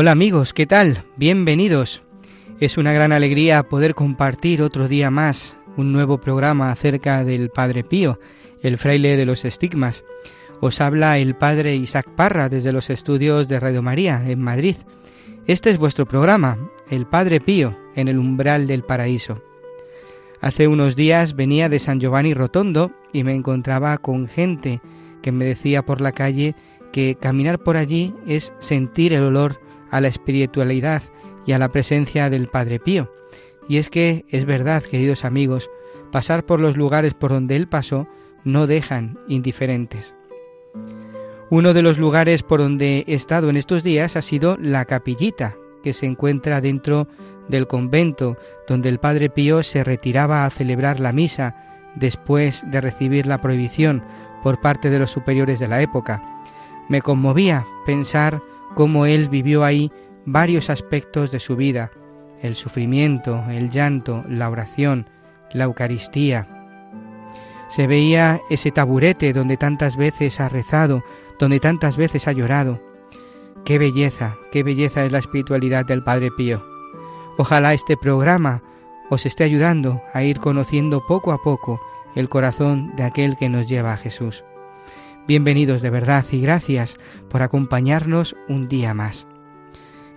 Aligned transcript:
Hola 0.00 0.12
amigos, 0.12 0.54
¿qué 0.54 0.64
tal? 0.64 1.04
Bienvenidos. 1.16 2.02
Es 2.58 2.78
una 2.78 2.94
gran 2.94 3.12
alegría 3.12 3.64
poder 3.64 3.94
compartir 3.94 4.62
otro 4.62 4.88
día 4.88 5.10
más 5.10 5.58
un 5.76 5.92
nuevo 5.92 6.22
programa 6.22 6.70
acerca 6.70 7.22
del 7.22 7.50
Padre 7.50 7.84
Pío, 7.84 8.18
el 8.62 8.78
fraile 8.78 9.18
de 9.18 9.26
los 9.26 9.44
estigmas. 9.44 10.02
Os 10.60 10.80
habla 10.80 11.18
el 11.18 11.36
Padre 11.36 11.76
Isaac 11.76 12.08
Parra 12.16 12.48
desde 12.48 12.72
los 12.72 12.88
estudios 12.88 13.46
de 13.46 13.60
Radio 13.60 13.82
María 13.82 14.24
en 14.26 14.40
Madrid. 14.40 14.76
Este 15.46 15.68
es 15.68 15.76
vuestro 15.76 16.06
programa, 16.06 16.56
El 16.88 17.04
Padre 17.04 17.38
Pío, 17.38 17.76
en 17.94 18.08
el 18.08 18.18
umbral 18.18 18.66
del 18.66 18.84
paraíso. 18.84 19.42
Hace 20.40 20.66
unos 20.66 20.96
días 20.96 21.36
venía 21.36 21.68
de 21.68 21.78
San 21.78 22.00
Giovanni 22.00 22.32
Rotondo 22.32 22.90
y 23.12 23.22
me 23.22 23.34
encontraba 23.34 23.98
con 23.98 24.28
gente 24.28 24.80
que 25.20 25.30
me 25.30 25.44
decía 25.44 25.84
por 25.84 26.00
la 26.00 26.12
calle 26.12 26.54
que 26.90 27.16
caminar 27.16 27.58
por 27.58 27.76
allí 27.76 28.14
es 28.26 28.54
sentir 28.60 29.12
el 29.12 29.24
olor 29.24 29.60
a 29.90 30.00
la 30.00 30.08
espiritualidad 30.08 31.02
y 31.46 31.52
a 31.52 31.58
la 31.58 31.70
presencia 31.70 32.30
del 32.30 32.48
Padre 32.48 32.78
Pío. 32.78 33.12
Y 33.68 33.78
es 33.78 33.90
que 33.90 34.24
es 34.28 34.44
verdad, 34.44 34.82
queridos 34.82 35.24
amigos, 35.24 35.70
pasar 36.10 36.44
por 36.44 36.60
los 36.60 36.76
lugares 36.76 37.14
por 37.14 37.30
donde 37.30 37.56
él 37.56 37.68
pasó 37.68 38.08
no 38.44 38.66
dejan 38.66 39.18
indiferentes. 39.28 40.14
Uno 41.50 41.74
de 41.74 41.82
los 41.82 41.98
lugares 41.98 42.42
por 42.42 42.60
donde 42.60 43.04
he 43.06 43.14
estado 43.14 43.50
en 43.50 43.56
estos 43.56 43.82
días 43.82 44.16
ha 44.16 44.22
sido 44.22 44.56
la 44.60 44.84
capillita, 44.84 45.56
que 45.82 45.92
se 45.92 46.06
encuentra 46.06 46.60
dentro 46.60 47.08
del 47.48 47.66
convento 47.66 48.36
donde 48.68 48.88
el 48.88 49.00
Padre 49.00 49.30
Pío 49.30 49.62
se 49.62 49.82
retiraba 49.82 50.44
a 50.44 50.50
celebrar 50.50 51.00
la 51.00 51.12
misa 51.12 51.56
después 51.96 52.62
de 52.70 52.80
recibir 52.80 53.26
la 53.26 53.40
prohibición 53.40 54.02
por 54.42 54.60
parte 54.60 54.90
de 54.90 54.98
los 54.98 55.10
superiores 55.10 55.58
de 55.58 55.68
la 55.68 55.82
época. 55.82 56.22
Me 56.88 57.02
conmovía 57.02 57.66
pensar 57.84 58.40
cómo 58.74 59.06
él 59.06 59.28
vivió 59.28 59.64
ahí 59.64 59.90
varios 60.24 60.70
aspectos 60.70 61.30
de 61.30 61.40
su 61.40 61.56
vida, 61.56 61.90
el 62.40 62.54
sufrimiento, 62.54 63.44
el 63.50 63.70
llanto, 63.70 64.24
la 64.28 64.48
oración, 64.48 65.08
la 65.52 65.64
Eucaristía. 65.64 66.48
Se 67.68 67.86
veía 67.86 68.40
ese 68.50 68.70
taburete 68.70 69.32
donde 69.32 69.56
tantas 69.56 69.96
veces 69.96 70.40
ha 70.40 70.48
rezado, 70.48 71.04
donde 71.38 71.60
tantas 71.60 71.96
veces 71.96 72.26
ha 72.28 72.32
llorado. 72.32 72.80
Qué 73.64 73.78
belleza, 73.78 74.36
qué 74.50 74.62
belleza 74.62 75.04
es 75.04 75.12
la 75.12 75.18
espiritualidad 75.18 75.84
del 75.84 76.02
Padre 76.02 76.30
Pío. 76.36 76.64
Ojalá 77.38 77.74
este 77.74 77.96
programa 77.96 78.62
os 79.10 79.26
esté 79.26 79.44
ayudando 79.44 80.02
a 80.12 80.22
ir 80.22 80.40
conociendo 80.40 81.06
poco 81.06 81.32
a 81.32 81.42
poco 81.42 81.80
el 82.14 82.28
corazón 82.28 82.94
de 82.96 83.04
aquel 83.04 83.36
que 83.36 83.48
nos 83.48 83.68
lleva 83.68 83.92
a 83.92 83.96
Jesús. 83.96 84.44
Bienvenidos 85.28 85.82
de 85.82 85.90
verdad 85.90 86.24
y 86.32 86.40
gracias 86.40 86.96
por 87.28 87.42
acompañarnos 87.42 88.34
un 88.48 88.68
día 88.68 88.94
más. 88.94 89.28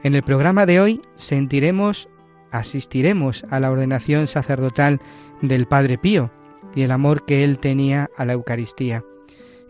En 0.01 0.15
el 0.15 0.23
programa 0.23 0.65
de 0.65 0.79
hoy 0.79 1.01
sentiremos, 1.15 2.09
asistiremos 2.51 3.45
a 3.49 3.59
la 3.59 3.69
ordenación 3.69 4.27
sacerdotal 4.27 5.01
del 5.41 5.67
Padre 5.67 5.97
Pío 5.97 6.31
y 6.73 6.81
el 6.81 6.91
amor 6.91 7.25
que 7.25 7.43
él 7.43 7.59
tenía 7.59 8.09
a 8.17 8.25
la 8.25 8.33
Eucaristía. 8.33 9.03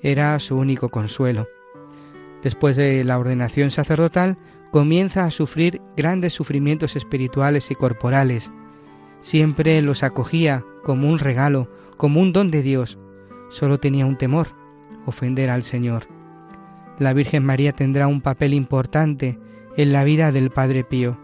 Era 0.02 0.40
su 0.40 0.56
único 0.56 0.90
consuelo. 0.90 1.48
Después 2.42 2.78
de 2.78 3.04
la 3.04 3.18
ordenación 3.18 3.72
sacerdotal, 3.72 4.38
comienza 4.72 5.26
a 5.26 5.32
sufrir 5.32 5.82
grandes 5.98 6.34
sufrimientos 6.34 6.96
espirituales 6.96 7.70
y 7.72 7.76
corporales. 7.76 8.52
Siempre 9.22 9.82
los 9.82 10.04
acogía 10.04 10.64
como 10.84 11.10
un 11.10 11.20
regalo, 11.20 11.70
como 11.98 12.22
un 12.22 12.34
don 12.34 12.50
de 12.50 12.62
Dios. 12.62 12.98
Solo 13.50 13.80
tenía 13.80 14.06
un 14.06 14.18
temor, 14.18 14.62
ofender 15.06 15.50
al 15.50 15.64
Señor. 15.64 16.08
La 17.00 17.14
Virgen 17.14 17.46
María 17.46 17.74
tendrá 17.74 18.08
un 18.08 18.22
papel 18.22 18.53
importante 18.53 19.40
en 19.78 19.94
la 19.94 20.03
vida 20.03 20.31
del 20.31 20.52
Padre 20.52 20.84
Pío. 20.84 21.18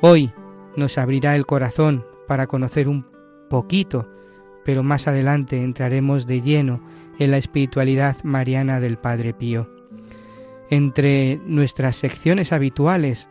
Hoy 0.00 0.32
nos 0.76 0.98
abrirá 0.98 1.36
el 1.36 1.46
corazón 1.46 2.04
para 2.26 2.46
conocer 2.46 2.88
un 2.88 3.06
poquito, 3.50 4.08
pero 4.64 4.82
más 4.82 5.08
adelante 5.08 5.62
entraremos 5.62 6.26
de 6.26 6.40
lleno 6.40 6.80
en 7.18 7.30
la 7.30 7.36
espiritualidad 7.36 8.16
mariana 8.22 8.80
del 8.80 8.96
Padre 8.96 9.34
Pío. 9.34 9.68
Entre 10.70 11.40
nuestras 11.44 11.96
secciones 11.96 12.52
habituales 12.52 13.28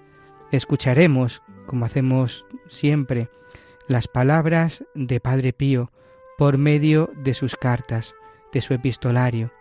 escucharemos, 0.52 1.42
como 1.66 1.86
hacemos 1.86 2.46
siempre, 2.68 3.30
las 3.88 4.08
palabras 4.08 4.84
de 4.94 5.20
Padre 5.20 5.54
Pío 5.54 5.92
por 6.38 6.58
medio 6.58 7.10
de 7.24 7.34
sus 7.34 7.56
cartas, 7.56 8.16
de 8.52 8.62
su 8.62 8.74
epistolario. 8.74 9.52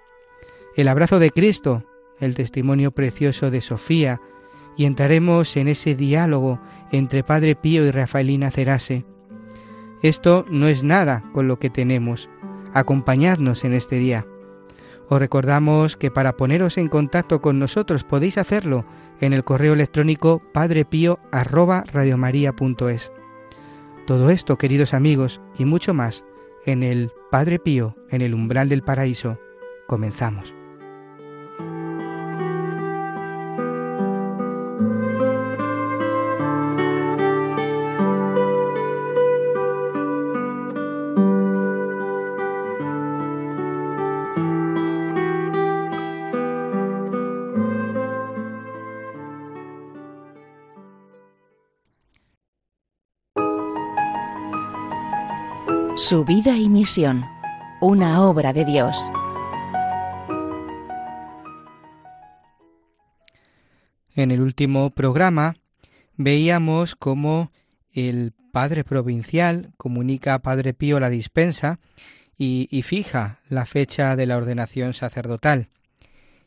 El 0.76 0.88
abrazo 0.88 1.18
de 1.18 1.30
Cristo, 1.30 1.84
el 2.20 2.34
testimonio 2.34 2.92
precioso 2.92 3.50
de 3.50 3.60
Sofía, 3.60 4.20
y 4.76 4.84
entraremos 4.84 5.56
en 5.56 5.68
ese 5.68 5.94
diálogo 5.94 6.60
entre 6.92 7.24
Padre 7.24 7.56
Pío 7.56 7.84
y 7.84 7.90
Rafaelina 7.90 8.50
Cerase. 8.50 9.04
Esto 10.02 10.46
no 10.48 10.68
es 10.68 10.84
nada 10.84 11.24
con 11.32 11.48
lo 11.48 11.58
que 11.58 11.68
tenemos. 11.68 12.30
Acompañadnos 12.72 13.64
en 13.64 13.74
este 13.74 13.96
día. 13.96 14.24
Os 15.08 15.18
recordamos 15.18 15.96
que 15.96 16.12
para 16.12 16.36
poneros 16.36 16.78
en 16.78 16.88
contacto 16.88 17.42
con 17.42 17.58
nosotros 17.58 18.04
podéis 18.04 18.38
hacerlo 18.38 18.84
en 19.20 19.32
el 19.32 19.42
correo 19.42 19.72
electrónico 19.72 20.40
padrepío@radiomaria.es. 20.52 23.12
Todo 24.06 24.30
esto, 24.30 24.58
queridos 24.58 24.94
amigos, 24.94 25.40
y 25.58 25.64
mucho 25.64 25.92
más 25.92 26.24
en 26.64 26.82
el 26.82 27.10
Padre 27.30 27.58
Pío 27.58 27.96
en 28.10 28.22
el 28.22 28.34
umbral 28.34 28.68
del 28.68 28.82
paraíso. 28.82 29.38
Comenzamos. 29.86 30.57
Su 56.08 56.24
vida 56.24 56.56
y 56.56 56.70
misión, 56.70 57.26
una 57.82 58.22
obra 58.22 58.54
de 58.54 58.64
Dios. 58.64 59.10
En 64.14 64.30
el 64.30 64.40
último 64.40 64.88
programa 64.88 65.56
veíamos 66.16 66.96
cómo 66.96 67.52
el 67.92 68.32
padre 68.52 68.84
provincial 68.84 69.74
comunica 69.76 70.32
a 70.32 70.38
Padre 70.38 70.72
Pío 70.72 70.98
la 70.98 71.10
dispensa 71.10 71.78
y, 72.38 72.68
y, 72.70 72.84
fija 72.84 73.40
la 73.50 73.66
fecha 73.66 74.16
de 74.16 74.24
la 74.24 74.38
ordenación 74.38 74.94
sacerdotal. 74.94 75.68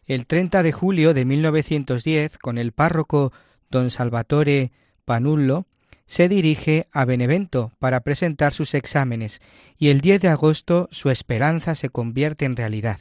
El 0.08 0.26
30 0.26 0.64
de 0.64 0.72
julio 0.72 1.14
de 1.14 1.24
1910, 1.24 2.40
con 2.40 2.58
el 2.58 2.72
párroco 2.72 3.32
don 3.70 3.92
Salvatore 3.92 4.72
Panullo, 5.06 5.68
se 6.06 6.28
dirige 6.28 6.88
a 6.92 7.06
Benevento 7.06 7.72
para 7.80 8.02
presentar 8.02 8.54
sus 8.54 8.74
exámenes 8.74 9.42
y 9.78 9.90
el 9.90 10.02
10 10.02 10.22
de 10.22 10.28
agosto 10.28 10.90
su 10.92 11.10
esperanza 11.10 11.76
se 11.76 11.90
convierte 11.90 12.46
en 12.46 12.56
realidad. 12.56 13.00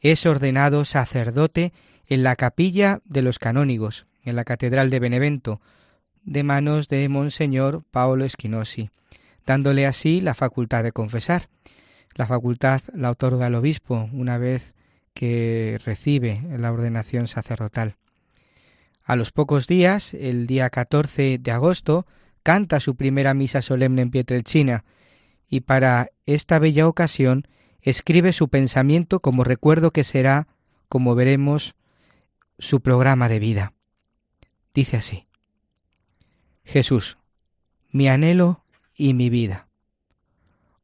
Es 0.00 0.26
ordenado 0.26 0.84
sacerdote 0.84 1.72
en 2.06 2.22
la 2.22 2.36
capilla 2.36 3.00
de 3.04 3.22
los 3.22 3.38
canónigos, 3.38 4.06
en 4.22 4.36
la 4.36 4.44
Catedral 4.44 4.90
de 4.90 5.00
Benevento, 5.00 5.60
de 6.22 6.42
manos 6.42 6.88
de 6.88 7.08
Monseñor 7.08 7.82
Paolo 7.90 8.24
Esquinosi, 8.24 8.90
dándole 9.46 9.86
así 9.86 10.20
la 10.20 10.34
facultad 10.34 10.84
de 10.84 10.92
confesar. 10.92 11.48
La 12.14 12.26
facultad 12.26 12.82
la 12.94 13.10
otorga 13.10 13.46
el 13.46 13.54
obispo 13.54 14.08
una 14.12 14.38
vez 14.38 14.74
que 15.14 15.78
recibe 15.84 16.42
la 16.56 16.72
ordenación 16.72 17.28
sacerdotal. 17.28 17.96
A 19.08 19.16
los 19.16 19.32
pocos 19.32 19.66
días, 19.66 20.12
el 20.12 20.46
día 20.46 20.68
14 20.68 21.38
de 21.38 21.50
agosto, 21.50 22.06
canta 22.42 22.78
su 22.78 22.94
primera 22.94 23.32
misa 23.32 23.62
solemne 23.62 24.02
en 24.02 24.10
Pietrelcina 24.10 24.84
y 25.48 25.60
para 25.60 26.10
esta 26.26 26.58
bella 26.58 26.86
ocasión 26.86 27.48
escribe 27.80 28.34
su 28.34 28.48
pensamiento 28.48 29.20
como 29.20 29.44
recuerdo 29.44 29.92
que 29.92 30.04
será, 30.04 30.46
como 30.90 31.14
veremos, 31.14 31.74
su 32.58 32.82
programa 32.82 33.30
de 33.30 33.38
vida. 33.38 33.72
Dice 34.74 34.98
así, 34.98 35.26
Jesús, 36.62 37.16
mi 37.90 38.10
anhelo 38.10 38.62
y 38.94 39.14
mi 39.14 39.30
vida. 39.30 39.68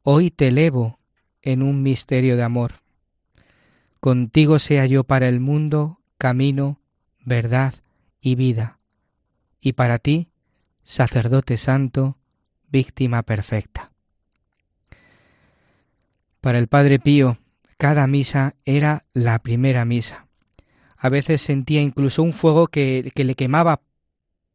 Hoy 0.03 0.31
te 0.31 0.49
elevo 0.49 0.99
en 1.43 1.63
un 1.63 1.83
misterio 1.83 2.39
de 2.39 2.43
amor 2.43 2.81
contigo 4.01 4.59
sea 4.59 4.87
yo 4.87 5.05
para 5.05 5.29
el 5.29 5.41
mundo 5.41 6.01
camino, 6.17 6.81
verdad 7.21 7.84
y 8.25 8.37
vida, 8.37 8.79
y 9.61 9.75
para 9.75 9.99
ti, 9.99 10.29
sacerdote 10.83 11.59
santo, 11.59 12.17
víctima 12.71 13.23
perfecta. 13.23 13.93
Para 16.41 16.59
el 16.59 16.67
Padre 16.67 16.99
Pío, 16.99 17.37
cada 17.77 18.07
misa 18.07 18.55
era 18.65 19.05
la 19.13 19.39
primera 19.41 19.85
misa. 19.85 20.27
A 20.97 21.11
veces 21.11 21.43
sentía 21.43 21.83
incluso 21.83 22.23
un 22.23 22.33
fuego 22.33 22.67
que, 22.69 23.13
que 23.15 23.25
le 23.25 23.35
quemaba 23.35 23.83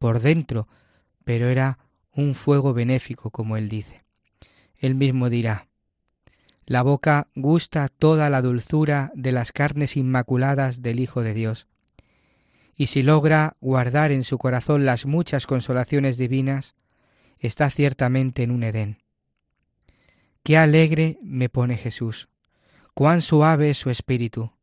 por 0.00 0.18
dentro, 0.18 0.66
pero 1.24 1.48
era 1.48 1.78
un 2.12 2.34
fuego 2.34 2.74
benéfico, 2.74 3.30
como 3.30 3.56
él 3.56 3.68
dice. 3.68 4.02
Él 4.78 4.96
mismo 4.96 5.30
dirá, 5.30 5.68
la 6.66 6.82
boca 6.82 7.28
gusta 7.36 7.88
toda 7.88 8.30
la 8.30 8.42
dulzura 8.42 9.12
de 9.14 9.30
las 9.30 9.52
carnes 9.52 9.96
inmaculadas 9.96 10.82
del 10.82 10.98
Hijo 10.98 11.22
de 11.22 11.34
Dios. 11.34 11.68
Y 12.80 12.86
si 12.86 13.02
logra 13.02 13.58
guardar 13.60 14.10
en 14.10 14.24
su 14.24 14.38
corazón 14.38 14.86
las 14.86 15.04
muchas 15.04 15.46
consolaciones 15.46 16.16
divinas, 16.16 16.76
está 17.38 17.68
ciertamente 17.68 18.42
en 18.42 18.50
un 18.50 18.62
Edén. 18.62 19.02
Qué 20.42 20.56
alegre 20.56 21.18
me 21.22 21.50
pone 21.50 21.76
Jesús, 21.76 22.30
cuán 22.94 23.20
suave 23.20 23.68
es 23.68 23.76
su 23.76 23.90
espíritu. 23.90 24.54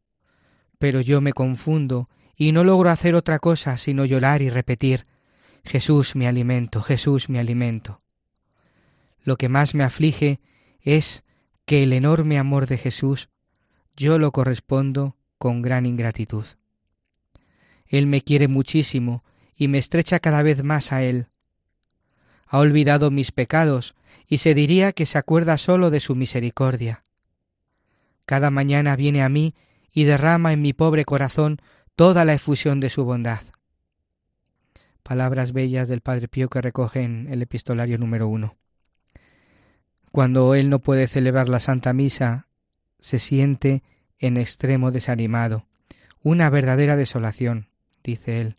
Pero 0.79 0.99
yo 1.01 1.21
me 1.21 1.31
confundo 1.31 2.09
y 2.35 2.53
no 2.53 2.63
logro 2.63 2.89
hacer 2.89 3.13
otra 3.13 3.37
cosa 3.37 3.77
sino 3.77 4.03
llorar 4.03 4.41
y 4.41 4.49
repetir, 4.49 5.05
Jesús 5.63 6.15
mi 6.15 6.25
alimento, 6.25 6.81
Jesús 6.81 7.29
mi 7.29 7.37
alimento. 7.37 8.01
Lo 9.25 9.37
que 9.37 9.47
más 9.47 9.75
me 9.75 9.83
aflige 9.83 10.39
es 10.81 11.23
que 11.67 11.83
el 11.83 11.93
enorme 11.93 12.39
amor 12.39 12.65
de 12.65 12.79
Jesús 12.79 13.29
yo 13.95 14.17
lo 14.17 14.31
correspondo 14.31 15.17
con 15.37 15.61
gran 15.61 15.85
ingratitud. 15.85 16.47
Él 17.87 18.07
me 18.07 18.21
quiere 18.21 18.47
muchísimo 18.47 19.23
y 19.55 19.67
me 19.67 19.77
estrecha 19.77 20.19
cada 20.19 20.43
vez 20.43 20.63
más 20.63 20.91
a 20.91 21.03
Él. 21.03 21.27
Ha 22.47 22.59
olvidado 22.59 23.11
mis 23.11 23.31
pecados 23.31 23.95
y 24.27 24.39
se 24.39 24.53
diría 24.53 24.93
que 24.93 25.05
se 25.05 25.17
acuerda 25.17 25.57
sólo 25.57 25.89
de 25.89 25.99
su 25.99 26.15
misericordia. 26.15 27.03
Cada 28.25 28.51
mañana 28.51 28.95
viene 28.95 29.23
a 29.23 29.29
mí 29.29 29.55
y 29.91 30.03
derrama 30.03 30.53
en 30.53 30.61
mi 30.61 30.73
pobre 30.73 31.05
corazón 31.05 31.59
toda 31.95 32.25
la 32.25 32.33
efusión 32.33 32.79
de 32.79 32.89
su 32.89 33.05
bondad. 33.05 33.41
Palabras 35.01 35.53
bellas 35.53 35.87
del 35.87 36.01
Padre 36.01 36.27
Pío 36.27 36.49
que 36.49 36.61
recogen 36.61 37.27
el 37.31 37.41
epistolario 37.41 37.97
número 37.97 38.27
uno. 38.27 38.57
Cuando 40.11 40.55
él 40.55 40.69
no 40.69 40.79
puede 40.79 41.07
celebrar 41.07 41.47
la 41.47 41.59
Santa 41.59 41.93
Misa, 41.93 42.47
se 42.99 43.19
siente 43.19 43.83
en 44.19 44.37
extremo 44.37 44.91
desanimado, 44.91 45.65
una 46.21 46.49
verdadera 46.49 46.95
desolación, 46.95 47.69
dice 48.03 48.41
él. 48.41 48.57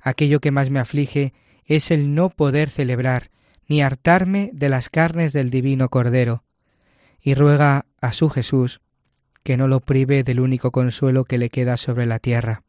Aquello 0.00 0.40
que 0.40 0.50
más 0.50 0.70
me 0.70 0.80
aflige 0.80 1.32
es 1.64 1.90
el 1.90 2.14
no 2.14 2.30
poder 2.30 2.68
celebrar 2.68 3.30
ni 3.68 3.82
hartarme 3.82 4.50
de 4.52 4.68
las 4.68 4.88
carnes 4.90 5.32
del 5.32 5.50
divino 5.50 5.88
Cordero, 5.88 6.44
y 7.20 7.34
ruega 7.34 7.86
a 8.00 8.12
su 8.12 8.28
Jesús 8.28 8.82
que 9.42 9.56
no 9.56 9.68
lo 9.68 9.80
prive 9.80 10.24
del 10.24 10.40
único 10.40 10.70
consuelo 10.70 11.24
que 11.24 11.38
le 11.38 11.50
queda 11.50 11.76
sobre 11.76 12.06
la 12.06 12.18
tierra. 12.18 12.62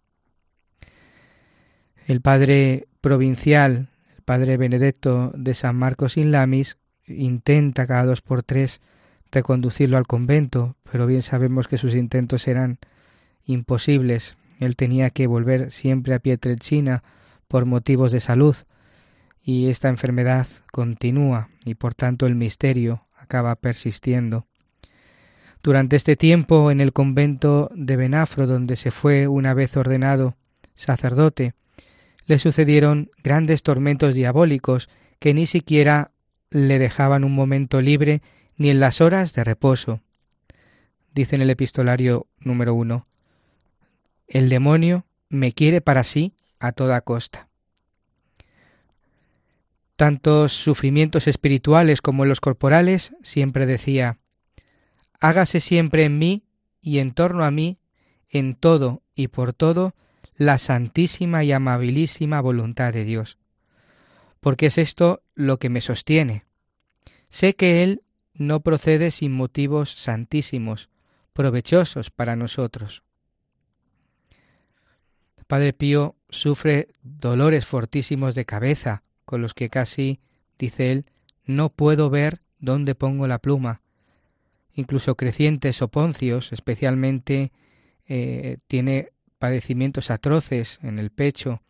El 2.06 2.22
padre 2.22 2.88
provincial, 3.02 3.90
el 4.16 4.24
padre 4.24 4.58
Benedetto 4.58 5.32
de 5.36 5.54
San 5.56 5.76
Marcos 5.76 6.18
in 6.18 6.32
Lamis, 6.32 6.78
intenta 7.08 7.88
cada 7.88 8.06
dos 8.06 8.22
por 8.22 8.44
tres 8.44 8.82
reconducirlo 9.32 9.98
al 9.98 10.08
convento, 10.08 10.76
pero 10.90 11.08
bien 11.08 11.22
sabemos 11.22 11.68
que 11.68 11.78
sus 11.78 11.96
intentos 11.96 12.48
eran 12.48 12.80
imposibles. 13.46 14.38
Él 14.60 14.76
tenía 14.76 15.10
que 15.10 15.28
volver 15.28 15.72
siempre 15.72 16.14
a 16.14 16.20
Pietrelcina 16.20 17.04
por 17.48 17.66
motivos 17.66 18.12
de 18.12 18.20
salud, 18.20 18.56
y 19.42 19.70
esta 19.70 19.90
enfermedad 19.90 20.48
continúa 20.72 21.50
y 21.66 21.76
por 21.76 21.94
tanto 21.94 22.26
el 22.26 22.36
misterio 22.36 23.06
acaba 23.16 23.56
persistiendo. 23.56 24.48
Durante 25.62 25.96
este 25.96 26.16
tiempo 26.16 26.72
en 26.72 26.82
el 26.82 26.94
convento 26.94 27.72
de 27.76 27.96
Benafro, 27.96 28.48
donde 28.48 28.76
se 28.76 28.92
fue 28.92 29.28
una 29.28 29.54
vez 29.54 29.76
ordenado 29.78 30.36
sacerdote, 30.76 31.54
le 32.26 32.40
sucedieron 32.40 33.12
grandes 33.24 33.64
tormentos 33.64 34.16
diabólicos 34.16 34.90
que 35.20 35.34
ni 35.34 35.46
siquiera 35.46 36.12
le 36.50 36.80
dejaban 36.80 37.24
un 37.24 37.34
momento 37.34 37.82
libre 37.82 38.22
ni 38.58 38.70
en 38.70 38.80
las 38.80 39.02
horas 39.02 39.34
de 39.34 39.44
reposo. 39.44 40.02
Dice 41.14 41.36
en 41.36 41.42
el 41.42 41.50
epistolario 41.50 42.28
número 42.40 42.74
uno, 42.74 43.08
el 44.28 44.50
demonio 44.50 45.06
me 45.30 45.54
quiere 45.54 45.82
para 45.82 46.04
sí 46.04 46.36
a 46.60 46.72
toda 46.72 47.02
costa. 47.02 47.50
Tantos 49.96 50.52
sufrimientos 50.52 51.28
espirituales 51.28 52.02
como 52.02 52.26
los 52.26 52.42
corporales, 52.42 53.16
siempre 53.24 53.66
decía, 53.66 54.18
hágase 55.20 55.60
siempre 55.60 56.04
en 56.04 56.20
mí 56.20 56.44
y 56.82 57.00
en 57.00 57.12
torno 57.12 57.46
a 57.46 57.52
mí, 57.52 57.80
en 58.30 58.56
todo 58.56 59.02
y 59.16 59.30
por 59.30 59.54
todo, 59.54 59.96
la 60.36 60.58
santísima 60.58 61.44
y 61.44 61.54
amabilísima 61.54 62.42
voluntad 62.42 62.92
de 62.92 63.06
Dios 63.06 63.38
porque 64.46 64.68
es 64.68 64.78
esto 64.78 65.24
lo 65.34 65.58
que 65.58 65.70
me 65.70 65.82
sostiene. 65.82 66.46
Sé 67.30 67.56
que 67.56 67.82
Él 67.82 68.04
no 68.36 68.60
procede 68.60 69.10
sin 69.10 69.32
motivos 69.32 69.90
santísimos, 69.96 70.92
provechosos 71.34 72.12
para 72.12 72.36
nosotros. 72.36 73.02
Padre 75.48 75.74
Pío 75.74 76.16
sufre 76.30 76.88
dolores 77.04 77.66
fortísimos 77.66 78.34
de 78.34 78.46
cabeza, 78.46 79.04
con 79.26 79.42
los 79.42 79.54
que 79.54 79.70
casi, 79.70 80.20
dice 80.58 80.92
él, 80.92 81.06
no 81.46 81.70
puedo 81.70 82.10
ver 82.10 82.42
dónde 82.60 82.96
pongo 82.96 83.28
la 83.28 83.40
pluma. 83.40 83.82
Incluso 84.74 85.16
crecientes 85.16 85.82
o 85.82 85.88
poncios, 85.88 86.52
especialmente, 86.52 87.52
eh, 88.08 88.58
tiene 88.68 89.12
padecimientos 89.38 90.10
atroces 90.10 90.80
en 90.82 90.98
el 90.98 91.12
pecho 91.12 91.62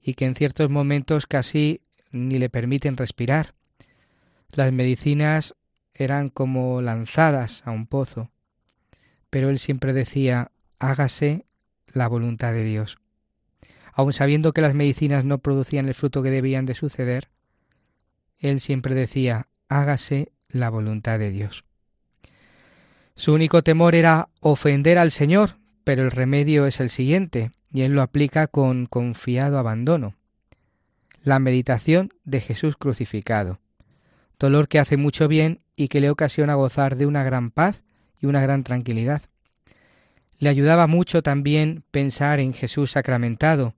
y 0.00 0.14
que 0.14 0.26
en 0.26 0.34
ciertos 0.34 0.68
momentos 0.68 1.26
casi 1.26 1.80
ni 2.10 2.38
le 2.38 2.50
permiten 2.50 2.96
respirar. 2.96 3.54
Las 4.50 4.72
medicinas 4.72 5.54
eran 5.94 6.28
como 6.28 6.82
lanzadas 6.82 7.62
a 7.64 7.70
un 7.70 7.86
pozo, 7.86 8.30
pero 9.30 9.48
él 9.48 9.58
siempre 9.58 9.92
decía 9.92 10.52
hágase 10.78 11.46
la 11.92 12.06
voluntad 12.08 12.52
de 12.52 12.64
Dios. 12.64 12.98
Aun 13.94 14.12
sabiendo 14.12 14.52
que 14.52 14.60
las 14.60 14.74
medicinas 14.74 15.24
no 15.24 15.38
producían 15.38 15.86
el 15.86 15.94
fruto 15.94 16.22
que 16.22 16.30
debían 16.30 16.66
de 16.66 16.74
suceder, 16.74 17.28
él 18.38 18.60
siempre 18.60 18.94
decía 18.94 19.46
hágase 19.68 20.32
la 20.48 20.68
voluntad 20.68 21.18
de 21.18 21.30
Dios. 21.30 21.64
Su 23.16 23.32
único 23.32 23.62
temor 23.62 23.94
era 23.94 24.28
ofender 24.40 24.98
al 24.98 25.10
Señor, 25.10 25.56
pero 25.84 26.02
el 26.02 26.10
remedio 26.10 26.66
es 26.66 26.80
el 26.80 26.90
siguiente, 26.90 27.52
y 27.72 27.82
él 27.82 27.92
lo 27.92 28.02
aplica 28.02 28.48
con 28.48 28.86
confiado 28.86 29.58
abandono 29.58 30.14
la 31.24 31.38
meditación 31.38 32.12
de 32.24 32.40
Jesús 32.40 32.76
crucificado, 32.76 33.58
dolor 34.38 34.68
que 34.68 34.78
hace 34.78 34.98
mucho 34.98 35.26
bien 35.26 35.60
y 35.74 35.88
que 35.88 36.00
le 36.00 36.10
ocasiona 36.10 36.54
gozar 36.54 36.96
de 36.96 37.06
una 37.06 37.24
gran 37.24 37.50
paz 37.50 37.82
y 38.20 38.26
una 38.26 38.42
gran 38.42 38.62
tranquilidad. 38.62 39.22
Le 40.38 40.50
ayudaba 40.50 40.86
mucho 40.86 41.22
también 41.22 41.82
pensar 41.90 42.40
en 42.40 42.52
Jesús 42.52 42.90
sacramentado. 42.90 43.74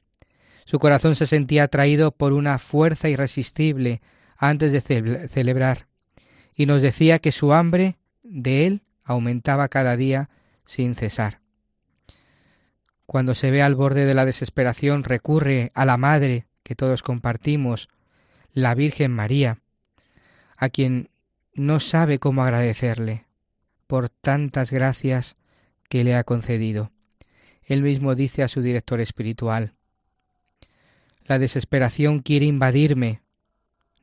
Su 0.67 0.81
corazón 0.81 1.15
se 1.15 1.27
sentía 1.27 1.63
atraído 1.63 2.11
por 2.11 2.33
una 2.33 2.59
fuerza 2.59 3.09
irresistible 3.09 4.03
antes 4.37 4.73
de 4.73 5.29
celebrar, 5.29 5.87
y 6.55 6.67
nos 6.67 6.83
decía 6.83 7.21
que 7.21 7.33
su 7.33 7.53
hambre 7.53 7.97
de 8.25 8.67
él 8.67 8.83
aumentaba 9.05 9.69
cada 9.69 9.97
día 9.97 10.29
sin 10.65 10.97
cesar. 10.97 11.41
Cuando 13.07 13.35
se 13.35 13.53
ve 13.53 13.63
al 13.63 13.77
borde 13.77 14.05
de 14.05 14.15
la 14.15 14.25
desesperación 14.25 15.05
recurre 15.05 15.71
a 15.75 15.85
la 15.85 15.97
Madre 15.97 16.47
que 16.65 16.75
todos 16.75 17.05
compartimos, 17.05 17.89
la 18.53 18.75
Virgen 18.75 19.13
María, 19.13 19.59
a 20.57 20.69
quien 20.69 21.11
no 21.55 21.79
sabe 21.79 22.19
cómo 22.19 22.43
agradecerle 22.43 23.25
por 23.87 24.09
tantas 24.09 24.73
gracias 24.73 25.37
que 25.89 26.03
le 26.03 26.17
ha 26.17 26.25
concedido. 26.25 26.91
Él 27.63 27.83
mismo 27.83 28.17
dice 28.17 28.43
a 28.43 28.49
su 28.49 28.63
director 28.63 29.01
espiritual, 29.01 29.75
La 31.27 31.41
desesperación 31.41 32.21
quiere 32.21 32.47
invadirme. 32.47 33.21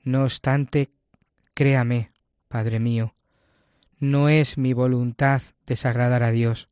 No 0.04 0.24
obstante, 0.24 0.92
créame, 1.54 2.12
Padre 2.50 2.80
mío, 2.80 3.16
no 3.98 4.28
es 4.28 4.58
mi 4.58 4.74
voluntad 4.74 5.42
desagradar 5.66 6.24
a 6.24 6.32
Dios. 6.32 6.68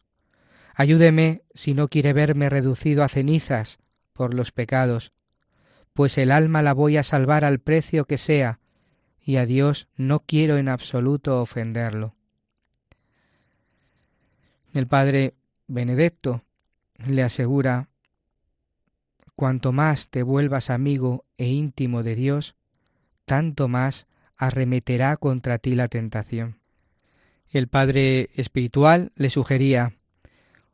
Ayúdeme 0.75 1.43
si 1.53 1.73
no 1.73 1.87
quiere 1.87 2.11
verme 2.11 2.49
reducido 2.49 3.03
a 3.03 3.07
cenizas 3.07 3.79
por 4.11 4.33
los 4.33 4.51
pecados, 4.51 5.13
pues 5.93 6.17
el 6.17 6.31
alma 6.31 6.61
la 6.61 6.73
voy 6.73 6.97
a 6.97 7.03
salvar 7.03 7.45
al 7.45 7.59
precio 7.59 8.05
que 8.05 8.17
sea, 8.17 8.59
y 9.23 9.37
a 9.37 9.45
Dios 9.45 9.87
no 9.95 10.19
quiero 10.19 10.57
en 10.57 10.67
absoluto 10.67 11.41
ofenderlo. 11.41 12.15
El 14.73 14.87
padre 14.87 15.35
Benedetto 15.67 16.43
le 17.05 17.23
asegura 17.23 17.90
Cuanto 19.41 19.71
más 19.71 20.09
te 20.09 20.21
vuelvas 20.21 20.69
amigo 20.69 21.25
e 21.39 21.47
íntimo 21.47 22.03
de 22.03 22.13
Dios, 22.13 22.53
tanto 23.25 23.67
más 23.67 24.05
arremeterá 24.37 25.17
contra 25.17 25.57
ti 25.57 25.73
la 25.73 25.87
tentación. 25.87 26.59
El 27.49 27.67
Padre 27.67 28.29
Espiritual 28.35 29.11
le 29.15 29.31
sugería 29.31 29.93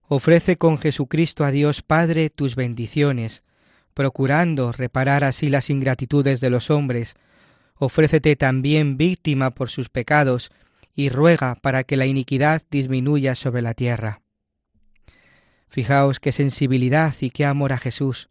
Ofrece 0.09 0.57
con 0.57 0.79
Jesucristo 0.79 1.45
a 1.45 1.51
Dios 1.51 1.81
Padre 1.81 2.29
tus 2.29 2.57
bendiciones, 2.57 3.45
procurando 3.93 4.73
reparar 4.73 5.23
así 5.23 5.47
las 5.47 5.69
ingratitudes 5.69 6.41
de 6.41 6.49
los 6.49 6.69
hombres. 6.69 7.15
Ofrécete 7.75 8.35
también 8.35 8.97
víctima 8.97 9.51
por 9.51 9.69
sus 9.69 9.87
pecados 9.87 10.51
y 10.93 11.07
ruega 11.07 11.55
para 11.55 11.85
que 11.85 11.95
la 11.95 12.05
iniquidad 12.05 12.63
disminuya 12.69 13.33
sobre 13.35 13.61
la 13.61 13.73
tierra. 13.73 14.23
Fijaos 15.69 16.19
qué 16.19 16.33
sensibilidad 16.33 17.15
y 17.21 17.29
qué 17.29 17.45
amor 17.45 17.71
a 17.71 17.77
Jesús. 17.77 18.29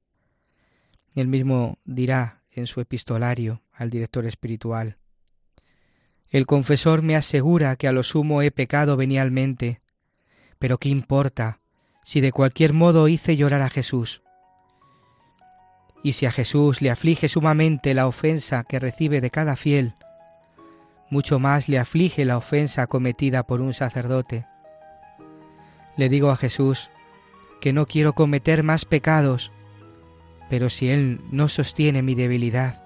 Él 1.17 1.29
mismo 1.29 1.79
dirá 1.87 2.43
en 2.53 2.67
su 2.67 2.81
epistolario 2.83 3.63
al 3.73 3.89
director 3.89 4.27
espiritual. 4.27 4.99
El 6.29 6.45
confesor 6.45 7.01
me 7.01 7.17
asegura 7.17 7.75
que 7.77 7.89
a 7.89 7.93
lo 7.93 8.03
sumo 8.03 8.43
he 8.43 8.51
pecado 8.51 8.99
venialmente, 8.99 9.81
pero 10.59 10.77
¿qué 10.77 10.91
importa 10.91 11.61
si 12.05 12.21
de 12.21 12.33
cualquier 12.33 12.75
modo 12.75 13.09
hice 13.09 13.35
llorar 13.35 13.63
a 13.63 13.71
Jesús? 13.71 14.23
Y 16.03 16.13
si 16.13 16.27
a 16.27 16.31
Jesús 16.31 16.83
le 16.83 16.91
aflige 16.91 17.29
sumamente 17.31 17.95
la 17.95 18.07
ofensa 18.07 18.65
que 18.65 18.79
recibe 18.79 19.23
de 19.23 19.31
cada 19.31 19.57
fiel, 19.57 19.95
mucho 21.09 21.39
más 21.39 21.67
le 21.71 21.79
aflige 21.79 22.27
la 22.27 22.37
ofensa 22.37 22.89
cometida 22.89 23.47
por 23.47 23.63
un 23.63 23.73
sacerdote. 23.73 24.47
Le 25.97 26.11
digo 26.11 26.31
a 26.31 26.37
Jesús 26.37 26.91
que 27.63 27.73
no 27.73 27.87
quiero 27.87 28.13
cometer 28.13 28.63
más 28.63 28.85
pecados, 28.85 29.51
pero 30.49 30.71
si 30.71 30.88
Él 30.88 31.21
no 31.31 31.49
sostiene 31.49 32.03
mi 32.03 32.15
debilidad, 32.15 32.85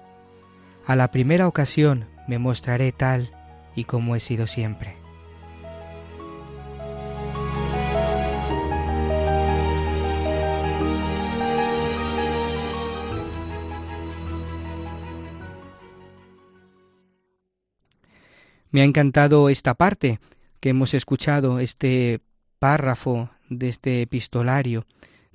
a 0.85 0.95
la 0.95 1.11
primera 1.11 1.47
ocasión 1.47 2.07
me 2.27 2.39
mostraré 2.39 2.91
tal 2.91 3.33
y 3.75 3.85
como 3.85 4.15
he 4.15 4.19
sido 4.19 4.47
siempre. 4.47 4.95
Me 18.71 18.81
ha 18.81 18.85
encantado 18.85 19.49
esta 19.49 19.73
parte 19.73 20.19
que 20.61 20.69
hemos 20.69 20.93
escuchado, 20.93 21.59
este 21.59 22.21
párrafo 22.57 23.29
de 23.49 23.67
este 23.67 24.01
epistolario 24.01 24.85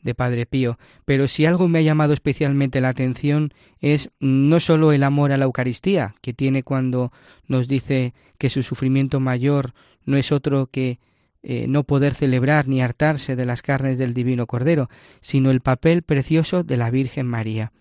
de 0.07 0.15
Padre 0.15 0.47
Pío, 0.47 0.79
pero 1.05 1.29
si 1.29 1.45
algo 1.45 1.69
me 1.69 1.81
ha 1.81 1.83
llamado 1.83 2.15
especialmente 2.15 2.81
la 2.81 2.89
atención 2.89 3.53
es 3.81 4.09
no 4.21 4.61
sólo 4.61 4.93
el 4.93 5.03
amor 5.03 5.33
a 5.33 5.37
la 5.37 5.45
Eucaristía 5.45 6.15
que 6.23 6.33
tiene 6.33 6.63
cuando 6.63 7.13
nos 7.47 7.69
dice 7.69 8.15
que 8.39 8.49
su 8.49 8.63
sufrimiento 8.63 9.21
mayor 9.21 9.75
no 10.07 10.17
es 10.17 10.33
otro 10.33 10.69
que 10.69 10.99
eh, 11.43 11.67
no 11.69 11.85
poder 11.85 12.15
celebrar 12.15 12.67
ni 12.67 12.81
hartarse 12.81 13.37
de 13.37 13.45
las 13.45 13.63
carnes 13.63 13.99
del 13.99 14.15
Divino 14.15 14.47
Cordero, 14.47 14.89
sino 15.21 15.51
el 15.51 15.61
papel 15.61 16.03
precioso 16.03 16.65
de 16.65 16.77
la 16.77 16.91
Virgen 16.91 17.27
María. 17.27 17.73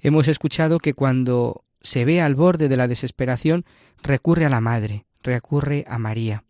Hemos 0.00 0.28
escuchado 0.28 0.78
que 0.78 0.94
cuando 0.94 1.64
se 1.82 2.04
ve 2.04 2.20
al 2.20 2.34
borde 2.34 2.68
de 2.68 2.76
la 2.76 2.88
desesperación, 2.88 3.64
recurre 4.02 4.46
a 4.46 4.50
la 4.50 4.60
Madre, 4.60 5.06
recurre 5.22 5.84
a 5.88 5.98
María. 5.98 6.44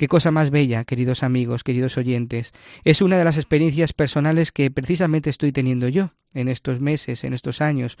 Qué 0.00 0.08
cosa 0.08 0.30
más 0.30 0.48
bella, 0.48 0.84
queridos 0.84 1.22
amigos, 1.22 1.62
queridos 1.62 1.98
oyentes. 1.98 2.54
Es 2.84 3.02
una 3.02 3.18
de 3.18 3.24
las 3.24 3.36
experiencias 3.36 3.92
personales 3.92 4.50
que 4.50 4.70
precisamente 4.70 5.28
estoy 5.28 5.52
teniendo 5.52 5.88
yo 5.88 6.14
en 6.32 6.48
estos 6.48 6.80
meses, 6.80 7.22
en 7.22 7.34
estos 7.34 7.60
años. 7.60 7.98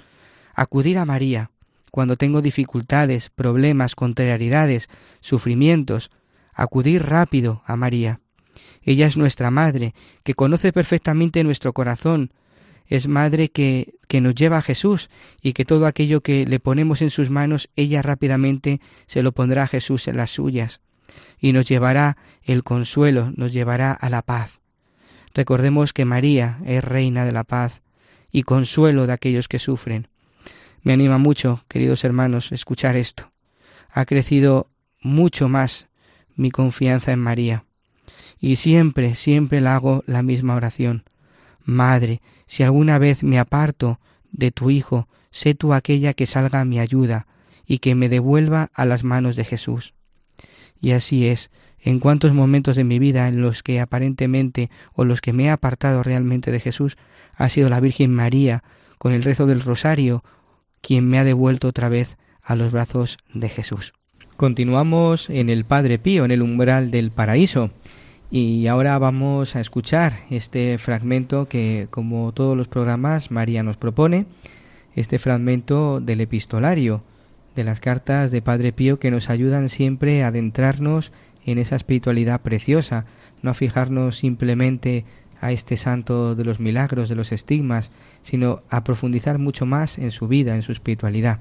Acudir 0.54 0.96
a 0.96 1.04
María 1.04 1.50
cuando 1.90 2.16
tengo 2.16 2.40
dificultades, 2.40 3.28
problemas, 3.28 3.94
contrariedades, 3.94 4.88
sufrimientos. 5.20 6.10
Acudir 6.54 7.02
rápido 7.02 7.62
a 7.66 7.76
María. 7.76 8.20
Ella 8.80 9.06
es 9.06 9.18
nuestra 9.18 9.50
Madre, 9.50 9.92
que 10.22 10.32
conoce 10.32 10.72
perfectamente 10.72 11.44
nuestro 11.44 11.74
corazón, 11.74 12.32
es 12.86 13.08
madre 13.08 13.50
que, 13.50 13.96
que 14.08 14.22
nos 14.22 14.34
lleva 14.34 14.56
a 14.56 14.62
Jesús 14.62 15.10
y 15.42 15.52
que 15.52 15.66
todo 15.66 15.84
aquello 15.84 16.22
que 16.22 16.46
le 16.46 16.60
ponemos 16.60 17.02
en 17.02 17.10
sus 17.10 17.28
manos, 17.28 17.68
ella 17.76 18.00
rápidamente 18.00 18.80
se 19.06 19.22
lo 19.22 19.32
pondrá 19.32 19.64
a 19.64 19.68
Jesús 19.68 20.08
en 20.08 20.16
las 20.16 20.30
suyas 20.30 20.80
y 21.38 21.52
nos 21.52 21.66
llevará 21.66 22.16
el 22.42 22.62
consuelo, 22.62 23.32
nos 23.36 23.52
llevará 23.52 23.92
a 23.92 24.10
la 24.10 24.22
paz. 24.22 24.60
Recordemos 25.34 25.92
que 25.92 26.04
María 26.04 26.58
es 26.66 26.82
reina 26.82 27.24
de 27.24 27.32
la 27.32 27.44
paz 27.44 27.82
y 28.32 28.42
consuelo 28.42 29.06
de 29.06 29.12
aquellos 29.12 29.48
que 29.48 29.58
sufren. 29.58 30.08
Me 30.82 30.92
anima 30.92 31.18
mucho, 31.18 31.64
queridos 31.68 32.04
hermanos, 32.04 32.52
escuchar 32.52 32.96
esto. 32.96 33.30
Ha 33.92 34.06
crecido 34.06 34.68
mucho 35.02 35.48
más 35.48 35.88
mi 36.36 36.50
confianza 36.50 37.12
en 37.12 37.18
María. 37.18 37.64
Y 38.40 38.56
siempre, 38.56 39.14
siempre 39.14 39.60
la 39.60 39.74
hago 39.74 40.02
la 40.06 40.22
misma 40.22 40.54
oración. 40.54 41.04
Madre, 41.64 42.22
si 42.46 42.62
alguna 42.62 42.98
vez 42.98 43.22
me 43.22 43.38
aparto 43.38 44.00
de 44.32 44.50
tu 44.50 44.70
Hijo, 44.70 45.08
sé 45.30 45.54
tú 45.54 45.74
aquella 45.74 46.14
que 46.14 46.26
salga 46.26 46.60
a 46.60 46.64
mi 46.64 46.80
ayuda 46.80 47.26
y 47.66 47.78
que 47.78 47.94
me 47.94 48.08
devuelva 48.08 48.70
a 48.74 48.86
las 48.86 49.04
manos 49.04 49.36
de 49.36 49.44
Jesús. 49.44 49.94
Y 50.80 50.92
así 50.92 51.26
es, 51.26 51.50
en 51.78 51.98
cuantos 51.98 52.32
momentos 52.32 52.76
de 52.76 52.84
mi 52.84 52.98
vida 52.98 53.28
en 53.28 53.40
los 53.40 53.62
que 53.62 53.80
aparentemente 53.80 54.70
o 54.94 55.04
los 55.04 55.20
que 55.20 55.32
me 55.32 55.44
he 55.44 55.50
apartado 55.50 56.02
realmente 56.02 56.50
de 56.50 56.60
Jesús, 56.60 56.96
ha 57.34 57.48
sido 57.48 57.68
la 57.68 57.80
Virgen 57.80 58.12
María, 58.14 58.62
con 58.98 59.12
el 59.12 59.22
rezo 59.22 59.46
del 59.46 59.60
rosario, 59.60 60.24
quien 60.80 61.08
me 61.08 61.18
ha 61.18 61.24
devuelto 61.24 61.68
otra 61.68 61.88
vez 61.88 62.18
a 62.42 62.56
los 62.56 62.72
brazos 62.72 63.18
de 63.32 63.48
Jesús. 63.48 63.92
Continuamos 64.36 65.28
en 65.28 65.50
el 65.50 65.64
Padre 65.64 65.98
Pío, 65.98 66.24
en 66.24 66.30
el 66.30 66.42
umbral 66.42 66.90
del 66.90 67.10
paraíso. 67.10 67.70
Y 68.30 68.66
ahora 68.68 68.98
vamos 68.98 69.56
a 69.56 69.60
escuchar 69.60 70.14
este 70.30 70.78
fragmento 70.78 71.46
que, 71.46 71.88
como 71.90 72.32
todos 72.32 72.56
los 72.56 72.68
programas, 72.68 73.30
María 73.30 73.62
nos 73.62 73.76
propone, 73.76 74.26
este 74.94 75.18
fragmento 75.18 76.00
del 76.00 76.20
epistolario, 76.20 77.02
de 77.54 77.64
las 77.64 77.80
cartas 77.80 78.30
de 78.30 78.42
Padre 78.42 78.72
Pío 78.72 78.98
que 78.98 79.10
nos 79.10 79.30
ayudan 79.30 79.68
siempre 79.68 80.22
a 80.22 80.28
adentrarnos 80.28 81.12
en 81.44 81.58
esa 81.58 81.76
espiritualidad 81.76 82.40
preciosa, 82.42 83.06
no 83.42 83.50
a 83.50 83.54
fijarnos 83.54 84.18
simplemente 84.18 85.04
a 85.40 85.52
este 85.52 85.76
santo 85.76 86.34
de 86.34 86.44
los 86.44 86.60
milagros, 86.60 87.08
de 87.08 87.14
los 87.14 87.32
estigmas, 87.32 87.90
sino 88.22 88.62
a 88.68 88.84
profundizar 88.84 89.38
mucho 89.38 89.66
más 89.66 89.98
en 89.98 90.10
su 90.10 90.28
vida, 90.28 90.54
en 90.54 90.62
su 90.62 90.72
espiritualidad. 90.72 91.40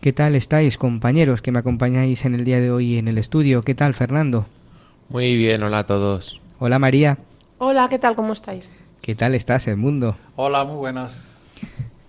¿Qué 0.00 0.12
tal 0.12 0.34
estáis, 0.34 0.76
compañeros, 0.76 1.40
que 1.40 1.52
me 1.52 1.58
acompañáis 1.58 2.24
en 2.26 2.34
el 2.34 2.44
día 2.44 2.60
de 2.60 2.70
hoy 2.70 2.98
en 2.98 3.08
el 3.08 3.18
estudio? 3.18 3.62
¿Qué 3.62 3.74
tal, 3.74 3.94
Fernando? 3.94 4.46
Muy 5.08 5.34
bien, 5.36 5.62
hola 5.62 5.80
a 5.80 5.86
todos. 5.86 6.40
Hola 6.58 6.78
María. 6.78 7.18
Hola, 7.58 7.88
¿qué 7.88 7.98
tal? 7.98 8.14
¿Cómo 8.14 8.34
estáis? 8.34 8.70
¿Qué 9.00 9.14
tal 9.14 9.34
estás, 9.34 9.66
el 9.68 9.76
mundo? 9.76 10.16
Hola, 10.36 10.64
muy 10.64 10.76
buenas. 10.76 11.34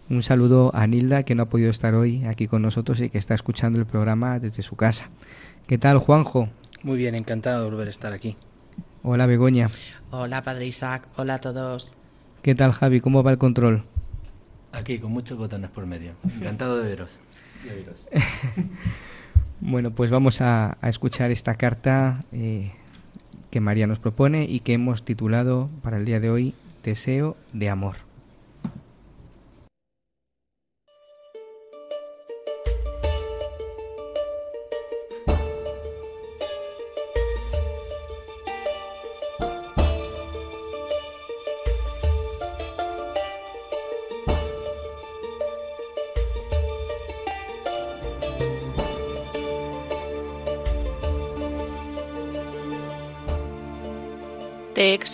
Un 0.10 0.24
saludo 0.24 0.72
a 0.74 0.88
Nilda, 0.88 1.24
que 1.24 1.36
no 1.36 1.44
ha 1.44 1.46
podido 1.48 1.70
estar 1.70 1.94
hoy 1.94 2.24
aquí 2.26 2.48
con 2.48 2.62
nosotros 2.62 3.02
y 3.02 3.10
que 3.10 3.18
está 3.18 3.34
escuchando 3.34 3.78
el 3.78 3.86
programa 3.86 4.40
desde 4.40 4.64
su 4.64 4.78
casa. 4.78 5.10
¿Qué 5.68 5.78
tal, 5.78 5.98
Juanjo? 5.98 6.48
Muy 6.82 6.98
bien, 6.98 7.14
encantado 7.14 7.64
de 7.64 7.70
volver 7.70 7.88
a 7.88 7.92
estar 7.92 8.14
aquí. 8.14 8.38
Hola, 9.04 9.26
Begoña. 9.26 9.70
Hola, 10.12 10.42
Padre 10.44 10.66
Isaac. 10.66 11.10
Hola 11.18 11.36
a 11.36 11.40
todos. 11.40 11.92
¿Qué 12.42 12.56
tal, 12.56 12.72
Javi? 12.72 13.02
¿Cómo 13.02 13.22
va 13.22 13.32
el 13.32 13.38
control? 13.38 13.84
Aquí, 14.72 14.98
con 15.00 15.12
muchos 15.12 15.38
botones 15.38 15.70
por 15.72 15.86
medio. 15.86 16.14
Encantado 16.24 16.78
de 16.78 16.88
veros. 16.88 17.20
bueno, 19.60 19.92
pues 19.92 20.10
vamos 20.10 20.40
a, 20.40 20.78
escuchar 20.84 21.32
esta 21.32 21.56
carta 21.56 22.24
eh, 22.32 22.72
que 23.52 23.60
María 23.60 23.88
nos 23.88 24.00
propone 24.00 24.46
y 24.46 24.62
que 24.62 24.74
hemos 24.74 25.04
titulado 25.04 25.70
para 25.82 25.98
el 25.98 26.06
día 26.06 26.22
de 26.22 26.30
hoy 26.30 26.54
Deseo 26.84 27.36
de 27.52 27.70
Amor. 27.70 28.07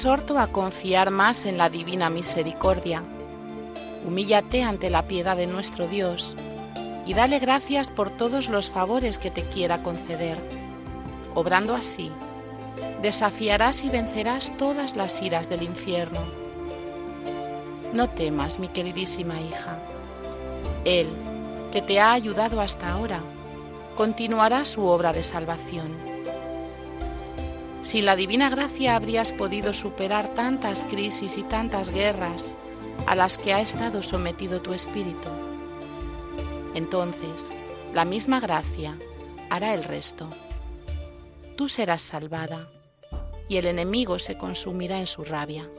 Exhorto 0.03 0.37
a 0.37 0.47
confiar 0.47 1.11
más 1.11 1.45
en 1.45 1.57
la 1.57 1.69
divina 1.69 2.09
misericordia. 2.09 3.01
Humíllate 4.05 4.61
ante 4.61 4.89
la 4.89 5.03
piedad 5.03 5.37
de 5.37 5.47
nuestro 5.47 5.87
Dios 5.87 6.35
y 7.05 7.13
dale 7.13 7.39
gracias 7.39 7.89
por 7.89 8.09
todos 8.09 8.49
los 8.49 8.69
favores 8.69 9.17
que 9.17 9.31
te 9.31 9.43
quiera 9.43 9.81
conceder. 9.81 10.37
Obrando 11.35 11.73
así, 11.73 12.11
desafiarás 13.01 13.85
y 13.85 13.89
vencerás 13.89 14.51
todas 14.57 14.97
las 14.97 15.21
iras 15.21 15.47
del 15.47 15.63
infierno. 15.63 16.19
No 17.93 18.09
temas, 18.09 18.59
mi 18.59 18.67
queridísima 18.67 19.39
hija. 19.39 19.79
Él, 20.83 21.07
que 21.71 21.81
te 21.81 22.01
ha 22.01 22.11
ayudado 22.11 22.59
hasta 22.59 22.91
ahora, 22.91 23.21
continuará 23.95 24.65
su 24.65 24.83
obra 24.83 25.13
de 25.13 25.23
salvación 25.23 26.12
sin 27.83 28.05
la 28.05 28.15
divina 28.15 28.49
gracia 28.49 28.95
habrías 28.95 29.33
podido 29.33 29.73
superar 29.73 30.29
tantas 30.29 30.85
crisis 30.85 31.37
y 31.37 31.43
tantas 31.43 31.91
guerras 31.91 32.51
a 33.05 33.13
las 33.13 33.37
que 33.37 33.53
ha 33.53 33.59
estado 33.59 34.01
sometido 34.01 34.61
tu 34.61 34.73
espíritu. 34.73 35.29
Entonces, 36.75 37.51
la 37.93 38.05
misma 38.05 38.39
gracia 38.39 38.97
hará 39.49 39.73
el 39.73 39.83
resto. 39.83 40.29
Tú 41.57 41.67
serás 41.67 42.01
salvada 42.01 42.69
y 43.49 43.57
el 43.57 43.65
enemigo 43.65 44.17
se 44.17 44.37
consumirá 44.37 44.99
en 44.99 45.05
su 45.05 45.25
rabia. 45.25 45.69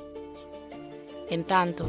En 1.30 1.44
tanto, 1.44 1.88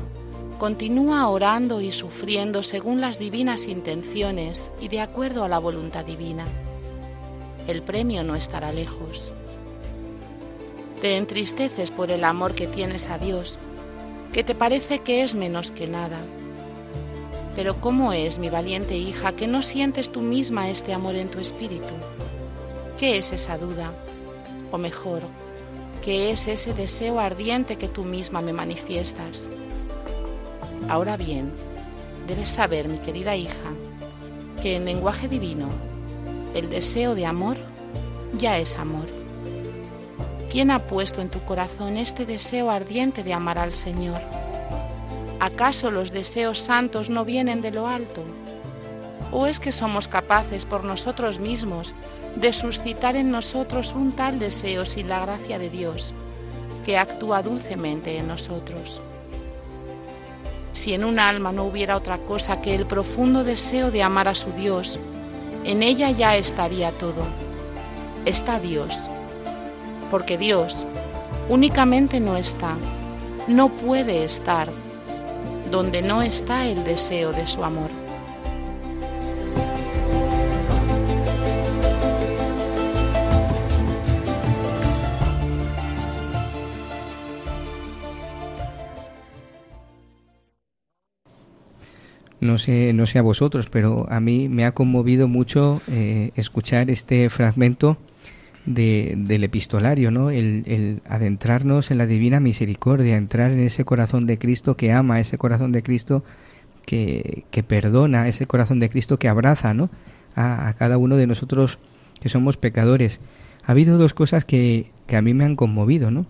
continúa 0.57 1.27
orando 1.27 1.81
y 1.81 1.91
sufriendo 1.91 2.63
según 2.63 3.01
las 3.01 3.19
divinas 3.19 3.67
intenciones 3.67 4.72
y 4.79 4.88
de 4.88 5.01
acuerdo 5.01 5.43
a 5.43 5.50
la 5.50 5.60
voluntad 5.60 6.05
divina. 6.05 6.45
El 7.67 7.84
premio 7.84 8.24
no 8.24 8.36
estará 8.36 8.72
lejos 8.72 9.34
te 11.01 11.17
entristeces 11.17 11.91
por 11.91 12.11
el 12.11 12.23
amor 12.23 12.55
que 12.55 12.67
tienes 12.67 13.09
a 13.09 13.17
Dios, 13.17 13.59
que 14.31 14.43
te 14.43 14.55
parece 14.55 14.99
que 14.99 15.23
es 15.23 15.35
menos 15.35 15.71
que 15.71 15.87
nada. 15.87 16.19
Pero 17.55 17.79
¿cómo 17.79 18.13
es, 18.13 18.39
mi 18.39 18.49
valiente 18.49 18.97
hija, 18.97 19.33
que 19.35 19.47
no 19.47 19.61
sientes 19.61 20.11
tú 20.11 20.21
misma 20.21 20.69
este 20.69 20.93
amor 20.93 21.15
en 21.15 21.29
tu 21.29 21.39
espíritu? 21.39 21.93
¿Qué 22.97 23.17
es 23.17 23.31
esa 23.31 23.57
duda? 23.57 23.91
O 24.71 24.77
mejor, 24.77 25.21
¿qué 26.01 26.31
es 26.31 26.47
ese 26.47 26.73
deseo 26.73 27.19
ardiente 27.19 27.77
que 27.77 27.87
tú 27.87 28.03
misma 28.03 28.41
me 28.41 28.53
manifiestas? 28.53 29.49
Ahora 30.89 31.17
bien, 31.17 31.51
debes 32.27 32.49
saber, 32.49 32.89
mi 32.89 32.97
querida 32.99 33.35
hija, 33.35 33.73
que 34.61 34.75
en 34.75 34.85
lenguaje 34.85 35.27
divino, 35.27 35.67
el 36.53 36.69
deseo 36.69 37.15
de 37.15 37.25
amor 37.25 37.57
ya 38.37 38.57
es 38.57 38.77
amor. 38.77 39.25
¿Quién 40.55 40.71
ha 40.71 40.79
puesto 40.79 41.19
en 41.19 41.27
tu 41.27 41.41
corazón 41.41 41.97
este 41.97 42.25
deseo 42.25 42.71
ardiente 42.71 43.24
de 43.24 43.33
amar 43.33 43.59
al 43.59 43.74
Señor? 43.74 44.22
¿Acaso 45.41 45.91
los 45.91 46.13
deseos 46.13 46.59
santos 46.59 47.09
no 47.09 47.25
vienen 47.25 47.61
de 47.61 47.72
lo 47.72 47.89
alto? 47.89 48.24
¿O 49.33 49.48
es 49.48 49.59
que 49.59 49.74
somos 49.74 50.07
capaces 50.07 50.65
por 50.65 50.85
nosotros 50.85 51.39
mismos 51.39 51.94
de 52.37 52.53
suscitar 52.53 53.18
en 53.18 53.31
nosotros 53.31 53.91
un 53.91 54.13
tal 54.13 54.39
deseo 54.39 54.85
sin 54.85 55.09
la 55.09 55.20
gracia 55.20 55.59
de 55.59 55.70
Dios, 55.70 56.13
que 56.85 56.98
actúa 56.98 57.41
dulcemente 57.41 58.18
en 58.18 58.29
nosotros? 58.29 59.01
Si 60.72 60.94
en 60.94 61.03
un 61.03 61.20
alma 61.20 61.51
no 61.51 61.65
hubiera 61.65 61.98
otra 61.98 62.18
cosa 62.20 62.61
que 62.61 62.74
el 62.75 62.85
profundo 62.85 63.44
deseo 63.44 63.91
de 63.91 64.03
amar 64.03 64.29
a 64.29 64.35
su 64.35 64.53
Dios, 64.53 65.01
en 65.65 65.83
ella 65.83 66.11
ya 66.11 66.37
estaría 66.37 66.98
todo. 66.98 67.27
Está 68.24 68.61
Dios 68.61 69.09
porque 70.09 70.37
Dios 70.37 70.85
únicamente 71.50 72.20
no 72.20 72.37
está, 72.37 72.75
no 73.48 73.70
puede 73.70 74.24
estar 74.24 74.70
donde 75.72 76.01
no 76.01 76.22
está 76.22 76.68
el 76.68 76.83
deseo 76.83 77.31
de 77.31 77.48
su 77.48 77.63
amor. 77.63 77.89
No 92.46 92.59
sé, 92.59 92.94
no 92.94 93.07
sé 93.07 93.18
a 93.18 93.24
vosotros, 93.24 93.68
pero 93.72 94.05
a 94.09 94.20
mí 94.20 94.50
me 94.50 94.65
ha 94.65 94.72
conmovido 94.74 95.27
mucho 95.27 95.81
eh, 95.89 96.31
escuchar 96.35 96.91
este 96.91 97.27
fragmento 97.29 97.98
del 98.65 99.43
epistolario, 99.43 100.11
¿no? 100.11 100.31
El, 100.31 101.01
adentrarnos 101.07 101.91
en 101.91 101.97
la 101.97 102.07
divina 102.07 102.39
misericordia, 102.39 103.15
entrar 103.15 103.51
en 103.51 103.59
ese 103.59 103.85
corazón 103.85 104.25
de 104.25 104.37
Cristo 104.37 104.75
que 104.75 104.91
ama, 104.91 105.19
ese 105.19 105.37
corazón 105.37 105.71
de 105.71 105.83
Cristo 105.83 106.23
que, 106.85 107.45
que 107.51 107.63
perdona, 107.63 108.27
ese 108.27 108.47
corazón 108.47 108.79
de 108.79 108.89
Cristo 108.89 109.19
que 109.19 109.29
abraza, 109.29 109.73
¿no? 109.73 109.89
A, 110.35 110.73
cada 110.77 110.97
uno 110.97 111.15
de 111.15 111.27
nosotros 111.27 111.79
que 112.19 112.29
somos 112.29 112.57
pecadores. 112.57 113.19
Ha 113.63 113.71
habido 113.71 113.97
dos 113.97 114.13
cosas 114.13 114.45
que, 114.45 114.91
que 115.07 115.15
a 115.15 115.21
mí 115.21 115.33
me 115.33 115.45
han 115.45 115.55
conmovido, 115.55 116.11
¿no? 116.11 116.25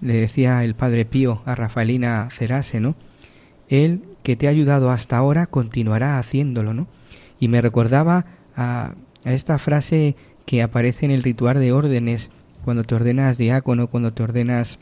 Le 0.00 0.14
decía 0.14 0.64
el 0.64 0.74
Padre 0.74 1.04
Pío 1.04 1.42
a 1.44 1.54
Rafaelina 1.54 2.28
Cerase, 2.30 2.80
¿no? 2.80 2.96
Él 3.68 4.02
que 4.22 4.36
te 4.36 4.48
ha 4.48 4.50
ayudado 4.50 4.90
hasta 4.90 5.16
ahora 5.16 5.46
continuará 5.46 6.18
haciéndolo, 6.18 6.74
¿no? 6.74 6.88
Y 7.38 7.48
me 7.48 7.62
recordaba 7.62 8.26
a 8.56 8.94
esta 9.24 9.58
frase 9.58 10.16
que 10.50 10.64
aparece 10.64 11.06
en 11.06 11.12
el 11.12 11.22
ritual 11.22 11.60
de 11.60 11.70
órdenes, 11.70 12.28
cuando 12.64 12.82
te 12.82 12.96
ordenas 12.96 13.38
diácono, 13.38 13.86
cuando 13.86 14.12
te 14.12 14.24
ordenas 14.24 14.80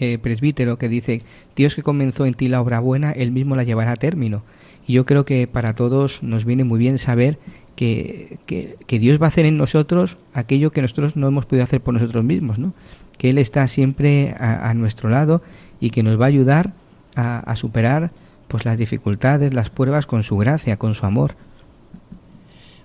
eh, 0.00 0.18
presbítero, 0.18 0.76
que 0.76 0.88
dice, 0.88 1.22
Dios 1.54 1.76
que 1.76 1.84
comenzó 1.84 2.26
en 2.26 2.34
ti 2.34 2.48
la 2.48 2.60
obra 2.60 2.80
buena, 2.80 3.12
Él 3.12 3.30
mismo 3.30 3.54
la 3.54 3.62
llevará 3.62 3.92
a 3.92 3.96
término. 3.96 4.42
Y 4.84 4.94
yo 4.94 5.06
creo 5.06 5.24
que 5.24 5.46
para 5.46 5.76
todos 5.76 6.20
nos 6.24 6.44
viene 6.44 6.64
muy 6.64 6.80
bien 6.80 6.98
saber 6.98 7.38
que, 7.76 8.40
que, 8.46 8.98
Dios 8.98 9.22
va 9.22 9.26
a 9.26 9.28
hacer 9.28 9.46
en 9.46 9.56
nosotros 9.56 10.16
aquello 10.32 10.72
que 10.72 10.82
nosotros 10.82 11.14
no 11.14 11.28
hemos 11.28 11.46
podido 11.46 11.62
hacer 11.62 11.80
por 11.80 11.94
nosotros 11.94 12.24
mismos, 12.24 12.58
¿no? 12.58 12.74
Que 13.18 13.28
Él 13.28 13.38
está 13.38 13.68
siempre 13.68 14.34
a, 14.36 14.74
nuestro 14.74 15.08
lado 15.08 15.42
y 15.78 15.90
que 15.90 16.02
nos 16.02 16.20
va 16.20 16.24
a 16.24 16.28
ayudar 16.28 16.72
a, 17.14 17.54
superar 17.54 18.10
pues 18.48 18.64
las 18.64 18.78
dificultades, 18.78 19.54
las 19.54 19.70
pruebas 19.70 20.06
con 20.06 20.24
su 20.24 20.36
gracia, 20.36 20.76
con 20.76 20.96
su 20.96 21.06
amor. 21.06 21.36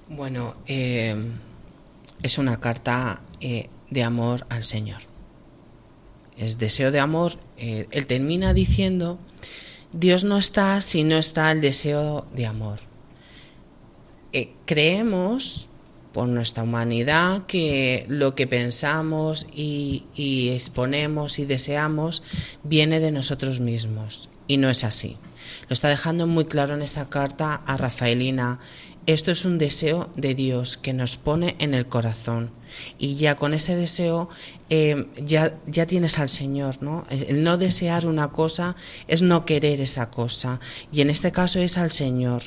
Bueno, 0.10 0.54
eh, 0.68 1.16
es 2.24 2.38
una 2.38 2.60
carta 2.60 3.22
eh, 3.40 3.70
de 3.90 4.04
amor 4.04 4.46
al 4.50 4.64
Señor. 4.64 5.02
Es 6.38 6.58
deseo 6.58 6.92
de 6.92 7.00
amor. 7.00 7.38
Eh, 7.58 7.88
él 7.92 8.08
termina 8.08 8.54
diciendo, 8.54 9.20
Dios 9.92 10.24
no 10.24 10.38
está 10.38 10.82
si 10.82 11.04
no 11.04 11.18
está 11.18 11.52
el 11.52 11.62
deseo 11.62 12.26
de 12.34 12.46
amor. 12.46 12.80
Eh, 14.34 14.54
creemos 14.66 15.70
por 16.14 16.28
nuestra 16.28 16.64
humanidad 16.64 17.46
que 17.46 18.06
lo 18.08 18.36
que 18.36 18.48
pensamos 18.48 19.48
y, 19.54 20.06
y 20.16 20.50
exponemos 20.50 21.40
y 21.40 21.46
deseamos 21.46 22.24
viene 22.64 23.00
de 23.00 23.12
nosotros 23.12 23.60
mismos. 23.60 24.30
Y 24.48 24.58
no 24.58 24.70
es 24.70 24.84
así. 24.84 25.18
Lo 25.70 25.74
está 25.74 25.90
dejando 25.90 26.28
muy 26.28 26.46
claro 26.46 26.76
en 26.76 26.82
esta 26.82 27.10
carta 27.10 27.56
a 27.66 27.78
Rafaelina 27.78 28.60
esto 29.08 29.32
es 29.32 29.46
un 29.46 29.58
deseo 29.58 30.10
de 30.16 30.36
Dios 30.36 30.78
que 30.78 30.94
nos 30.94 31.18
pone 31.18 31.56
en 31.60 31.74
el 31.74 31.88
corazón. 31.88 32.52
Y 32.98 33.16
ya 33.16 33.36
con 33.36 33.54
ese 33.54 33.76
deseo 33.76 34.30
eh, 34.74 35.06
ya, 35.18 35.58
ya 35.68 35.86
tienes 35.86 36.18
al 36.18 36.30
Señor, 36.30 36.82
¿no? 36.82 37.04
El 37.10 37.44
no 37.44 37.58
desear 37.58 38.08
una 38.08 38.30
cosa 38.30 38.78
es 39.10 39.22
no 39.22 39.44
querer 39.44 39.82
esa 39.82 40.10
cosa 40.10 40.62
y 40.94 41.02
en 41.02 41.10
este 41.10 41.34
caso 41.34 41.60
es 41.60 41.78
al 41.78 41.92
Señor. 41.92 42.44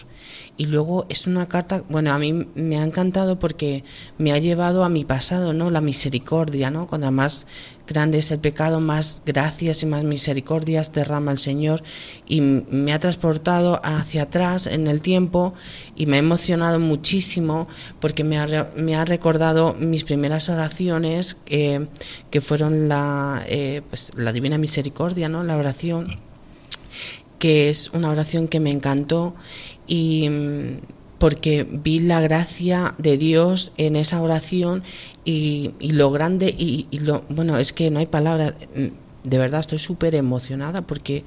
Y 0.56 0.64
luego 0.64 1.04
es 1.10 1.26
una 1.26 1.48
carta, 1.48 1.84
bueno, 1.90 2.14
a 2.14 2.18
mí 2.18 2.32
me 2.32 2.78
ha 2.78 2.82
encantado 2.82 3.38
porque 3.38 3.84
me 4.16 4.32
ha 4.32 4.38
llevado 4.38 4.84
a 4.84 4.88
mi 4.88 5.04
pasado, 5.04 5.52
¿no? 5.52 5.68
La 5.68 5.82
misericordia, 5.82 6.70
¿no? 6.70 6.87
Cuando 6.87 7.10
más 7.10 7.46
grande 7.87 8.18
es 8.18 8.30
el 8.30 8.38
pecado, 8.38 8.80
más 8.80 9.22
gracias 9.26 9.82
y 9.82 9.87
más 9.87 10.04
misericordias 10.04 10.92
derrama 10.92 11.32
el 11.32 11.38
Señor 11.38 11.82
y 12.26 12.40
me 12.40 12.92
ha 12.92 12.98
transportado 12.98 13.80
hacia 13.84 14.22
atrás 14.22 14.66
en 14.66 14.87
el 14.87 15.02
tiempo 15.02 15.54
y 15.94 16.06
me 16.06 16.16
ha 16.16 16.20
emocionado 16.20 16.78
muchísimo 16.78 17.68
porque 18.00 18.24
me 18.24 18.38
ha, 18.38 18.72
me 18.76 18.96
ha 18.96 19.04
recordado 19.04 19.74
mis 19.74 20.04
primeras 20.04 20.48
oraciones 20.48 21.37
eh, 21.46 21.87
que 22.31 22.40
fueron 22.40 22.88
la, 22.88 23.44
eh, 23.46 23.83
pues, 23.88 24.12
la 24.16 24.33
Divina 24.33 24.59
Misericordia, 24.59 25.29
¿no? 25.29 25.44
La 25.44 25.57
oración 25.57 26.18
que 27.38 27.68
es 27.68 27.90
una 27.92 28.11
oración 28.11 28.48
que 28.48 28.59
me 28.59 28.70
encantó 28.70 29.35
y 29.87 30.29
mm, 30.31 30.79
porque 31.18 31.64
vi 31.64 31.98
la 31.98 32.20
gracia 32.20 32.94
de 32.98 33.18
Dios 33.18 33.72
en 33.77 33.96
esa 33.96 34.22
oración 34.22 34.83
y, 35.24 35.72
lo 35.81 36.11
grande 36.11 36.55
y, 36.57 36.87
lo 36.98 37.22
bueno 37.29 37.59
es 37.59 37.72
que 37.72 37.90
no 37.90 37.98
hay 37.98 38.07
palabras 38.07 38.55
mm, 38.74 39.29
de 39.29 39.38
verdad 39.38 39.61
estoy 39.61 39.79
súper 39.79 40.14
emocionada 40.14 40.83
porque 40.83 41.24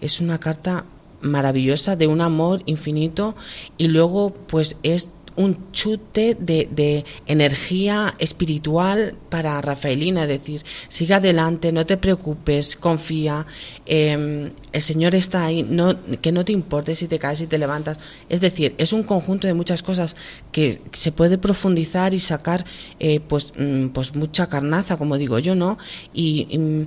es 0.00 0.20
una 0.20 0.38
carta 0.38 0.84
maravillosa 1.20 1.96
de 1.96 2.06
un 2.06 2.20
amor 2.20 2.62
infinito 2.66 3.34
y 3.78 3.88
luego 3.88 4.30
pues 4.30 4.76
es 4.82 5.08
un 5.36 5.72
chute 5.72 6.36
de, 6.38 7.04
energía 7.26 8.14
espiritual 8.18 9.14
para 9.28 9.60
Rafaelina, 9.60 10.22
es 10.22 10.28
decir, 10.28 10.62
sigue 10.88 11.14
adelante, 11.14 11.72
no 11.72 11.86
te 11.86 11.96
preocupes, 11.96 12.76
confía, 12.76 13.46
em, 13.84 14.50
el 14.72 14.82
Señor 14.82 15.14
está 15.14 15.44
ahí, 15.44 15.62
no, 15.62 15.96
que 16.20 16.32
no 16.32 16.44
te 16.44 16.52
importe 16.52 16.94
si 16.94 17.06
te 17.08 17.18
caes, 17.18 17.38
si 17.38 17.46
te 17.46 17.58
levantas. 17.58 17.98
Es 18.28 18.40
decir, 18.40 18.74
es 18.78 18.92
un 18.92 19.02
conjunto 19.02 19.46
de 19.46 19.54
muchas 19.54 19.82
cosas 19.82 20.16
que 20.52 20.80
se 20.92 21.12
puede 21.12 21.38
profundizar 21.38 22.14
y 22.14 22.20
sacar 22.20 22.64
eh, 22.98 23.20
pues, 23.20 23.52
mm, 23.56 23.88
pues 23.88 24.14
mucha 24.14 24.48
carnaza, 24.48 24.96
como 24.96 25.18
digo 25.18 25.38
yo, 25.38 25.54
¿no? 25.54 25.78
y 26.12 26.86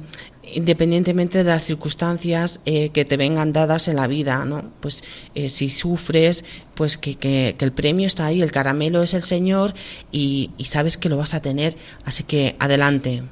independientemente 0.53 1.39
de 1.39 1.43
las 1.43 1.63
circunstancias 1.63 2.61
eh, 2.65 2.89
que 2.89 3.05
te 3.05 3.17
vengan 3.17 3.53
dadas 3.53 3.87
en 3.87 3.95
la 3.95 4.07
vida, 4.07 4.45
¿no? 4.45 4.71
Pues 4.79 5.03
eh, 5.35 5.49
si 5.49 5.69
sufres, 5.69 6.45
pues 6.75 6.97
que, 6.97 7.15
que, 7.15 7.55
el 7.59 7.71
premio 7.71 8.07
está 8.07 8.25
ahí, 8.25 8.41
el 8.41 8.51
caramelo 8.51 9.01
es 9.03 9.13
el 9.13 9.23
Señor 9.23 9.73
y, 10.11 10.51
sabes 10.63 10.97
que 10.97 11.09
lo 11.09 11.17
vas 11.17 11.33
a 11.33 11.41
tener, 11.41 11.75
así 12.05 12.23
que 12.23 12.55
adelante. 12.59 13.23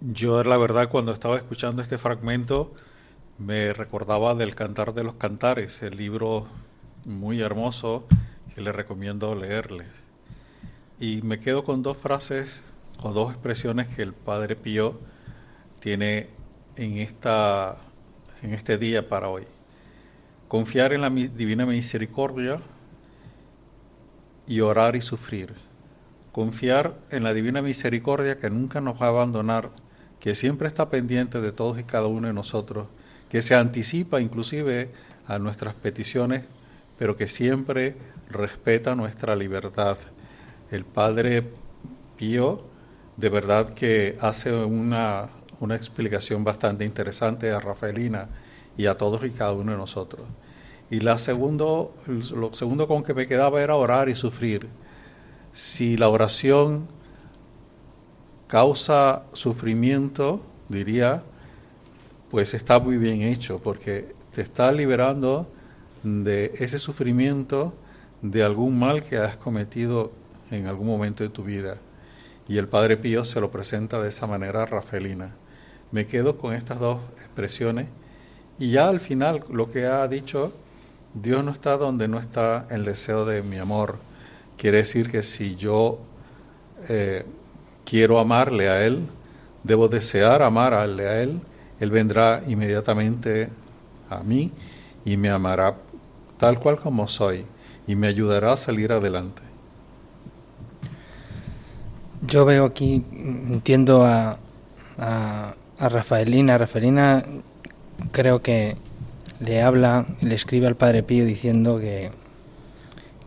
Yo 0.00 0.42
la 0.44 0.56
verdad 0.56 0.88
cuando 0.88 1.12
estaba 1.12 1.36
escuchando 1.36 1.82
este 1.82 1.98
fragmento 1.98 2.72
me 3.38 3.72
recordaba 3.72 4.34
del 4.34 4.54
Cantar 4.54 4.94
de 4.94 5.04
los 5.04 5.14
Cantares, 5.14 5.82
el 5.82 5.96
libro 5.96 6.46
muy 7.04 7.40
hermoso 7.40 8.06
que 8.54 8.60
les 8.60 8.74
recomiendo 8.74 9.34
leerles. 9.34 9.88
Y 11.00 11.22
me 11.22 11.38
quedo 11.38 11.64
con 11.64 11.82
dos 11.82 11.96
frases 11.96 12.62
o 13.00 13.12
dos 13.12 13.32
expresiones 13.32 13.88
que 13.88 14.02
el 14.02 14.12
Padre 14.12 14.56
Pío 14.56 14.98
tiene 15.80 16.28
en, 16.76 16.98
esta, 16.98 17.76
en 18.42 18.54
este 18.54 18.78
día 18.78 19.08
para 19.08 19.28
hoy. 19.28 19.44
Confiar 20.48 20.92
en 20.92 21.02
la 21.02 21.10
divina 21.10 21.66
misericordia 21.66 22.58
y 24.46 24.60
orar 24.60 24.96
y 24.96 25.00
sufrir. 25.00 25.54
Confiar 26.32 26.94
en 27.10 27.24
la 27.24 27.34
divina 27.34 27.62
misericordia 27.62 28.38
que 28.38 28.50
nunca 28.50 28.80
nos 28.80 29.00
va 29.00 29.06
a 29.06 29.10
abandonar, 29.10 29.70
que 30.20 30.34
siempre 30.34 30.68
está 30.68 30.88
pendiente 30.88 31.40
de 31.40 31.52
todos 31.52 31.78
y 31.78 31.84
cada 31.84 32.06
uno 32.06 32.28
de 32.28 32.32
nosotros, 32.32 32.86
que 33.28 33.42
se 33.42 33.54
anticipa 33.54 34.20
inclusive 34.20 34.90
a 35.26 35.38
nuestras 35.38 35.74
peticiones, 35.74 36.44
pero 36.98 37.16
que 37.16 37.28
siempre 37.28 37.96
respeta 38.30 38.94
nuestra 38.94 39.36
libertad. 39.36 39.98
El 40.70 40.84
Padre 40.84 41.44
Pío 42.16 42.64
de 43.18 43.28
verdad 43.28 43.74
que 43.74 44.16
hace 44.20 44.52
una 44.52 45.28
una 45.60 45.74
explicación 45.74 46.44
bastante 46.44 46.84
interesante 46.84 47.50
a 47.50 47.60
Rafaelina 47.60 48.28
y 48.76 48.86
a 48.86 48.96
todos 48.96 49.24
y 49.24 49.30
cada 49.30 49.52
uno 49.52 49.72
de 49.72 49.78
nosotros. 49.78 50.24
Y 50.90 51.00
la 51.00 51.18
segundo, 51.18 51.94
lo 52.06 52.54
segundo 52.54 52.86
con 52.86 53.02
que 53.02 53.12
me 53.12 53.26
quedaba 53.26 53.60
era 53.60 53.74
orar 53.74 54.08
y 54.08 54.14
sufrir. 54.14 54.68
Si 55.52 55.96
la 55.96 56.08
oración 56.08 56.86
causa 58.46 59.24
sufrimiento, 59.32 60.40
diría, 60.68 61.22
pues 62.30 62.54
está 62.54 62.78
muy 62.78 62.96
bien 62.96 63.22
hecho, 63.22 63.58
porque 63.58 64.14
te 64.32 64.42
está 64.42 64.72
liberando 64.72 65.50
de 66.02 66.52
ese 66.54 66.78
sufrimiento 66.78 67.74
de 68.22 68.42
algún 68.42 68.78
mal 68.78 69.02
que 69.02 69.18
has 69.18 69.36
cometido 69.36 70.12
en 70.50 70.66
algún 70.66 70.86
momento 70.86 71.24
de 71.24 71.30
tu 71.30 71.42
vida. 71.42 71.76
Y 72.48 72.56
el 72.56 72.68
Padre 72.68 72.96
Pío 72.96 73.24
se 73.24 73.40
lo 73.40 73.50
presenta 73.50 74.00
de 74.00 74.08
esa 74.08 74.26
manera 74.26 74.62
a 74.62 74.66
Rafaelina 74.66 75.34
me 75.92 76.06
quedo 76.06 76.38
con 76.38 76.54
estas 76.54 76.80
dos 76.80 76.98
expresiones 77.16 77.88
y 78.58 78.72
ya 78.72 78.88
al 78.88 79.00
final 79.00 79.44
lo 79.50 79.70
que 79.70 79.86
ha 79.86 80.06
dicho, 80.08 80.52
Dios 81.14 81.44
no 81.44 81.52
está 81.52 81.76
donde 81.76 82.08
no 82.08 82.18
está 82.18 82.66
el 82.70 82.84
deseo 82.84 83.24
de 83.24 83.42
mi 83.42 83.56
amor. 83.58 83.96
Quiere 84.56 84.78
decir 84.78 85.10
que 85.10 85.22
si 85.22 85.54
yo 85.54 86.00
eh, 86.88 87.24
quiero 87.84 88.18
amarle 88.18 88.68
a 88.68 88.84
Él, 88.84 89.06
debo 89.62 89.88
desear 89.88 90.42
amarle 90.42 91.08
a 91.08 91.22
Él, 91.22 91.40
Él 91.78 91.90
vendrá 91.90 92.42
inmediatamente 92.46 93.48
a 94.10 94.18
mí 94.24 94.50
y 95.04 95.16
me 95.16 95.30
amará 95.30 95.76
tal 96.36 96.58
cual 96.58 96.78
como 96.78 97.06
soy 97.06 97.44
y 97.86 97.94
me 97.94 98.08
ayudará 98.08 98.52
a 98.52 98.56
salir 98.56 98.92
adelante. 98.92 99.42
Yo 102.26 102.44
veo 102.44 102.64
aquí, 102.64 103.04
entiendo 103.12 104.04
a, 104.04 104.38
a 104.98 105.54
Rafaelina. 105.78 106.58
Rafaelina 106.58 107.24
creo 108.12 108.42
que 108.42 108.76
le 109.40 109.62
habla, 109.62 110.06
le 110.20 110.34
escribe 110.34 110.66
al 110.66 110.76
Padre 110.76 111.02
Pío 111.02 111.24
diciendo 111.24 111.78
que, 111.78 112.10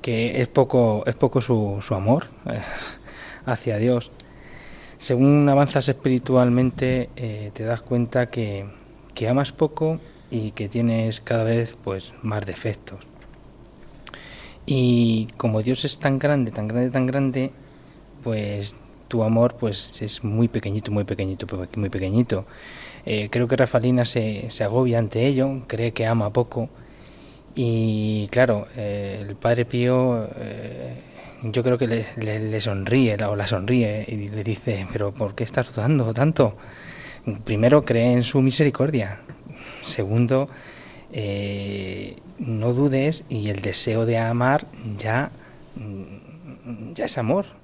que 0.01 0.41
es 0.41 0.47
poco, 0.47 1.03
es 1.05 1.15
poco 1.15 1.41
su, 1.41 1.79
su 1.81 1.95
amor 1.95 2.27
eh, 2.45 2.59
hacia 3.45 3.77
Dios. 3.77 4.11
Según 4.97 5.47
avanzas 5.49 5.89
espiritualmente, 5.89 7.09
eh, 7.15 7.51
te 7.53 7.63
das 7.63 7.81
cuenta 7.81 8.29
que, 8.29 8.65
que 9.15 9.29
amas 9.29 9.51
poco 9.51 9.99
y 10.29 10.51
que 10.51 10.69
tienes 10.69 11.21
cada 11.21 11.43
vez 11.43 11.75
pues 11.83 12.13
más 12.21 12.45
defectos. 12.45 12.99
Y 14.65 15.27
como 15.37 15.63
Dios 15.63 15.85
es 15.85 15.97
tan 15.97 16.19
grande, 16.19 16.51
tan 16.51 16.67
grande, 16.67 16.91
tan 16.91 17.07
grande, 17.07 17.51
pues 18.23 18.75
tu 19.11 19.23
amor 19.23 19.55
pues 19.59 20.01
es 20.01 20.23
muy 20.23 20.47
pequeñito, 20.47 20.89
muy 20.89 21.03
pequeñito, 21.03 21.45
muy 21.75 21.89
pequeñito. 21.89 22.45
Eh, 23.05 23.27
creo 23.29 23.45
que 23.45 23.57
Rafalina 23.57 24.05
se, 24.05 24.49
se, 24.49 24.63
agobia 24.63 24.99
ante 24.99 25.27
ello, 25.27 25.63
cree 25.67 25.91
que 25.91 26.05
ama 26.07 26.31
poco 26.31 26.69
y 27.53 28.29
claro, 28.31 28.67
eh, 28.77 29.25
el 29.27 29.35
Padre 29.35 29.65
Pío 29.65 30.29
eh, 30.37 30.93
yo 31.43 31.61
creo 31.61 31.77
que 31.77 31.87
le, 31.87 32.05
le, 32.15 32.61
sonríe 32.61 33.21
o 33.25 33.35
la 33.35 33.47
sonríe 33.47 34.05
y 34.07 34.29
le 34.29 34.45
dice, 34.45 34.87
pero 34.93 35.11
¿por 35.11 35.35
qué 35.35 35.43
estás 35.43 35.75
dudando 35.75 36.13
tanto? 36.13 36.55
Primero, 37.43 37.83
cree 37.83 38.13
en 38.13 38.23
su 38.23 38.41
misericordia. 38.41 39.19
Segundo, 39.83 40.47
no 42.39 42.73
dudes 42.73 43.25
y 43.27 43.49
el 43.49 43.61
deseo 43.61 44.05
de 44.05 44.19
amar 44.19 44.67
ya, 44.97 45.31
ya 46.95 47.05
es 47.05 47.17
amor 47.17 47.60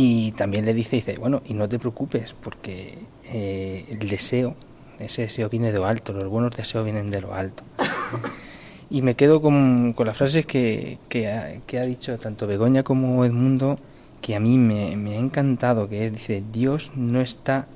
y 0.00 0.30
también 0.30 0.64
le 0.64 0.74
dice, 0.74 0.94
dice, 0.94 1.16
bueno, 1.18 1.42
y 1.44 1.54
no 1.54 1.68
te 1.68 1.76
preocupes, 1.80 2.32
porque 2.40 2.96
eh, 3.32 3.84
el 3.90 4.08
deseo, 4.08 4.54
ese 5.00 5.22
deseo 5.22 5.48
viene 5.48 5.72
de 5.72 5.78
lo 5.78 5.86
alto, 5.86 6.12
los 6.12 6.28
buenos 6.28 6.56
deseos 6.56 6.84
vienen 6.84 7.10
de 7.10 7.20
lo 7.20 7.34
alto. 7.34 7.64
Y 8.90 9.02
me 9.02 9.16
quedo 9.16 9.42
con, 9.42 9.92
con 9.94 10.06
las 10.06 10.16
frases 10.16 10.46
que, 10.46 10.98
que, 11.10 11.28
ha, 11.28 11.82
dicho 11.82 12.16
tanto 12.18 12.46
Begoña 12.46 12.84
como 12.84 13.24
Edmundo, 13.24 13.78
que 14.22 14.36
a 14.36 14.40
mí 14.40 14.56
me, 14.56 14.96
me 14.96 15.16
ha 15.16 15.18
encantado, 15.18 15.88
que 15.88 16.06
él 16.06 16.12
dice, 16.12 16.44
Dios 16.52 16.92
no 16.94 17.20
está, 17.20 17.66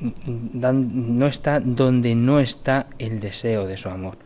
no 0.00 1.26
está 1.26 1.60
donde 1.60 2.14
no 2.14 2.40
está 2.40 2.86
el 2.98 3.20
deseo 3.20 3.66
de 3.66 3.76
su 3.76 3.90
amor. 3.90 4.16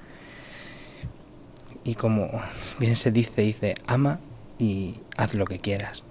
Y 1.85 1.97
como 1.97 2.31
bien 2.79 2.95
se 2.95 3.11
dice, 3.11 3.43
dice, 3.43 3.75
ama 3.87 4.21
y 4.59 4.95
haz 5.17 5.35
lo 5.35 5.45
que 5.45 5.59
quieras. 5.59 6.06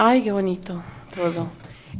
Ay, 0.00 0.22
qué 0.22 0.30
bonito 0.30 0.80
todo. 1.12 1.48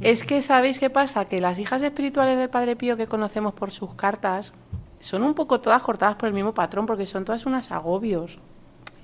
Es 0.00 0.22
que, 0.22 0.40
¿sabéis 0.40 0.78
qué 0.78 0.88
pasa? 0.88 1.24
Que 1.24 1.40
las 1.40 1.58
hijas 1.58 1.82
espirituales 1.82 2.38
del 2.38 2.48
Padre 2.48 2.76
Pío 2.76 2.96
que 2.96 3.08
conocemos 3.08 3.54
por 3.54 3.72
sus 3.72 3.94
cartas 3.94 4.52
son 5.00 5.24
un 5.24 5.34
poco 5.34 5.60
todas 5.60 5.82
cortadas 5.82 6.14
por 6.14 6.28
el 6.28 6.32
mismo 6.32 6.54
patrón, 6.54 6.86
porque 6.86 7.06
son 7.06 7.24
todas 7.24 7.44
unas 7.44 7.72
agobios. 7.72 8.38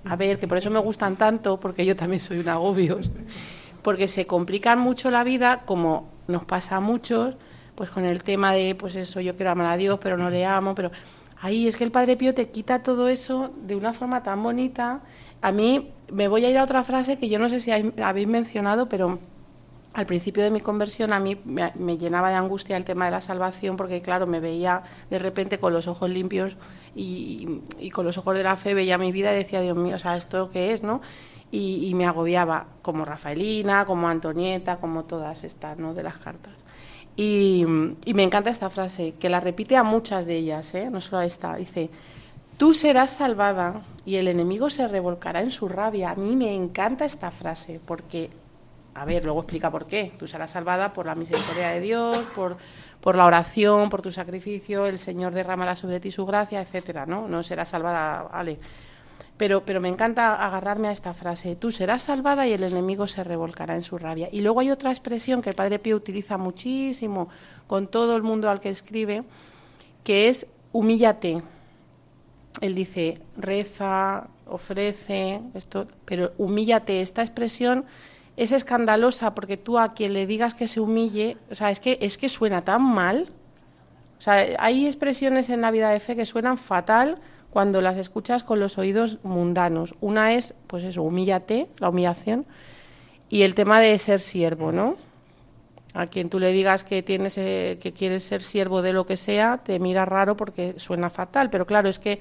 a 0.04 0.14
ver, 0.14 0.38
que 0.38 0.46
por 0.46 0.59
eso 0.59 0.70
me 0.70 0.78
gustan 0.78 1.16
tanto, 1.16 1.59
porque 1.59 1.85
yo 1.85 1.96
también 1.96 2.20
soy 2.20 2.38
un 2.38 2.48
agobio, 2.48 3.00
porque 3.83 4.07
se 4.07 4.28
complican 4.28 4.78
mucho 4.78 5.11
la 5.11 5.24
vida, 5.24 5.62
como 5.66 6.09
nos 6.28 6.44
pasa 6.44 6.76
a 6.76 6.80
muchos, 6.80 7.35
pues 7.74 7.90
con 7.90 8.04
el 8.04 8.22
tema 8.22 8.52
de, 8.52 8.76
pues 8.76 8.94
eso, 8.94 9.20
yo 9.20 9.35
quiero 9.35 9.50
amar 9.50 9.72
a 9.72 9.76
Dios, 9.76 9.98
pero 10.00 10.16
no 10.16 10.30
le 10.30 10.46
amo, 10.46 10.76
pero 10.76 10.92
ahí 11.40 11.66
es 11.66 11.76
que 11.76 11.83
el 11.83 11.90
Padre 11.90 12.16
Pío 12.16 12.33
te 12.33 12.48
quita 12.50 12.85
todo 12.85 13.09
eso 13.09 13.52
de 13.61 13.74
una 13.74 13.92
forma 13.92 14.22
tan 14.22 14.40
bonita. 14.40 15.00
A 15.42 15.50
mí 15.50 15.93
me 16.12 16.29
voy 16.29 16.45
a 16.45 16.51
ir 16.51 16.59
a 16.59 16.64
otra 16.64 16.85
frase 16.85 17.19
que 17.19 17.29
yo 17.29 17.38
no 17.38 17.49
sé 17.49 17.61
si 17.61 17.71
habéis 17.71 18.29
mencionado, 18.29 18.88
pero 18.88 19.19
al 19.95 20.07
principio 20.07 20.43
de 20.43 20.51
mi 20.51 20.61
conversión 20.61 21.12
a 21.12 21.21
mí 21.21 21.38
me, 21.45 21.97
llenaba 21.97 22.29
de 22.29 22.35
angustia 22.35 22.77
el 22.77 22.85
tema 22.85 23.05
de 23.07 23.12
la 23.12 23.21
salvación 23.21 23.77
porque 23.77 24.03
claro 24.03 24.27
me 24.27 24.40
veía 24.40 24.83
de 25.09 25.21
repente 25.21 25.59
con 25.59 25.73
los 25.73 25.87
ojos 25.87 26.11
limpios 26.11 26.57
y, 26.97 27.61
con 27.93 28.05
los 28.05 28.19
ojos 28.19 28.37
de 28.37 28.43
la 28.43 28.57
fe 28.57 28.75
veía 28.75 28.99
mi 28.99 29.12
vida 29.12 29.33
y 29.33 29.37
decía 29.37 29.61
Dios 29.61 29.77
mío 29.77 29.95
o 29.95 29.99
sea 29.99 30.17
esto 30.17 30.51
qué 30.53 30.73
es 30.73 30.83
no 30.83 31.01
y, 31.53 31.93
me 31.95 32.07
agobiaba 32.07 32.67
como 32.83 33.05
Rafaelina 33.05 33.87
como 33.87 34.09
Antonieta 34.09 34.79
como 34.79 35.05
todas 35.05 35.45
estas 35.45 35.79
no 35.79 35.95
de 35.95 36.03
las 36.03 36.19
cartas. 36.19 36.55
Y, 37.17 37.64
me 37.67 38.25
encanta 38.25 38.51
esta 38.51 38.71
frase 38.71 39.14
que 39.21 39.29
la 39.29 39.38
repite 39.38 39.77
a 39.77 39.85
muchas 39.85 40.27
de 40.27 40.37
ellas 40.37 40.75
¿eh? 40.75 40.90
no 40.90 41.01
solo 41.01 41.19
a 41.19 41.27
esta. 41.27 41.55
Dice 41.55 41.90
tú 42.57 42.75
serás 42.75 43.11
salvada 43.11 43.83
y 44.05 44.17
el 44.17 44.29
enemigo 44.29 44.71
se 44.71 44.87
revolcará 44.88 45.43
en 45.43 45.51
su 45.51 45.69
rabia 45.69 46.11
a 46.11 46.14
mí 46.14 46.37
me 46.37 46.55
encanta 46.55 47.05
esta 47.05 47.31
frase 47.31 47.81
porque 47.85 48.31
a 48.95 49.05
ver, 49.05 49.25
luego 49.25 49.40
explica 49.40 49.71
por 49.71 49.87
qué. 49.87 50.12
Tú 50.19 50.27
serás 50.29 50.53
salvada 50.53 50.93
por 50.93 51.07
la 51.07 51.14
misericordia 51.14 51.71
de 51.71 51.81
Dios, 51.81 52.27
por, 52.35 52.57
por 53.01 53.17
la 53.17 53.27
oración, 53.27 53.90
por 53.90 54.03
tu 54.03 54.12
sacrificio, 54.12 54.87
el 54.87 54.99
Señor 54.99 55.35
derramará 55.35 55.75
sobre 55.75 56.01
ti 56.01 56.11
su 56.11 56.25
gracia, 56.25 56.61
etcétera, 56.62 57.05
¿no? 57.05 57.27
No 57.27 57.43
serás 57.43 57.71
salvada, 57.71 58.29
Ale. 58.33 58.59
Pero, 59.37 59.64
pero 59.64 59.81
me 59.81 59.88
encanta 59.88 60.35
agarrarme 60.35 60.88
a 60.88 60.93
esta 60.93 61.12
frase, 61.12 61.57
tú 61.57 61.73
serás 61.73 62.05
salvada 62.05 62.47
y 62.47 62.53
el 62.53 62.62
enemigo 62.62 63.09
se 63.09 63.25
revolcará 63.25 63.75
en 63.75 63.83
su 63.83 63.99
rabia. 63.99 64.29
Y 64.31 64.43
luego 64.43 64.61
hay 64.61 64.71
otra 64.71 64.93
expresión 64.93 65.43
que 65.43 65.51
el 65.51 65.57
Padre 65.57 65.81
Pío 65.81 65.97
utiliza 65.97 66.38
muchísimo 66.38 67.29
con 67.67 67.88
todo 67.88 68.14
el 68.14 68.23
mundo 68.23 68.49
al 68.49 68.61
que 68.61 68.71
escribe, 68.71 69.25
que 70.05 70.29
es 70.29 70.47
humíllate. 70.71 71.43
Él 72.61 72.75
dice, 72.75 73.21
reza, 73.37 74.29
ofrece, 74.47 75.40
esto, 75.55 75.87
pero 76.05 76.33
humíllate. 76.38 77.01
Esta 77.01 77.23
expresión 77.23 77.85
es 78.37 78.53
escandalosa 78.53 79.35
porque 79.35 79.57
tú 79.57 79.79
a 79.79 79.95
quien 79.95 80.12
le 80.12 80.27
digas 80.27 80.55
que 80.55 80.69
se 80.69 80.81
humille, 80.81 81.37
o 81.51 81.55
sea, 81.55 81.71
es 81.71 81.81
que, 81.81 81.99
es 82.01 82.19
que 82.19 82.29
suena 82.29 82.62
tan 82.62 82.83
mal. 82.83 83.29
O 84.19 84.23
sea, 84.23 84.47
hay 84.59 84.87
expresiones 84.87 85.51
en 85.51 85.61
la 85.61 85.71
vida 85.71 85.90
de 85.90 86.01
fe 86.01 86.17
que 86.17 86.27
suenan 86.27 86.59
fatal 86.59 87.19
cuando 87.51 87.81
las 87.81 87.99
escuchas 87.99 88.43
con 88.43 88.59
los 88.59 88.79
oídos 88.79 89.19
mundanos. 89.23 89.95
Una 90.01 90.33
es, 90.35 90.55
pues 90.67 90.85
eso, 90.85 91.03
humíllate, 91.03 91.69
la 91.79 91.88
humillación, 91.88 92.47
y 93.29 93.43
el 93.43 93.55
tema 93.55 93.81
de 93.81 93.99
ser 93.99 94.21
siervo, 94.21 94.73
¿no? 94.73 94.97
A 95.94 96.07
quien 96.07 96.28
tú 96.28 96.38
le 96.38 96.52
digas 96.52 96.85
que 96.85 97.02
tienes 97.02 97.38
eh, 97.38 97.78
que 97.80 97.92
quieres 97.92 98.24
ser 98.24 98.42
siervo 98.42 98.83
de 98.83 98.92
lo 98.92 99.07
que 99.07 99.16
sea, 99.16 99.59
te 99.59 99.78
mira 99.78 100.04
raro 100.04 100.37
porque 100.37 100.74
suena 100.76 101.09
fatal, 101.09 101.50
pero 101.50 101.66
claro, 101.66 101.88
es 101.88 101.98
que 101.98 102.18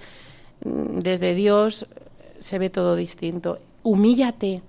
mm, 0.63 0.99
desde 0.99 1.33
Dios 1.33 1.87
se 2.39 2.59
ve 2.59 2.69
todo 2.69 2.95
distinto. 2.95 3.59
Humíllate 3.81 4.61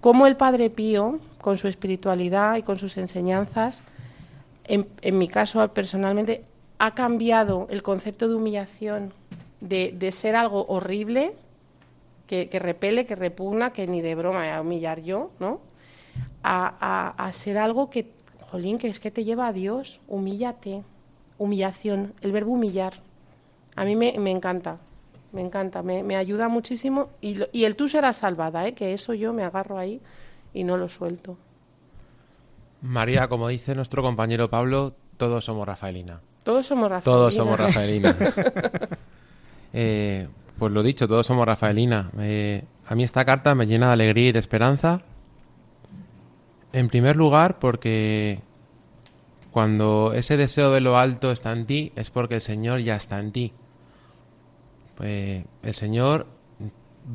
cómo 0.00 0.26
el 0.26 0.36
Padre 0.36 0.70
Pío, 0.70 1.20
con 1.40 1.56
su 1.56 1.68
espiritualidad 1.68 2.56
y 2.56 2.62
con 2.62 2.78
sus 2.78 2.96
enseñanzas, 2.96 3.82
en, 4.64 5.18
mi 5.18 5.28
caso 5.28 5.66
personalmente, 5.68 6.44
ha 6.78 6.94
cambiado 6.94 7.66
el 7.70 7.82
concepto 7.82 8.28
de 8.28 8.34
humillación 8.34 9.12
de, 9.60 10.12
ser 10.12 10.36
algo 10.36 10.64
horrible, 10.66 11.34
que, 12.26 12.48
repele, 12.60 13.04
que 13.04 13.16
repugna, 13.16 13.72
que 13.72 13.86
ni 13.88 14.00
de 14.00 14.14
broma 14.14 14.40
me 14.40 14.52
a 14.52 14.60
humillar 14.60 15.02
yo, 15.02 15.32
¿no? 15.40 15.60
A, 16.42 17.30
ser 17.32 17.58
algo 17.58 17.90
que, 17.90 18.12
jolín, 18.50 18.78
que 18.78 18.88
es 18.88 19.00
que 19.00 19.10
te 19.10 19.24
lleva 19.24 19.46
a 19.46 19.52
Dios, 19.52 20.00
humíllate, 20.08 20.82
humillación, 21.38 22.14
el 22.20 22.32
verbo 22.32 22.52
humillar. 22.52 22.94
A 23.76 23.84
mí 23.84 23.96
me 23.96 24.30
encanta 24.30 24.78
me 25.32 25.42
encanta, 25.42 25.82
me, 25.82 26.16
ayuda 26.16 26.48
muchísimo 26.48 27.10
y, 27.20 27.38
y, 27.52 27.64
el 27.64 27.76
tú 27.76 27.88
serás 27.88 28.18
salvada, 28.18 28.66
¿eh? 28.66 28.74
que 28.74 28.92
eso 28.92 29.14
yo 29.14 29.32
me 29.32 29.44
agarro 29.44 29.78
ahí 29.78 30.00
y 30.52 30.64
no 30.64 30.76
lo 30.76 30.88
suelto. 30.88 31.36
María, 32.82 33.28
como 33.28 33.48
dice 33.48 33.74
nuestro 33.74 34.02
compañero 34.02 34.50
Pablo, 34.50 34.94
todos 35.16 35.44
somos 35.44 35.66
Rafaelina. 35.66 36.20
Todos 36.42 36.66
somos 36.66 36.90
Rafaelina. 36.90 37.04
Todos 37.04 37.34
somos 37.34 37.58
Rafaelina. 37.58 38.16
Eh, 39.72 40.26
pues 40.58 40.72
lo 40.72 40.82
dicho, 40.82 41.06
todos 41.06 41.24
somos 41.24 41.46
Rafaelina. 41.46 42.10
Eh, 42.18 42.64
a 42.88 42.96
mí 42.96 43.04
esta 43.04 43.24
carta 43.24 43.54
me 43.54 43.68
llena 43.68 43.86
de 43.86 43.92
alegría 43.92 44.30
y 44.30 44.32
de 44.32 44.40
esperanza. 44.40 45.00
En 46.72 46.88
primer 46.88 47.16
lugar, 47.16 47.58
porque 47.58 48.40
cuando 49.50 50.12
ese 50.14 50.36
deseo 50.36 50.70
de 50.70 50.80
lo 50.80 50.96
alto 50.98 51.32
está 51.32 51.52
en 51.52 51.66
ti, 51.66 51.92
es 51.96 52.10
porque 52.10 52.36
el 52.36 52.40
Señor 52.40 52.80
ya 52.80 52.96
está 52.96 53.18
en 53.18 53.32
ti. 53.32 53.52
Pues, 54.96 55.44
el 55.62 55.74
Señor 55.74 56.26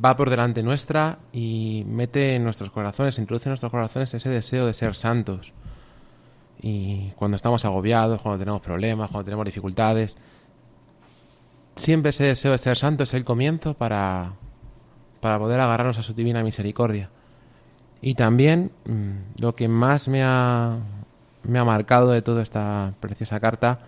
va 0.04 0.16
por 0.16 0.30
delante 0.30 0.64
nuestra 0.64 1.20
y 1.32 1.84
mete 1.88 2.36
en 2.36 2.44
nuestros 2.44 2.72
corazones, 2.72 3.18
introduce 3.18 3.48
en 3.48 3.52
nuestros 3.52 3.72
corazones 3.72 4.14
ese 4.14 4.30
deseo 4.30 4.66
de 4.66 4.74
ser 4.74 4.96
santos. 4.96 5.54
Y 6.62 7.12
cuando 7.16 7.36
estamos 7.36 7.64
agobiados, 7.64 8.22
cuando 8.22 8.40
tenemos 8.40 8.62
problemas, 8.62 9.10
cuando 9.12 9.26
tenemos 9.26 9.46
dificultades, 9.46 10.18
siempre 11.76 12.10
ese 12.10 12.26
deseo 12.26 12.52
de 12.52 12.58
ser 12.58 12.76
santos 12.76 13.10
es 13.10 13.14
el 13.14 13.24
comienzo 13.24 13.76
para, 13.76 14.34
para 15.22 15.38
poder 15.38 15.60
agarrarnos 15.60 16.00
a 16.00 16.02
su 16.02 16.14
divina 16.14 16.44
misericordia. 16.44 17.10
Y 18.06 18.14
también 18.14 18.70
mm, 18.86 19.42
lo 19.42 19.56
que 19.56 19.68
más 19.68 20.08
me 20.10 20.22
ha, 20.24 20.78
me 21.42 21.58
ha 21.58 21.64
marcado 21.64 22.12
de 22.12 22.22
toda 22.22 22.44
esta 22.44 22.94
preciosa 23.00 23.40
carta 23.40 23.80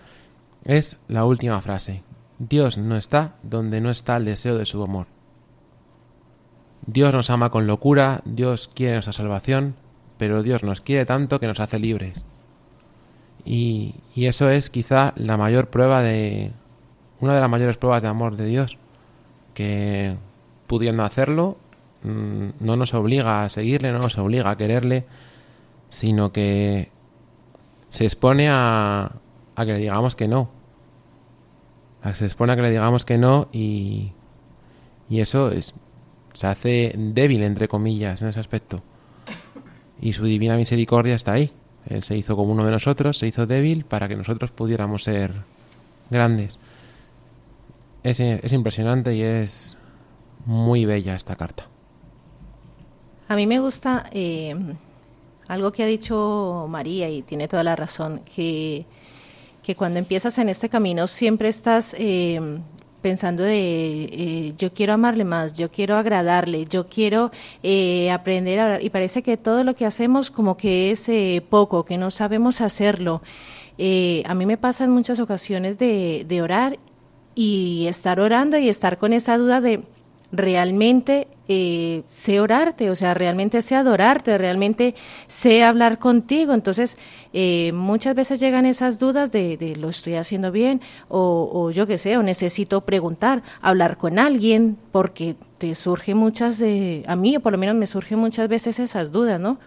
es 0.65 0.97
la 1.07 1.23
última 1.23 1.61
frase, 1.61 2.01
Dios 2.39 2.79
no 2.79 2.97
está 2.97 3.35
donde 3.43 3.79
no 3.79 3.91
está 3.91 4.17
el 4.17 4.25
deseo 4.25 4.57
de 4.57 4.65
su 4.65 4.81
amor. 4.81 5.05
Dios 6.87 7.13
nos 7.13 7.29
ama 7.29 7.51
con 7.51 7.67
locura, 7.67 8.21
Dios 8.25 8.71
quiere 8.73 8.93
nuestra 8.93 9.13
salvación, 9.13 9.75
pero 10.17 10.41
Dios 10.41 10.63
nos 10.63 10.81
quiere 10.81 11.05
tanto 11.05 11.39
que 11.39 11.45
nos 11.45 11.59
hace 11.59 11.77
libres. 11.77 12.25
Y, 13.45 13.93
eso 14.15 14.49
es 14.49 14.71
quizá 14.71 15.13
la 15.15 15.37
mayor 15.37 15.69
prueba 15.69 16.01
de... 16.01 16.53
una 17.19 17.35
de 17.35 17.41
las 17.41 17.49
mayores 17.51 17.77
pruebas 17.77 18.01
de 18.01 18.09
amor 18.09 18.35
de 18.35 18.47
Dios, 18.47 18.79
que 19.53 20.15
pudiendo 20.65 21.03
hacerlo, 21.03 21.57
mm, 22.03 22.47
no 22.59 22.75
nos 22.75 22.93
obliga 22.93 23.43
a 23.43 23.49
seguirle, 23.49 23.91
no 23.91 23.99
nos 23.99 24.17
obliga 24.17 24.49
a 24.51 24.57
quererle, 24.57 25.05
sino 25.89 26.31
que 26.31 26.91
se 27.89 28.05
expone 28.05 28.49
a, 28.49 29.11
a 29.55 29.65
que 29.65 29.73
le 29.73 29.79
digamos 29.79 30.15
que 30.15 30.27
no, 30.27 30.49
se 32.13 32.25
expone 32.25 32.53
a 32.53 32.55
que 32.55 32.61
le 32.61 32.71
digamos 32.71 33.05
que 33.05 33.17
no 33.17 33.49
y, 33.51 34.11
y 35.09 35.19
eso 35.19 35.51
es, 35.51 35.73
se 36.33 36.47
hace 36.47 36.93
débil, 36.95 37.43
entre 37.43 37.67
comillas, 37.67 38.21
en 38.21 38.29
ese 38.29 38.39
aspecto. 38.39 38.83
Y 39.99 40.13
su 40.13 40.25
divina 40.25 40.55
misericordia 40.55 41.15
está 41.15 41.33
ahí. 41.33 41.51
Él 41.87 42.03
se 42.03 42.17
hizo 42.17 42.35
como 42.35 42.51
uno 42.51 42.65
de 42.65 42.71
nosotros, 42.71 43.17
se 43.17 43.27
hizo 43.27 43.45
débil 43.45 43.85
para 43.85 44.07
que 44.07 44.15
nosotros 44.15 44.51
pudiéramos 44.51 45.03
ser 45.03 45.33
grandes. 46.09 46.59
Es, 48.03 48.19
es 48.19 48.53
impresionante 48.53 49.15
y 49.15 49.21
es 49.21 49.77
muy 50.45 50.85
bella 50.85 51.15
esta 51.15 51.35
carta. 51.35 51.67
A 53.27 53.35
mí 53.35 53.45
me 53.47 53.59
gusta 53.59 54.09
eh, 54.11 54.55
algo 55.47 55.71
que 55.71 55.83
ha 55.83 55.87
dicho 55.87 56.67
María 56.69 57.09
y 57.09 57.21
tiene 57.21 57.47
toda 57.47 57.63
la 57.63 57.75
razón, 57.75 58.21
que 58.35 58.85
que 59.67 59.75
cuando 59.75 59.99
empiezas 59.99 60.37
en 60.37 60.47
este 60.47 60.69
camino 60.69 61.07
siempre 61.07 61.49
estás 61.49 61.93
eh, 61.99 62.39
pensando 63.01 63.43
de 63.43 64.03
eh, 64.03 64.53
yo 64.57 64.73
quiero 64.73 64.93
amarle 64.93 65.25
más, 65.25 65.51
yo 65.51 65.69
quiero 65.69 65.97
agradarle, 65.97 66.63
yo 66.67 66.87
quiero 66.87 67.31
eh, 67.63 68.09
aprender 68.09 68.61
a 68.61 68.81
y 68.81 68.89
parece 68.89 69.23
que 69.23 69.35
todo 69.35 69.65
lo 69.65 69.75
que 69.75 69.85
hacemos 69.85 70.31
como 70.31 70.55
que 70.55 70.91
es 70.91 71.11
poco, 71.49 71.83
que 71.83 71.97
no 71.97 72.11
sabemos 72.11 72.61
hacerlo. 72.61 73.21
a 73.77 74.33
mí 74.33 74.45
me 74.45 74.55
pasa 74.55 74.85
en 74.85 74.91
muchas 74.91 75.19
ocasiones 75.19 75.77
de, 75.77 76.25
de 76.25 76.41
orar 76.41 76.77
y 77.35 77.87
estar 77.89 78.21
orando 78.21 78.57
y 78.57 78.69
estar 78.69 78.97
con 78.97 79.11
esa 79.11 79.37
duda 79.37 79.59
de 79.59 79.83
realmente 80.31 81.27
eh, 81.49 82.03
sé 82.07 82.41
orarte, 82.41 82.89
o 82.91 82.95
sea, 82.95 83.13
realmente 83.13 83.61
sé 83.61 83.75
adorarte, 83.75 84.37
realmente 84.37 84.95
sé 85.27 85.63
hablar 85.63 85.97
contigo. 85.97 86.53
Entonces, 86.53 86.97
eh, 87.31 87.71
muchas 87.73 88.15
veces 88.15 88.39
llegan 88.39 88.65
esas 88.65 88.99
dudas 88.99 89.31
de, 89.31 89.75
lo 89.79 89.89
estoy 89.89 90.15
haciendo 90.15 90.51
bien 90.51 90.81
o, 91.07 91.71
yo 91.71 91.87
qué 91.87 91.97
sé, 91.97 92.17
o 92.17 92.23
necesito 92.23 92.81
preguntar, 92.81 93.43
hablar 93.61 93.97
con 93.97 94.19
alguien, 94.19 94.77
porque 94.91 95.35
te 95.57 95.73
surge 95.75 96.15
muchas, 96.15 96.57
de, 96.59 97.03
a 97.07 97.15
mí 97.15 97.39
por 97.39 97.53
lo 97.53 97.57
menos 97.57 97.75
me 97.75 97.87
surgen 97.87 98.19
muchas 98.19 98.49
veces 98.49 98.79
esas 98.79 99.11
dudas, 99.11 99.39
¿no? 99.39 99.57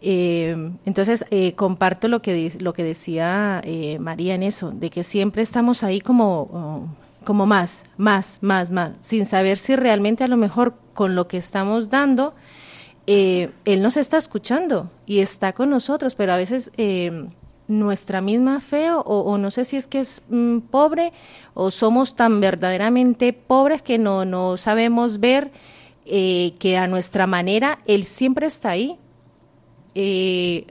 Eh, 0.00 0.70
entonces, 0.86 1.24
comparto 1.56 2.06
lo 2.06 2.22
que, 2.22 2.52
lo 2.60 2.72
que 2.72 2.84
decía 2.84 3.62
María 3.98 4.36
en 4.36 4.44
eso, 4.44 4.70
de 4.70 4.90
que 4.90 5.02
siempre 5.02 5.42
estamos 5.42 5.82
ahí 5.82 6.00
como 6.00 6.94
como 7.28 7.44
más, 7.44 7.82
más, 7.98 8.38
más, 8.40 8.70
más, 8.70 8.92
sin 9.00 9.26
saber 9.26 9.58
si 9.58 9.76
realmente 9.76 10.24
a 10.24 10.28
lo 10.28 10.38
mejor 10.38 10.76
con 10.94 11.14
lo 11.14 11.28
que 11.28 11.36
estamos 11.36 11.90
dando, 11.90 12.32
eh, 13.06 13.50
Él 13.66 13.82
nos 13.82 13.98
está 13.98 14.16
escuchando 14.16 14.90
y 15.04 15.18
está 15.18 15.52
con 15.52 15.68
nosotros, 15.68 16.14
pero 16.14 16.32
a 16.32 16.38
veces 16.38 16.70
eh, 16.78 17.28
nuestra 17.66 18.22
misma 18.22 18.62
fe 18.62 18.90
o, 18.90 19.36
no 19.36 19.50
sé 19.50 19.66
si 19.66 19.76
es 19.76 19.86
que 19.86 20.00
es 20.00 20.22
mm, 20.30 20.60
pobre 20.70 21.12
o 21.52 21.70
somos 21.70 22.16
tan 22.16 22.40
verdaderamente 22.40 23.34
pobres 23.34 23.82
que 23.82 23.98
no, 23.98 24.24
no 24.24 24.56
sabemos 24.56 25.20
ver 25.20 25.50
eh, 26.06 26.54
que 26.58 26.78
a 26.78 26.86
nuestra 26.86 27.26
manera 27.26 27.80
Él 27.84 28.04
siempre 28.04 28.46
está 28.46 28.70
ahí. 28.70 28.96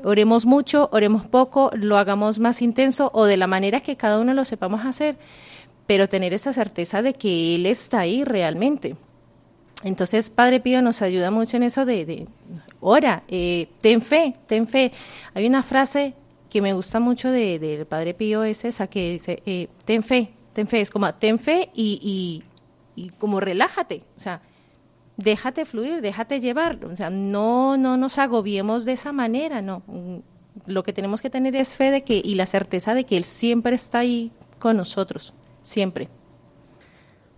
oremos 0.04 0.48
mucho, 0.48 0.90
oremos 0.92 1.28
poco, 1.28 1.70
lo 1.76 2.00
hagamos 2.00 2.40
más 2.40 2.64
intenso 2.64 3.12
o 3.14 3.26
de 3.26 3.38
la 3.38 3.46
manera 3.46 3.82
que 3.82 3.96
cada 3.96 4.18
uno 4.20 4.34
lo 4.34 4.44
sepamos 4.44 4.88
hacer 4.88 5.20
pero 5.88 6.10
tener 6.10 6.34
esa 6.34 6.54
certeza 6.54 7.02
de 7.02 7.14
que 7.14 7.56
Él 7.56 7.66
está 7.66 8.02
ahí 8.02 8.24
realmente. 8.24 8.96
Entonces, 9.84 10.30
Padre 10.30 10.60
Pío 10.60 10.82
nos 10.82 11.02
ayuda 11.02 11.32
mucho 11.32 11.58
en 11.58 11.64
eso 11.64 11.86
de, 11.86 12.28
ora, 12.80 13.24
eh, 13.28 13.70
ten 13.82 14.02
fe, 14.02 14.36
ten 14.46 14.68
fe. 14.68 14.92
Hay 15.34 15.48
una 15.48 15.64
frase 15.64 16.14
que 16.50 16.62
me 16.62 16.74
gusta 16.74 17.00
mucho 17.00 17.32
del 17.32 17.86
Padre 17.86 18.14
Pío, 18.14 18.44
es 18.44 18.66
esa 18.66 18.88
que 18.88 19.12
dice, 19.14 19.42
eh, 19.46 19.68
ten 19.86 20.04
fe, 20.04 20.32
ten 20.54 20.68
fe, 20.68 20.82
es 20.82 20.90
como, 20.90 21.14
ten 21.16 21.40
fe 21.40 21.70
y, 21.74 22.44
y, 22.96 23.10
como 23.20 23.40
relájate, 23.40 24.04
o 24.18 24.20
sea, 24.20 24.42
déjate 25.16 25.66
fluir, 25.66 26.02
déjate 26.02 26.40
llevar, 26.40 26.84
o 26.84 26.96
sea, 26.96 27.12
no, 27.12 27.78
no 27.78 27.98
nos 27.98 28.18
agobiemos 28.18 28.84
de 28.84 28.94
esa 28.94 29.12
manera, 29.12 29.62
no. 29.62 29.84
Lo 30.66 30.82
que 30.82 30.92
tenemos 30.92 31.22
que 31.22 31.30
tener 31.30 31.56
es 31.56 31.76
fe 31.76 31.92
de 31.92 32.04
que, 32.04 32.20
y 32.24 32.34
la 32.34 32.48
certeza 32.48 32.96
de 32.96 33.04
que 33.04 33.16
Él 33.16 33.24
siempre 33.24 33.76
está 33.76 34.00
ahí 34.00 34.32
con 34.58 34.76
nosotros 34.76 35.36
siempre. 35.68 36.10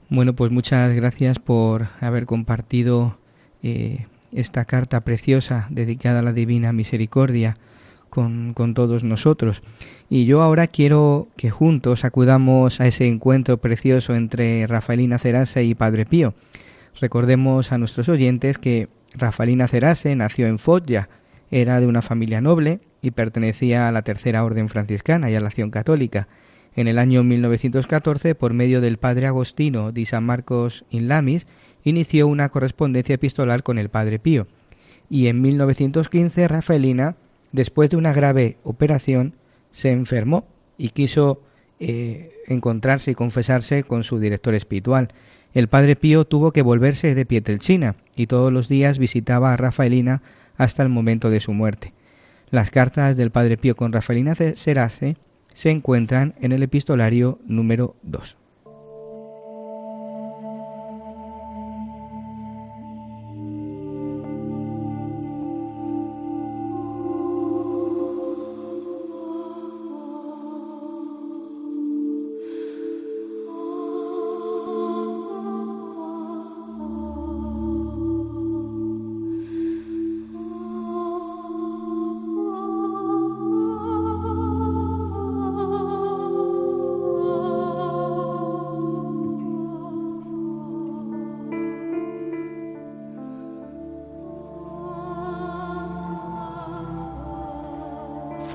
Bueno, 0.10 0.34
pues 0.34 0.52
muchas 0.52 0.96
gracias 0.96 1.40
por 1.40 1.88
haber 2.00 2.26
compartido 2.26 3.18
eh, 3.62 4.06
esta 4.32 4.66
carta 4.66 5.02
preciosa 5.02 5.68
dedicada 5.70 6.20
a 6.20 6.24
la 6.24 6.34
Divina 6.34 6.74
Misericordia 6.74 7.58
con, 8.10 8.54
con, 8.54 8.74
todos 8.74 9.04
nosotros. 9.04 9.62
Y 10.10 10.26
yo 10.26 10.42
ahora 10.42 10.68
quiero 10.68 11.28
que 11.38 11.52
juntos 11.52 12.06
acudamos 12.06 12.82
a 12.82 12.88
ese 12.88 13.08
encuentro 13.08 13.58
precioso 13.58 14.16
entre 14.16 14.66
Rafaelina 14.66 15.20
Cerase 15.20 15.64
y 15.64 15.76
Padre 15.76 16.06
Pío. 16.06 16.34
Recordemos 17.00 17.72
a 17.72 17.78
nuestros 17.78 18.10
oyentes 18.10 18.58
que 18.58 18.90
Rafaelina 19.14 19.68
Cerase 19.68 20.16
nació 20.16 20.48
en 20.48 20.60
Foggia, 20.60 21.10
era 21.52 21.80
de 21.80 21.88
una 21.88 22.02
familia 22.02 22.42
noble 22.42 22.80
y 23.02 23.12
pertenecía 23.12 23.88
a 23.88 23.92
la 23.92 24.02
tercera 24.02 24.44
orden 24.44 24.70
franciscana 24.70 25.30
y 25.30 25.36
a 25.36 25.40
la 25.40 25.48
acción 25.48 25.72
católica. 25.72 26.28
En 26.76 26.88
el 26.88 27.00
año 27.00 27.24
1914, 27.24 28.36
por 28.36 28.54
medio 28.54 28.82
del 28.82 28.98
padre 28.98 29.28
Agostino 29.28 29.92
di 29.92 30.06
San 30.06 30.24
Marcos 30.24 30.86
in 30.90 31.08
Lamis, 31.08 31.48
inició 31.84 32.28
una 32.28 32.50
correspondencia 32.50 33.16
epistolar 33.16 33.64
con 33.64 33.78
el 33.78 33.90
padre 33.90 34.20
Pío. 34.20 34.48
Y 35.10 35.28
en 35.28 35.42
1915 35.42 36.48
Rafaelina, 36.48 37.16
después 37.52 37.90
de 37.90 37.98
una 37.98 38.14
grave 38.14 38.58
operación, 38.64 39.34
se 39.72 39.92
enfermó 39.92 40.48
y 40.78 40.90
quiso 40.90 41.42
eh, 41.80 42.34
encontrarse 42.48 43.12
y 43.12 43.16
confesarse 43.16 43.84
con 43.84 44.04
su 44.04 44.20
director 44.20 44.54
espiritual. 44.54 45.10
El 45.54 45.68
padre 45.68 45.96
Pío 45.96 46.26
tuvo 46.26 46.52
que 46.52 46.62
volverse 46.62 47.16
de 47.16 47.26
Pietrelcina 47.26 47.96
y 48.16 48.28
todos 48.28 48.54
los 48.54 48.68
días 48.68 49.00
visitaba 49.00 49.54
a 49.54 49.58
Rafaelina 49.58 50.22
hasta 50.58 50.84
el 50.84 50.90
momento 50.90 51.30
de 51.30 51.40
su 51.40 51.54
muerte. 51.54 51.94
Las 52.52 52.70
cartas 52.70 53.18
del 53.18 53.32
padre 53.32 53.58
Pío 53.58 53.76
con 53.76 53.94
Rafaelina 53.94 54.36
Serace 54.36 55.18
se 55.54 55.72
encuentran 55.72 56.36
en 56.40 56.52
el 56.52 56.64
epistolario 56.64 57.40
número 57.46 57.96
2. 58.04 58.38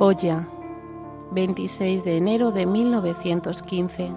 Folla, 0.04 0.46
26 1.30 2.04
de 2.04 2.18
enero 2.18 2.52
de 2.52 2.66
1915. 2.66 4.12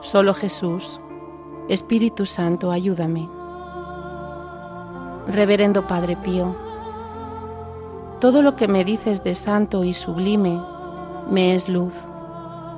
Solo 0.00 0.34
Jesús, 0.34 1.00
Espíritu 1.68 2.26
Santo, 2.26 2.72
ayúdame. 2.72 3.28
Reverendo 5.28 5.86
Padre 5.86 6.16
Pío, 6.16 6.56
todo 8.20 8.42
lo 8.42 8.56
que 8.56 8.66
me 8.66 8.84
dices 8.84 9.22
de 9.22 9.36
santo 9.36 9.84
y 9.84 9.92
sublime 9.92 10.60
me 11.30 11.54
es 11.54 11.68
luz, 11.68 11.94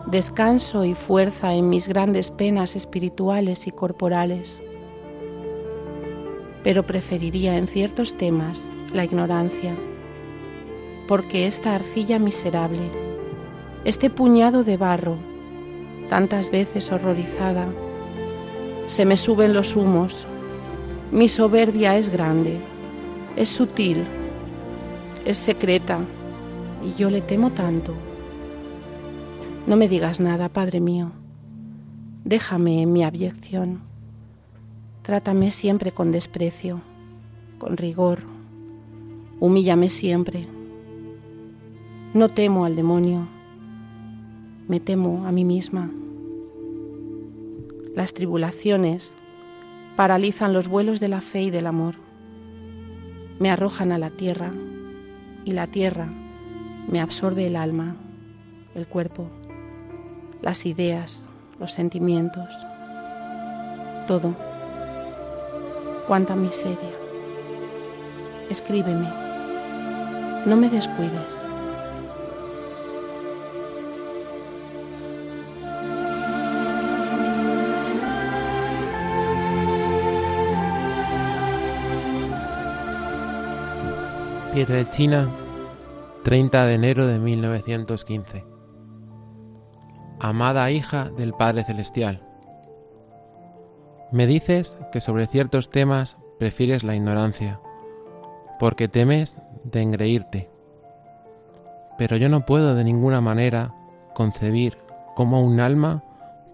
descanso 0.08 0.84
y 0.84 0.94
fuerza 0.94 1.54
en 1.54 1.70
mis 1.70 1.88
grandes 1.88 2.30
penas 2.30 2.76
espirituales 2.76 3.66
y 3.66 3.70
corporales. 3.70 4.60
Pero 6.62 6.86
preferiría 6.86 7.56
en 7.56 7.68
ciertos 7.68 8.18
temas 8.18 8.70
la 8.92 9.06
ignorancia 9.06 9.78
porque 11.06 11.46
esta 11.46 11.74
arcilla 11.74 12.18
miserable, 12.18 12.90
este 13.84 14.10
puñado 14.10 14.64
de 14.64 14.76
barro, 14.76 15.18
tantas 16.08 16.50
veces 16.50 16.92
horrorizada, 16.92 17.68
se 18.86 19.04
me 19.04 19.16
suben 19.16 19.52
los 19.52 19.76
humos, 19.76 20.26
mi 21.10 21.28
soberbia 21.28 21.96
es 21.96 22.10
grande, 22.10 22.58
es 23.36 23.48
sutil, 23.48 24.04
es 25.24 25.36
secreta, 25.36 26.00
y 26.84 26.92
yo 26.94 27.10
le 27.10 27.20
temo 27.20 27.50
tanto. 27.50 27.94
No 29.66 29.76
me 29.76 29.88
digas 29.88 30.20
nada, 30.20 30.48
Padre 30.48 30.80
mío, 30.80 31.12
déjame 32.24 32.82
en 32.82 32.92
mi 32.92 33.04
abyección, 33.04 33.80
trátame 35.02 35.50
siempre 35.50 35.92
con 35.92 36.12
desprecio, 36.12 36.80
con 37.58 37.76
rigor, 37.76 38.20
humíllame 39.40 39.88
siempre 39.88 40.48
no 42.14 42.28
temo 42.28 42.66
al 42.66 42.76
demonio, 42.76 43.26
me 44.68 44.80
temo 44.80 45.26
a 45.26 45.32
mí 45.32 45.44
misma. 45.44 45.90
Las 47.94 48.12
tribulaciones 48.12 49.14
paralizan 49.96 50.52
los 50.52 50.68
vuelos 50.68 51.00
de 51.00 51.08
la 51.08 51.22
fe 51.22 51.42
y 51.42 51.50
del 51.50 51.66
amor. 51.66 51.94
Me 53.38 53.50
arrojan 53.50 53.92
a 53.92 53.98
la 53.98 54.10
tierra 54.10 54.52
y 55.44 55.52
la 55.52 55.66
tierra 55.66 56.08
me 56.86 57.00
absorbe 57.00 57.46
el 57.46 57.56
alma, 57.56 57.96
el 58.74 58.86
cuerpo, 58.86 59.28
las 60.42 60.66
ideas, 60.66 61.24
los 61.58 61.72
sentimientos, 61.72 62.54
todo. 64.06 64.34
Cuánta 66.06 66.36
miseria. 66.36 66.76
Escríbeme. 68.50 69.08
No 70.44 70.56
me 70.56 70.68
descuides. 70.68 71.46
China, 84.90 85.30
30 86.24 86.66
de 86.66 86.74
enero 86.74 87.06
de 87.06 87.18
1915. 87.18 88.44
Amada 90.20 90.70
hija 90.70 91.08
del 91.08 91.32
Padre 91.32 91.64
Celestial, 91.64 92.22
me 94.12 94.26
dices 94.26 94.78
que 94.92 95.00
sobre 95.00 95.26
ciertos 95.26 95.70
temas 95.70 96.18
prefieres 96.38 96.84
la 96.84 96.94
ignorancia, 96.94 97.60
porque 98.58 98.88
temes 98.88 99.38
de 99.64 99.80
engreírte. 99.80 100.50
Pero 101.96 102.16
yo 102.16 102.28
no 102.28 102.44
puedo 102.44 102.74
de 102.74 102.84
ninguna 102.84 103.22
manera 103.22 103.74
concebir 104.14 104.76
cómo 105.16 105.40
un 105.42 105.60
alma 105.60 106.04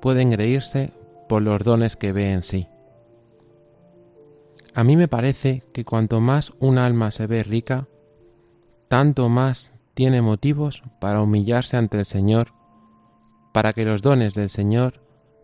puede 0.01 0.23
engreírse 0.23 0.93
por 1.29 1.43
los 1.43 1.65
dones 1.65 1.97
que 1.97 2.13
ve 2.13 2.31
en 2.31 2.45
sí. 2.45 2.69
A 4.79 4.85
mí 4.85 4.97
me 4.97 5.09
parece 5.09 5.65
que 5.73 5.85
cuanto 5.85 6.21
más 6.21 6.53
un 6.61 6.79
alma 6.79 7.11
se 7.11 7.27
ve 7.27 7.41
rica, 7.41 7.89
tanto 8.89 9.29
más 9.29 9.73
tiene 9.95 10.23
motivos 10.23 10.83
para 11.01 11.21
humillarse 11.21 11.77
ante 11.77 11.99
el 11.99 12.05
Señor, 12.05 12.55
para 13.53 13.73
que 13.73 13.85
los 13.85 14.03
dones 14.03 14.35
del 14.35 14.49
Señor 14.49 15.03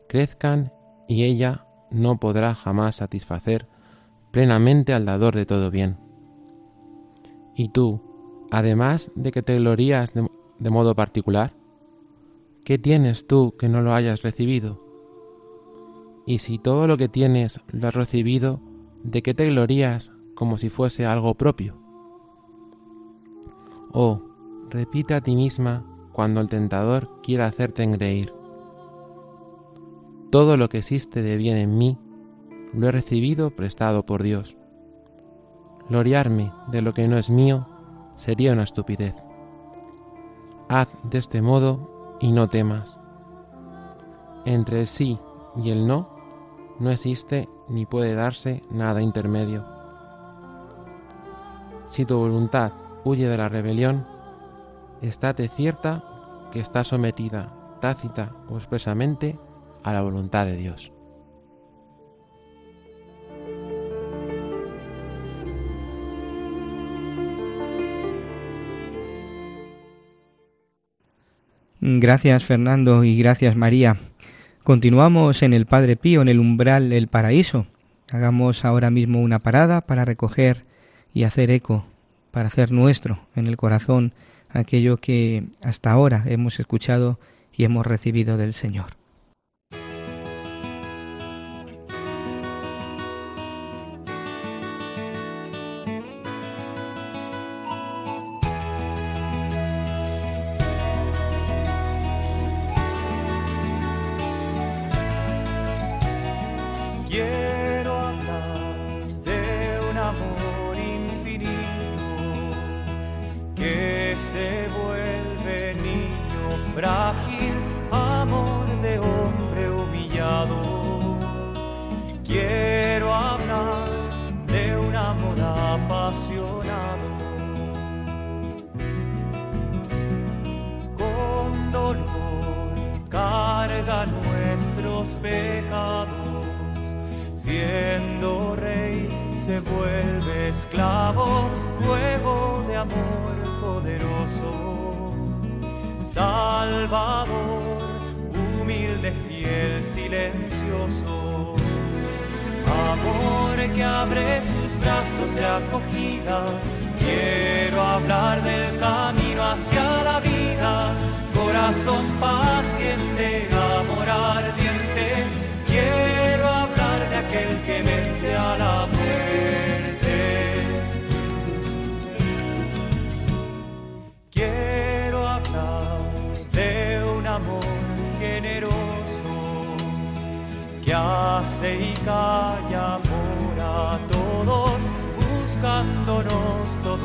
crezcan 0.09 0.73
y 1.09 1.25
ella 1.25 1.67
no 1.91 2.19
podrá 2.19 2.55
jamás 2.55 2.97
satisfacer 2.97 3.69
plenamente 4.31 4.95
al 4.95 5.05
dador 5.05 5.35
de 5.35 5.47
todo 5.47 5.71
bien. 5.71 5.99
Y 7.55 7.69
tú, 7.69 8.01
además 8.51 9.13
de 9.15 9.31
que 9.31 9.43
te 9.43 9.57
glorías 9.57 10.13
de, 10.15 10.71
modo 10.71 10.95
particular, 10.95 11.53
¿qué 12.65 12.79
tienes 12.79 13.27
tú 13.27 13.55
que 13.57 13.69
no 13.69 13.81
lo 13.83 13.95
hayas 13.95 14.23
recibido? 14.23 14.83
Y 16.27 16.39
si 16.39 16.59
todo 16.59 16.87
lo 16.87 16.97
que 16.97 17.09
tienes 17.09 17.61
lo 17.69 17.89
has 17.89 17.95
recibido, 17.95 18.61
¿de 19.03 19.23
qué 19.23 19.35
te 19.35 19.47
glorías 19.47 20.11
como 20.35 20.59
si 20.59 20.71
fuese 20.71 21.07
algo 21.07 21.35
propio? 21.35 21.84
Oh, 23.97 24.21
repite 24.71 25.15
a 25.15 25.21
ti 25.21 25.37
misma 25.37 25.85
cuando 26.13 26.41
el 26.41 26.49
tentador 26.49 27.23
quiera 27.23 27.47
hacerte 27.47 27.85
engreír. 27.85 28.35
Todo 30.31 30.57
lo 30.57 30.69
que 30.69 30.79
existe 30.79 31.23
de 31.23 31.37
bien 31.37 31.59
en 31.59 31.79
mí 31.79 31.97
lo 32.73 32.89
he 32.89 32.91
recibido 32.91 33.51
prestado 33.51 34.05
por 34.05 34.25
Dios. 34.25 34.57
Gloriarme 35.89 36.53
de 36.73 36.83
lo 36.83 36.93
que 36.93 37.07
no 37.07 37.17
es 37.19 37.31
mío 37.31 37.69
sería 38.17 38.53
una 38.53 38.65
estupidez. 38.65 39.15
Haz 40.69 40.89
de 41.05 41.19
este 41.19 41.41
modo 41.41 42.17
y 42.21 42.33
no 42.33 42.49
temas. 42.49 42.99
Entre 44.45 44.81
el 44.81 44.87
sí 44.89 45.21
y 45.55 45.71
el 45.71 45.87
no 45.87 46.09
no 46.81 46.91
existe 46.91 47.49
ni 47.69 47.87
puede 47.87 48.17
darse 48.17 48.61
nada 48.73 49.01
intermedio. 49.03 49.65
Si 51.85 52.05
tu 52.05 52.19
voluntad 52.19 52.73
huye 53.05 53.29
de 53.29 53.37
la 53.37 53.49
rebelión, 53.49 54.07
estate 55.03 55.49
cierta 55.49 56.03
que 56.53 56.61
está 56.61 56.85
sometida 56.85 57.53
tácita 57.81 58.33
o 58.49 58.57
expresamente 58.57 59.37
a 59.83 59.93
la 59.93 60.01
voluntad 60.01 60.47
de 60.47 60.57
Dios. 60.57 60.91
Gracias 71.87 72.45
Fernando 72.45 73.05
y 73.05 73.19
gracias 73.19 73.57
María. 73.57 73.99
Continuamos 74.63 75.43
en 75.43 75.53
el 75.53 75.67
Padre 75.67 75.97
Pío, 75.97 76.23
en 76.23 76.29
el 76.29 76.41
umbral 76.41 76.89
del 76.89 77.09
paraíso. 77.09 77.67
Hagamos 78.11 78.65
ahora 78.65 78.89
mismo 78.89 79.21
una 79.21 79.41
parada 79.41 79.83
para 79.83 80.07
recoger 80.07 80.65
y 81.13 81.25
hacer 81.25 81.51
eco, 81.51 81.85
para 82.35 82.49
hacer 82.49 82.73
nuestro 82.73 83.21
en 83.37 83.47
el 83.47 83.57
corazón 83.57 84.13
aquello 84.51 84.97
que 84.97 85.45
hasta 85.63 85.93
ahora 85.93 86.25
hemos 86.27 86.59
escuchado 86.59 87.21
y 87.53 87.65
hemos 87.65 87.87
recibido 87.87 88.37
del 88.37 88.53
Señor. 88.53 88.97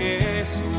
Jesús. 0.00 0.78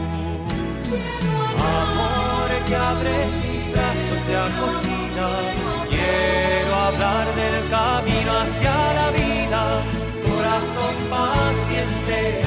Amor 1.80 2.50
que 2.68 2.76
abre 2.76 3.16
sus 3.40 3.72
brazos 3.72 4.22
de 4.28 4.36
acogida, 4.50 5.30
quiero 5.90 6.76
hablar 6.76 7.28
del 7.36 7.70
camino 7.70 8.32
hacia 8.40 8.94
la 9.00 9.12
vida, 9.12 9.62
corazón 10.28 10.96
paciente. 11.12 12.42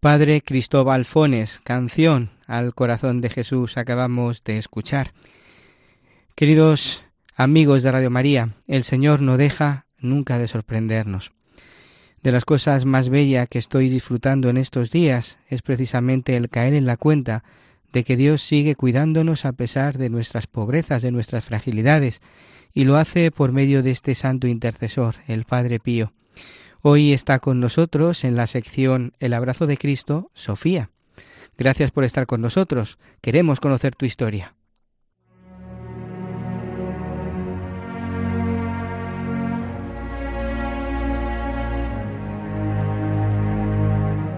Padre 0.00 0.40
Cristóbal 0.40 1.04
Fones, 1.04 1.60
canción 1.62 2.30
al 2.46 2.74
corazón 2.74 3.20
de 3.20 3.28
Jesús 3.28 3.76
acabamos 3.76 4.42
de 4.44 4.56
escuchar. 4.56 5.12
Queridos 6.34 7.04
amigos 7.36 7.82
de 7.82 7.92
Radio 7.92 8.08
María, 8.08 8.54
el 8.66 8.82
Señor 8.82 9.20
no 9.20 9.36
deja 9.36 9.84
nunca 9.98 10.38
de 10.38 10.48
sorprendernos. 10.48 11.32
De 12.22 12.32
las 12.32 12.46
cosas 12.46 12.86
más 12.86 13.10
bellas 13.10 13.46
que 13.50 13.58
estoy 13.58 13.90
disfrutando 13.90 14.48
en 14.48 14.56
estos 14.56 14.90
días 14.90 15.38
es 15.48 15.60
precisamente 15.60 16.34
el 16.34 16.48
caer 16.48 16.72
en 16.72 16.86
la 16.86 16.96
cuenta 16.96 17.44
de 17.92 18.02
que 18.02 18.16
Dios 18.16 18.40
sigue 18.40 18.76
cuidándonos 18.76 19.44
a 19.44 19.52
pesar 19.52 19.98
de 19.98 20.08
nuestras 20.08 20.46
pobrezas, 20.46 21.02
de 21.02 21.10
nuestras 21.10 21.44
fragilidades, 21.44 22.22
y 22.72 22.84
lo 22.84 22.96
hace 22.96 23.30
por 23.30 23.52
medio 23.52 23.82
de 23.82 23.90
este 23.90 24.14
santo 24.14 24.46
intercesor, 24.46 25.16
el 25.26 25.44
Padre 25.44 25.78
Pío. 25.78 26.14
Hoy 26.82 27.12
está 27.12 27.40
con 27.40 27.60
nosotros 27.60 28.24
en 28.24 28.36
la 28.36 28.46
sección 28.46 29.12
El 29.20 29.34
abrazo 29.34 29.66
de 29.66 29.76
Cristo, 29.76 30.30
Sofía. 30.32 30.90
Gracias 31.58 31.90
por 31.90 32.04
estar 32.04 32.26
con 32.26 32.40
nosotros. 32.40 32.98
Queremos 33.20 33.60
conocer 33.60 33.94
tu 33.94 34.06
historia. 34.06 34.54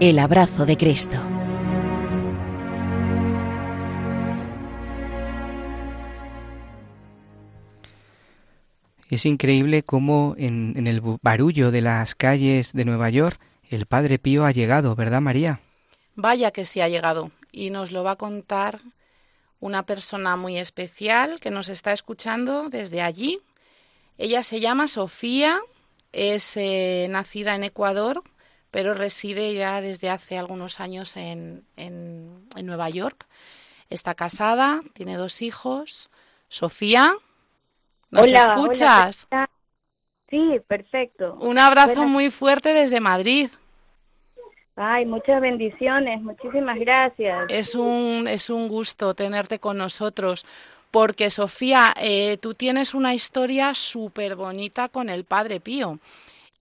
El 0.01 0.19
abrazo 0.19 0.65
de 0.65 0.75
Cristo. 0.75 1.32
Es 9.13 9.27
increíble 9.27 9.83
cómo 9.83 10.33
en, 10.39 10.87
el 10.87 10.99
barullo 11.21 11.69
de 11.69 11.81
las 11.81 12.15
calles 12.15 12.73
de 12.73 12.83
Nueva 12.83 13.11
York 13.11 13.39
el 13.69 13.85
Padre 13.85 14.17
Pío 14.17 14.43
ha 14.43 14.51
llegado, 14.51 14.95
¿verdad 14.95 15.21
María? 15.21 15.59
Vaya 16.15 16.49
que 16.49 16.65
sí 16.65 16.81
ha 16.81 16.89
llegado. 16.89 17.29
Y 17.51 17.69
nos 17.69 17.91
lo 17.91 18.03
va 18.03 18.13
a 18.13 18.15
contar 18.15 18.79
una 19.59 19.85
persona 19.85 20.35
muy 20.35 20.57
especial 20.57 21.39
que 21.39 21.51
nos 21.51 21.69
está 21.69 21.93
escuchando 21.93 22.69
desde 22.69 23.03
allí. 23.03 23.39
Ella 24.17 24.41
se 24.41 24.59
llama 24.59 24.87
Sofía, 24.87 25.61
es 26.11 26.57
eh, 26.57 27.05
nacida 27.11 27.53
en 27.53 27.65
Ecuador, 27.65 28.23
pero 28.71 28.95
reside 28.95 29.53
ya 29.53 29.79
desde 29.79 30.09
hace 30.09 30.39
algunos 30.39 30.79
años 30.79 31.17
en, 31.17 31.67
en 31.75 32.47
Nueva 32.63 32.89
York. 32.89 33.27
Está 33.91 34.15
casada, 34.15 34.81
tiene 34.93 35.17
dos 35.17 35.43
hijos. 35.43 36.09
Sofía, 36.49 37.13
¿Nos 38.13 38.29
escuchas? 38.29 39.27
sí, 40.29 40.59
perfecto. 40.67 41.35
Un 41.39 41.57
abrazo 41.57 42.05
muy 42.05 42.29
fuerte 42.29 42.73
desde 42.73 42.99
Madrid. 42.99 43.49
Ay, 44.75 45.05
muchas 45.05 45.39
bendiciones, 45.41 46.21
muchísimas 46.21 46.79
gracias. 46.79 47.45
Es 47.49 47.75
un, 47.75 48.27
es 48.27 48.49
un 48.49 48.67
gusto 48.67 49.13
tenerte 49.13 49.59
con 49.59 49.77
nosotros, 49.77 50.45
porque 50.89 51.29
Sofía, 51.29 51.93
eh, 52.01 52.37
tú 52.37 52.53
tienes 52.53 52.93
una 52.93 53.13
historia 53.13 53.73
súper 53.73 54.35
bonita 54.35 54.89
con 54.89 55.09
el 55.09 55.25
Padre 55.25 55.59
Pío. 55.59 55.99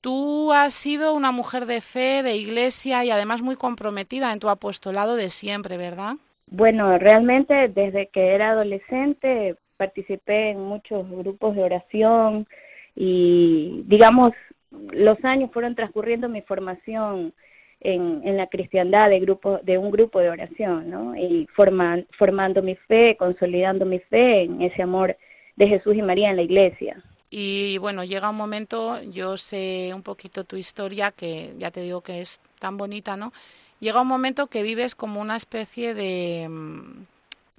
Tú 0.02 0.52
has 0.52 0.74
sido 0.74 1.14
una 1.14 1.32
mujer 1.32 1.66
de 1.66 1.80
fe, 1.80 2.22
de 2.22 2.36
iglesia 2.36 3.04
y 3.04 3.10
además 3.10 3.40
muy 3.40 3.56
comprometida 3.56 4.32
en 4.32 4.40
tu 4.40 4.48
apostolado 4.48 5.16
de 5.16 5.30
siempre, 5.30 5.76
¿verdad? 5.76 6.16
Bueno, 6.46 6.98
realmente 6.98 7.68
desde 7.68 8.08
que 8.08 8.34
era 8.34 8.50
adolescente 8.50 9.56
participé 9.76 10.50
en 10.50 10.60
muchos 10.60 11.08
grupos 11.08 11.56
de 11.56 11.62
oración 11.62 12.46
y, 12.94 13.82
digamos, 13.86 14.30
los 14.70 15.22
años 15.24 15.50
fueron 15.52 15.74
transcurriendo 15.74 16.28
mi 16.28 16.42
formación 16.42 17.32
en, 17.80 18.22
en 18.24 18.36
la 18.36 18.46
cristiandad 18.46 19.08
de, 19.08 19.20
grupo, 19.20 19.58
de 19.62 19.78
un 19.78 19.90
grupo 19.90 20.20
de 20.20 20.30
oración, 20.30 20.90
¿no? 20.90 21.16
Y 21.16 21.46
forman, 21.54 22.06
formando 22.16 22.62
mi 22.62 22.76
fe, 22.76 23.16
consolidando 23.18 23.84
mi 23.84 23.98
fe 23.98 24.44
en 24.44 24.62
ese 24.62 24.82
amor 24.82 25.16
de 25.56 25.68
Jesús 25.68 25.94
y 25.96 26.02
María 26.02 26.30
en 26.30 26.36
la 26.36 26.42
iglesia. 26.42 27.02
Y 27.28 27.78
bueno, 27.78 28.04
llega 28.04 28.30
un 28.30 28.36
momento, 28.36 29.02
yo 29.02 29.36
sé 29.36 29.90
un 29.94 30.02
poquito 30.02 30.44
tu 30.44 30.56
historia, 30.56 31.12
que 31.12 31.54
ya 31.58 31.70
te 31.70 31.80
digo 31.80 32.02
que 32.02 32.20
es 32.20 32.40
tan 32.58 32.76
bonita, 32.76 33.16
¿no? 33.16 33.32
Llega 33.80 34.02
un 34.02 34.06
momento 34.06 34.46
que 34.46 34.62
vives 34.62 34.94
como 34.94 35.20
una 35.20 35.36
especie 35.36 35.94
de, 35.94 36.48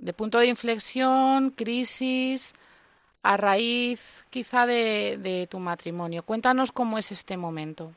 de 0.04 0.14
punto 0.14 0.40
de 0.40 0.48
inflexión, 0.48 1.52
crisis, 1.52 2.54
a 3.24 3.38
raíz 3.38 4.28
quizá 4.30 4.66
de, 4.66 5.48
tu 5.50 5.60
matrimonio. 5.60 6.24
Cuéntanos 6.24 6.72
cómo 6.72 6.98
es 6.98 7.12
este 7.12 7.38
momento. 7.38 7.92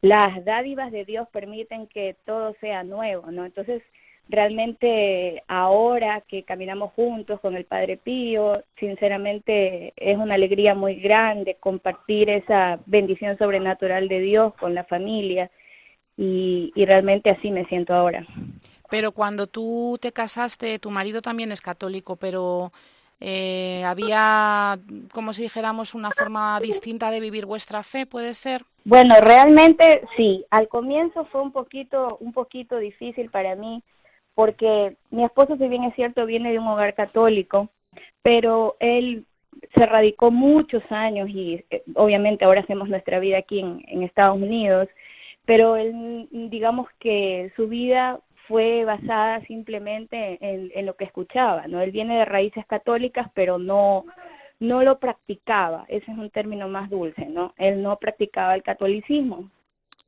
Las 0.00 0.44
dádivas 0.44 0.90
de 0.90 1.04
Dios 1.04 1.28
permiten 1.30 1.86
que 1.86 2.16
todo 2.24 2.56
sea 2.60 2.82
nuevo, 2.82 3.30
¿no? 3.30 3.44
Entonces, 3.44 3.82
realmente 4.28 5.42
ahora 5.48 6.22
que 6.26 6.44
caminamos 6.44 6.92
juntos 6.94 7.40
con 7.40 7.54
el 7.56 7.66
Padre 7.66 7.98
Pío, 7.98 8.64
sinceramente 8.80 9.92
es 9.96 10.16
una 10.16 10.34
alegría 10.34 10.74
muy 10.74 10.96
grande 10.96 11.56
compartir 11.60 12.30
esa 12.30 12.80
bendición 12.86 13.36
sobrenatural 13.36 14.08
de 14.08 14.20
Dios 14.20 14.54
con 14.54 14.74
la 14.74 14.84
familia 14.84 15.50
y, 16.16 16.72
y 16.74 16.84
realmente 16.86 17.30
así 17.30 17.50
me 17.50 17.66
siento 17.66 17.94
ahora. 17.94 18.26
Pero 18.92 19.12
cuando 19.12 19.46
tú 19.46 19.96
te 20.02 20.12
casaste, 20.12 20.78
tu 20.78 20.90
marido 20.90 21.22
también 21.22 21.50
es 21.50 21.62
católico, 21.62 22.16
pero 22.16 22.72
eh, 23.20 23.82
había, 23.86 24.78
como 25.14 25.32
si 25.32 25.44
dijéramos, 25.44 25.94
una 25.94 26.10
forma 26.10 26.60
distinta 26.60 27.10
de 27.10 27.20
vivir 27.20 27.46
vuestra 27.46 27.82
fe, 27.84 28.04
¿puede 28.04 28.34
ser? 28.34 28.64
Bueno, 28.84 29.14
realmente 29.22 30.02
sí. 30.14 30.44
Al 30.50 30.68
comienzo 30.68 31.24
fue 31.32 31.40
un 31.40 31.52
poquito, 31.52 32.18
un 32.20 32.34
poquito 32.34 32.76
difícil 32.76 33.30
para 33.30 33.56
mí, 33.56 33.82
porque 34.34 34.98
mi 35.10 35.24
esposo, 35.24 35.56
si 35.56 35.68
bien 35.68 35.84
es 35.84 35.94
cierto, 35.94 36.26
viene 36.26 36.52
de 36.52 36.58
un 36.58 36.68
hogar 36.68 36.92
católico, 36.92 37.70
pero 38.20 38.76
él 38.78 39.24
se 39.74 39.86
radicó 39.86 40.30
muchos 40.30 40.82
años 40.90 41.30
y 41.30 41.64
eh, 41.70 41.82
obviamente 41.94 42.44
ahora 42.44 42.60
hacemos 42.60 42.90
nuestra 42.90 43.20
vida 43.20 43.38
aquí 43.38 43.58
en, 43.58 43.82
en 43.88 44.02
Estados 44.02 44.36
Unidos, 44.36 44.86
pero 45.46 45.76
él, 45.76 46.28
digamos 46.30 46.88
que 47.00 47.50
su 47.56 47.68
vida 47.68 48.20
fue 48.48 48.84
basada 48.84 49.40
simplemente 49.46 50.38
en, 50.40 50.86
lo 50.86 50.96
que 50.96 51.04
escuchaba, 51.04 51.66
¿no? 51.66 51.80
Él 51.80 51.90
viene 51.90 52.18
de 52.18 52.24
raíces 52.24 52.66
católicas, 52.66 53.30
pero 53.34 53.58
no, 53.58 54.04
no 54.60 54.82
lo 54.82 54.98
practicaba, 54.98 55.84
ese 55.88 56.10
es 56.10 56.18
un 56.18 56.30
término 56.30 56.68
más 56.68 56.90
dulce, 56.90 57.26
¿no? 57.26 57.54
Él 57.56 57.82
no 57.82 57.96
practicaba 57.96 58.54
el 58.54 58.62
catolicismo. 58.62 59.50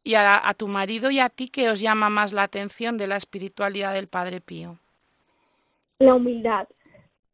¿Y 0.02 0.14
a, 0.14 0.48
a 0.48 0.54
tu 0.54 0.68
marido 0.68 1.10
y 1.10 1.18
a 1.18 1.28
ti 1.28 1.48
qué 1.48 1.70
os 1.70 1.80
llama 1.80 2.10
más 2.10 2.32
la 2.32 2.42
atención 2.42 2.98
de 2.98 3.06
la 3.06 3.16
espiritualidad 3.16 3.94
del 3.94 4.08
Padre 4.08 4.40
Pío? 4.40 4.78
La 5.98 6.14
humildad. 6.14 6.68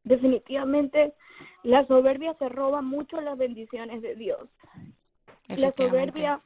Definitivamente 0.04 1.14
la 1.62 1.86
soberbia 1.86 2.34
se 2.34 2.48
roba 2.48 2.80
mucho 2.80 3.20
las 3.20 3.36
bendiciones 3.36 4.02
de 4.02 4.14
Dios. 4.14 4.48
La 5.48 5.70
soberbia 5.72 6.40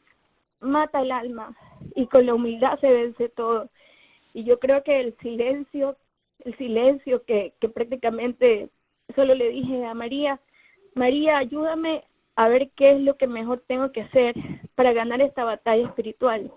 mata 0.60 1.02
el 1.02 1.12
alma 1.12 1.54
y 1.94 2.06
con 2.06 2.26
la 2.26 2.34
humildad 2.34 2.78
se 2.80 2.90
vence 2.90 3.28
todo. 3.28 3.68
Y 4.34 4.44
yo 4.44 4.58
creo 4.58 4.82
que 4.82 5.00
el 5.00 5.16
silencio, 5.22 5.96
el 6.40 6.54
silencio 6.58 7.24
que, 7.24 7.54
que 7.60 7.68
prácticamente 7.70 8.68
solo 9.14 9.34
le 9.34 9.48
dije 9.48 9.86
a 9.86 9.94
María, 9.94 10.40
María, 10.94 11.38
ayúdame 11.38 12.04
a 12.36 12.48
ver 12.48 12.70
qué 12.76 12.92
es 12.92 13.00
lo 13.00 13.16
que 13.16 13.26
mejor 13.26 13.62
tengo 13.66 13.92
que 13.92 14.02
hacer 14.02 14.34
para 14.74 14.92
ganar 14.92 15.20
esta 15.22 15.44
batalla 15.44 15.86
espiritual. 15.86 16.50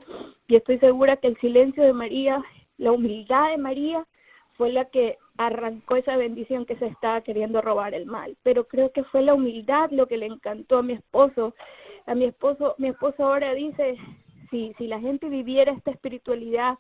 Y 0.48 0.56
estoy 0.56 0.80
segura 0.80 1.18
que 1.18 1.28
el 1.28 1.38
silencio 1.38 1.84
de 1.84 1.94
María, 1.94 2.44
la 2.78 2.92
humildad 2.92 3.52
de 3.52 3.58
María, 3.58 4.06
fue 4.58 4.72
la 4.72 4.86
que 4.86 5.18
arrancó 5.38 5.96
esa 5.96 6.18
bendición 6.18 6.66
que 6.66 6.78
se 6.78 6.88
estaba 6.88 7.22
queriendo 7.22 7.62
robar 7.62 7.94
el 7.94 8.08
mal. 8.08 8.36
Pero 8.42 8.68
creo 8.68 8.92
que 8.92 9.04
fue 9.04 9.22
la 9.22 9.36
humildad 9.36 9.92
lo 9.92 10.08
que 10.08 10.18
le 10.18 10.26
encantó 10.26 10.80
a 10.80 10.84
mi 10.84 10.94
esposo. 10.94 11.54
A 12.08 12.16
mi 12.16 12.26
esposo, 12.26 12.74
mi 12.80 12.88
esposo 12.88 13.24
ahora 13.24 13.54
dice, 13.54 13.98
si, 14.50 14.74
si 14.80 14.88
la 14.88 15.00
gente 15.00 15.30
viviera 15.30 15.74
esta 15.74 15.92
espiritualidad 15.92 16.78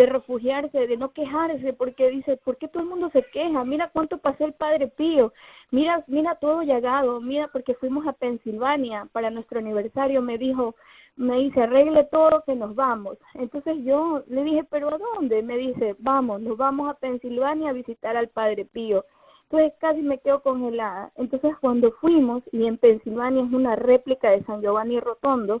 de 0.00 0.06
refugiarse, 0.06 0.86
de 0.86 0.96
no 0.96 1.12
quejarse, 1.12 1.74
porque 1.74 2.08
dice, 2.08 2.38
¿por 2.38 2.56
qué 2.56 2.68
todo 2.68 2.82
el 2.82 2.88
mundo 2.88 3.10
se 3.10 3.22
queja? 3.22 3.64
Mira 3.64 3.90
cuánto 3.92 4.16
pasó 4.16 4.46
el 4.46 4.54
Padre 4.54 4.88
Pío, 4.88 5.34
mira, 5.70 6.02
mira 6.06 6.36
todo 6.36 6.62
llegado, 6.62 7.20
mira, 7.20 7.48
porque 7.48 7.74
fuimos 7.74 8.06
a 8.06 8.14
Pensilvania 8.14 9.06
para 9.12 9.28
nuestro 9.28 9.58
aniversario, 9.58 10.22
me 10.22 10.38
dijo, 10.38 10.74
me 11.16 11.36
dice, 11.36 11.60
arregle 11.60 12.04
todo 12.04 12.42
que 12.46 12.54
nos 12.54 12.74
vamos. 12.74 13.18
Entonces 13.34 13.76
yo 13.84 14.22
le 14.26 14.42
dije, 14.42 14.64
¿pero 14.70 14.88
a 14.88 14.96
dónde? 14.96 15.42
Me 15.42 15.58
dice, 15.58 15.94
vamos, 15.98 16.40
nos 16.40 16.56
vamos 16.56 16.88
a 16.88 16.94
Pensilvania 16.94 17.68
a 17.68 17.74
visitar 17.74 18.16
al 18.16 18.28
Padre 18.28 18.64
Pío. 18.64 19.04
Entonces 19.50 19.74
casi 19.80 20.00
me 20.00 20.16
quedo 20.16 20.40
congelada. 20.40 21.12
Entonces 21.16 21.54
cuando 21.60 21.92
fuimos, 22.00 22.42
y 22.52 22.64
en 22.64 22.78
Pensilvania 22.78 23.44
es 23.44 23.52
una 23.52 23.76
réplica 23.76 24.30
de 24.30 24.44
San 24.44 24.62
Giovanni 24.62 24.98
Rotondo, 24.98 25.60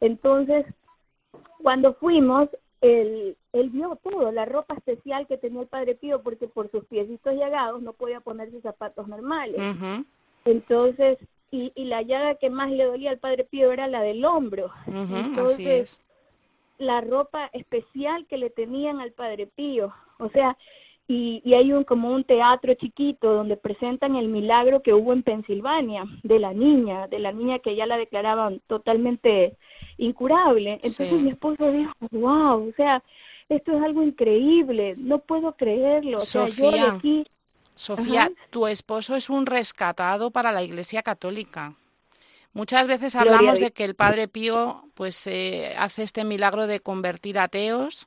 entonces 0.00 0.64
cuando 1.62 1.92
fuimos, 1.94 2.48
él, 2.84 3.36
él 3.54 3.70
vio 3.70 3.98
todo, 4.02 4.30
la 4.30 4.44
ropa 4.44 4.74
especial 4.74 5.26
que 5.26 5.38
tenía 5.38 5.62
el 5.62 5.66
Padre 5.68 5.94
Pío, 5.94 6.22
porque 6.22 6.48
por 6.48 6.70
sus 6.70 6.84
piecitos 6.84 7.34
llagados 7.34 7.82
no 7.82 7.94
podía 7.94 8.20
ponerse 8.20 8.60
zapatos 8.60 9.08
normales. 9.08 9.56
Entonces, 10.44 11.18
y, 11.50 11.72
y, 11.74 11.84
la 11.86 12.02
llaga 12.02 12.34
que 12.34 12.50
más 12.50 12.70
le 12.70 12.84
dolía 12.84 13.10
al 13.10 13.18
Padre 13.18 13.44
Pío 13.44 13.72
era 13.72 13.88
la 13.88 14.02
del 14.02 14.22
hombro. 14.24 14.70
Entonces, 14.86 16.02
la 16.76 17.00
ropa 17.00 17.48
especial 17.54 18.26
que 18.26 18.36
le 18.36 18.50
tenían 18.50 19.00
al 19.00 19.12
Padre 19.12 19.46
Pío. 19.46 19.94
O 20.18 20.28
sea, 20.28 20.58
y, 21.06 21.42
y, 21.44 21.54
hay 21.54 21.72
un 21.72 21.84
como 21.84 22.10
un 22.10 22.24
teatro 22.24 22.74
chiquito 22.74 23.32
donde 23.32 23.56
presentan 23.56 24.16
el 24.16 24.28
milagro 24.28 24.82
que 24.82 24.94
hubo 24.94 25.12
en 25.12 25.22
Pensilvania 25.22 26.04
de 26.22 26.38
la 26.38 26.52
niña, 26.54 27.08
de 27.08 27.18
la 27.18 27.32
niña 27.32 27.58
que 27.58 27.76
ya 27.76 27.86
la 27.86 27.98
declaraban 27.98 28.60
totalmente 28.66 29.56
incurable. 29.98 30.80
Entonces 30.82 31.12
mi 31.12 31.30
esposo 31.30 31.70
dijo, 31.70 31.92
wow, 32.10 32.68
o 32.68 32.72
sea, 32.76 33.02
esto 33.48 33.72
es 33.76 33.82
algo 33.82 34.02
increíble, 34.02 34.94
no 34.96 35.18
puedo 35.18 35.52
creerlo. 35.52 36.20
Sofía, 36.20 36.98
Sofía, 37.74 38.30
tu 38.50 38.66
esposo 38.66 39.16
es 39.16 39.28
un 39.28 39.46
rescatado 39.46 40.30
para 40.30 40.52
la 40.52 40.62
Iglesia 40.62 41.02
Católica. 41.02 41.74
Muchas 42.52 42.86
veces 42.86 43.16
hablamos 43.16 43.58
de 43.58 43.72
que 43.72 43.84
el 43.84 43.96
Padre 43.96 44.28
Pío 44.28 44.84
pues 44.94 45.26
eh, 45.26 45.74
hace 45.76 46.04
este 46.04 46.24
milagro 46.24 46.68
de 46.68 46.78
convertir 46.78 47.38
ateos, 47.38 48.06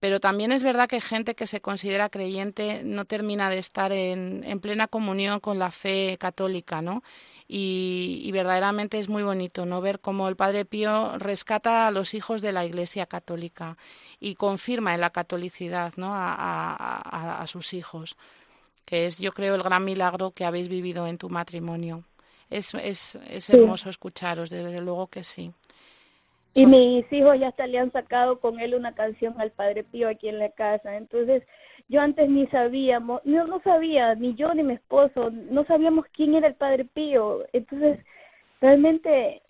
pero 0.00 0.20
también 0.20 0.52
es 0.52 0.62
verdad 0.62 0.88
que 0.88 1.00
gente 1.00 1.34
que 1.34 1.46
se 1.46 1.60
considera 1.60 2.08
creyente 2.08 2.82
no 2.84 3.04
termina 3.04 3.50
de 3.50 3.58
estar 3.58 3.92
en, 3.92 4.44
en 4.44 4.60
plena 4.60 4.88
comunión 4.88 5.40
con 5.40 5.58
la 5.58 5.70
fe 5.70 6.16
católica, 6.18 6.82
¿no? 6.82 7.02
Y, 7.48 8.30
verdaderamente 8.32 8.98
es 8.98 9.08
muy 9.08 9.22
bonito, 9.22 9.64
¿no? 9.64 9.80
Ver 9.80 10.00
cómo 10.00 10.28
el 10.28 10.36
Padre 10.36 10.66
Pío 10.66 11.18
rescata 11.18 11.86
a 11.86 11.90
los 11.90 12.12
hijos 12.12 12.42
de 12.42 12.52
la 12.52 12.66
Iglesia 12.66 13.06
Católica 13.06 13.78
y 14.20 14.34
confirma 14.34 14.94
en 14.94 15.00
la 15.00 15.10
catolicidad, 15.10 15.94
¿no? 15.96 16.10
a 16.12 17.44
sus 17.46 17.72
hijos, 17.72 18.16
que 18.84 19.06
es, 19.06 19.18
yo 19.18 19.32
creo, 19.32 19.54
el 19.54 19.62
gran 19.62 19.84
milagro 19.84 20.32
que 20.32 20.44
habéis 20.44 20.68
vivido 20.68 21.06
en 21.06 21.16
tu 21.18 21.30
matrimonio 21.30 22.04
es, 22.50 22.74
es, 22.74 23.16
es 23.28 23.50
hermoso 23.50 23.90
escucharos, 23.90 24.50
desde 24.50 24.80
luego 24.80 25.08
que 25.08 25.24
sí. 25.24 25.52
Y 26.54 26.66
mis 26.66 27.12
hijos 27.12 27.38
ya 27.38 27.48
hasta 27.48 27.66
le 27.66 27.78
han 27.78 27.92
sacado 27.92 28.40
con 28.40 28.58
él 28.58 28.74
una 28.74 28.94
canción 28.94 29.40
al 29.40 29.52
Padre 29.52 29.84
Pío 29.84 30.08
aquí 30.08 30.28
en 30.28 30.38
la 30.38 30.50
casa. 30.50 30.96
Entonces, 30.96 31.42
yo 31.88 32.00
antes 32.00 32.28
ni 32.28 32.46
sabíamos, 32.48 33.20
no, 33.24 33.46
no 33.46 33.60
sabía, 33.62 34.14
ni 34.14 34.34
yo 34.34 34.52
ni 34.54 34.62
mi 34.62 34.74
esposo, 34.74 35.30
no 35.30 35.64
sabíamos 35.64 36.06
quién 36.12 36.34
era 36.34 36.48
el 36.48 36.54
Padre 36.54 36.84
Pío. 36.84 37.44
Entonces, 37.52 37.98
realmente 38.60 39.42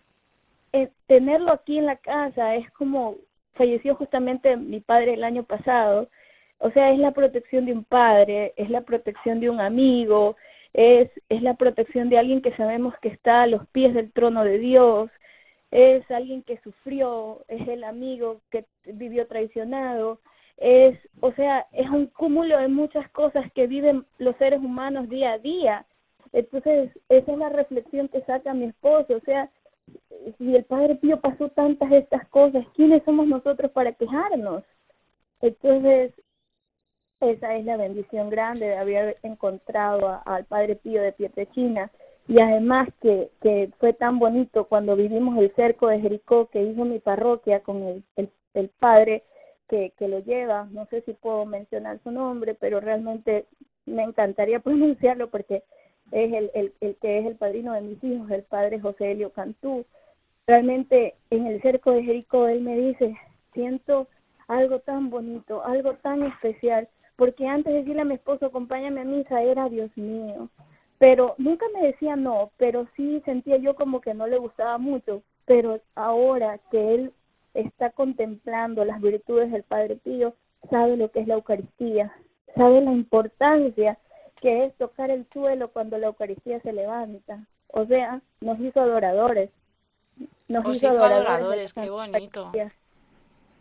eh, 0.72 0.90
tenerlo 1.07 1.53
aquí 1.53 1.78
en 1.78 1.86
la 1.86 1.96
casa 1.96 2.55
es 2.57 2.70
como 2.72 3.16
falleció 3.55 3.94
justamente 3.96 4.57
mi 4.57 4.80
padre 4.80 5.14
el 5.14 5.24
año 5.24 5.42
pasado. 5.42 6.09
O 6.59 6.70
sea, 6.70 6.90
es 6.92 6.99
la 6.99 7.12
protección 7.12 7.66
de 7.66 7.72
un 7.72 7.84
padre, 7.84 8.53
es 8.57 8.70
la 8.70 8.82
protección 8.82 9.40
de 9.40 9.51
un 9.51 9.61
amigo, 9.61 10.36
es, 10.72 11.11
es 11.28 11.42
la 11.42 11.55
protección 11.55 12.09
de 12.09 12.18
alguien 12.18 12.42
que 12.42 12.55
sabemos 12.57 12.94
que 13.01 13.09
está 13.09 13.42
a 13.42 13.46
los 13.46 13.66
pies 13.68 13.94
del 13.94 14.12
trono 14.12 14.44
de 14.44 14.59
Dios, 14.59 15.11
es 15.71 16.11
alguien 16.11 16.43
que 16.43 16.59
sufrió, 16.61 17.45
es 17.49 17.66
el 17.69 17.85
amigo 17.85 18.41
que 18.51 18.64
vivió 18.85 19.27
traicionado, 19.27 20.21
es, 20.57 20.99
o 21.21 21.33
sea, 21.33 21.66
es 21.73 21.89
un 21.89 22.07
cúmulo 22.07 22.59
de 22.59 22.69
muchas 22.69 23.09
cosas 23.11 23.51
que 23.53 23.66
viven 23.66 24.05
los 24.19 24.37
seres 24.37 24.61
humanos 24.61 25.09
día 25.09 25.33
a 25.33 25.39
día. 25.39 25.87
Entonces, 26.33 26.91
esa 27.09 27.33
es 27.33 27.39
la 27.39 27.49
reflexión 27.49 28.09
que 28.09 28.23
saca 28.23 28.55
mi 28.55 28.66
esposo, 28.66 29.16
o 29.16 29.21
sea, 29.21 29.51
si 30.39 30.55
el 30.55 30.64
Padre 30.64 30.97
Pío 30.97 31.21
pasó 31.21 31.49
tantas 31.51 31.89
de 31.91 31.99
estas 31.99 32.27
cosas, 32.29 32.66
¿quiénes 32.75 33.03
somos 33.05 33.27
nosotros 33.27 33.71
para 33.73 33.93
quejarnos? 33.93 34.64
Entonces, 35.41 36.12
esa 37.21 37.57
es 37.57 37.64
la 37.64 37.77
bendición 37.77 38.31
grande 38.31 38.66
de 38.66 38.77
haber 38.77 39.16
encontrado 39.23 40.21
al 40.25 40.45
Padre 40.45 40.77
Pío 40.77 41.03
de 41.03 41.49
China 41.53 41.91
y 42.29 42.43
además 42.43 42.91
que, 43.01 43.31
que 43.41 43.70
fue 43.79 43.95
tan 43.95 44.18
bonito 44.18 44.66
cuando 44.66 44.95
vivimos 44.95 45.39
el 45.39 45.51
cerco 45.55 45.89
de 45.89 46.01
Jericó 46.01 46.49
que 46.49 46.62
hizo 46.62 46.85
mi 46.85 46.99
parroquia 46.99 47.61
con 47.61 47.83
el, 48.16 48.31
el, 48.53 48.68
padre 48.68 49.24
que, 49.66 49.95
que 49.99 50.09
lo 50.09 50.20
lleva, 50.20 50.68
no 50.70 50.85
sé 50.87 51.01
si 51.03 51.14
puedo 51.14 51.47
mencionar 51.47 52.01
su 52.03 52.11
nombre, 52.11 52.55
pero 52.55 52.81
realmente 52.81 53.47
me 53.87 54.03
encantaría 54.03 54.61
pronunciarlo 54.61 55.31
porque 55.31 55.62
es 56.12 56.33
el, 56.35 56.51
el, 56.55 56.74
el, 56.83 56.97
que 56.97 57.18
es 57.18 57.26
el 57.26 57.37
padrino 57.37 57.72
de 57.72 57.81
mis 57.81 58.05
hijos, 58.05 58.31
el 58.31 58.43
padre 58.43 58.79
José 58.79 59.12
Elio 59.12 59.31
Cantú. 59.31 59.87
Realmente 60.47 61.14
en 61.31 61.47
el 61.47 61.62
cerco 61.62 61.93
de 61.93 62.05
Jericó 62.05 62.47
él 62.47 62.61
me 62.61 62.76
dice, 62.76 63.16
siento 63.55 64.07
algo 64.49 64.81
tan 64.81 65.09
bonito, 65.09 65.64
algo 65.64 65.95
tan 65.95 66.22
especial, 66.24 66.89
porque 67.16 67.47
antes 67.47 67.72
de 67.72 67.81
decirle 67.81 68.03
a 68.03 68.07
mi 68.07 68.14
esposo, 68.14 68.47
acompáñame 68.47 69.01
a 69.01 69.05
misa, 69.05 69.43
era 69.43 69.68
Dios 69.70 69.91
mío. 69.97 70.51
Pero 70.99 71.34
nunca 71.38 71.66
me 71.74 71.86
decía 71.86 72.16
no, 72.16 72.51
pero 72.57 72.88
sí 72.96 73.22
sentía 73.24 73.57
yo 73.59 73.74
como 73.74 74.01
que 74.01 74.14
no 74.14 74.26
le 74.26 74.38
gustaba 74.38 74.78
mucho. 74.78 75.22
Pero 75.44 75.80
ahora 75.94 76.59
que 76.70 76.94
él 76.94 77.12
está 77.55 77.90
contemplando 77.90 78.84
las 78.84 79.01
virtudes 79.01 79.51
del 79.51 79.62
Padre 79.62 79.96
Pío, 79.96 80.34
sabe 80.70 80.96
lo 80.96 81.11
que 81.11 81.20
es 81.20 81.26
la 81.26 81.34
Eucaristía, 81.34 82.12
sabe 82.55 82.80
la 82.80 82.92
importancia 82.92 83.99
que 84.40 84.66
es 84.66 84.74
tocar 84.76 85.11
el 85.11 85.26
suelo 85.32 85.68
cuando 85.72 85.99
la 85.99 86.09
Eucaristía 86.09 86.61
se 86.61 86.72
levanta. 86.72 87.46
O 87.68 87.86
sea, 87.86 88.20
nos 88.40 88.59
hizo 88.61 88.80
adoradores. 88.80 89.51
Nos 90.49 90.74
hizo, 90.74 90.88
adoradores, 90.88 91.72
qué 91.72 91.90
bonito. 91.90 92.53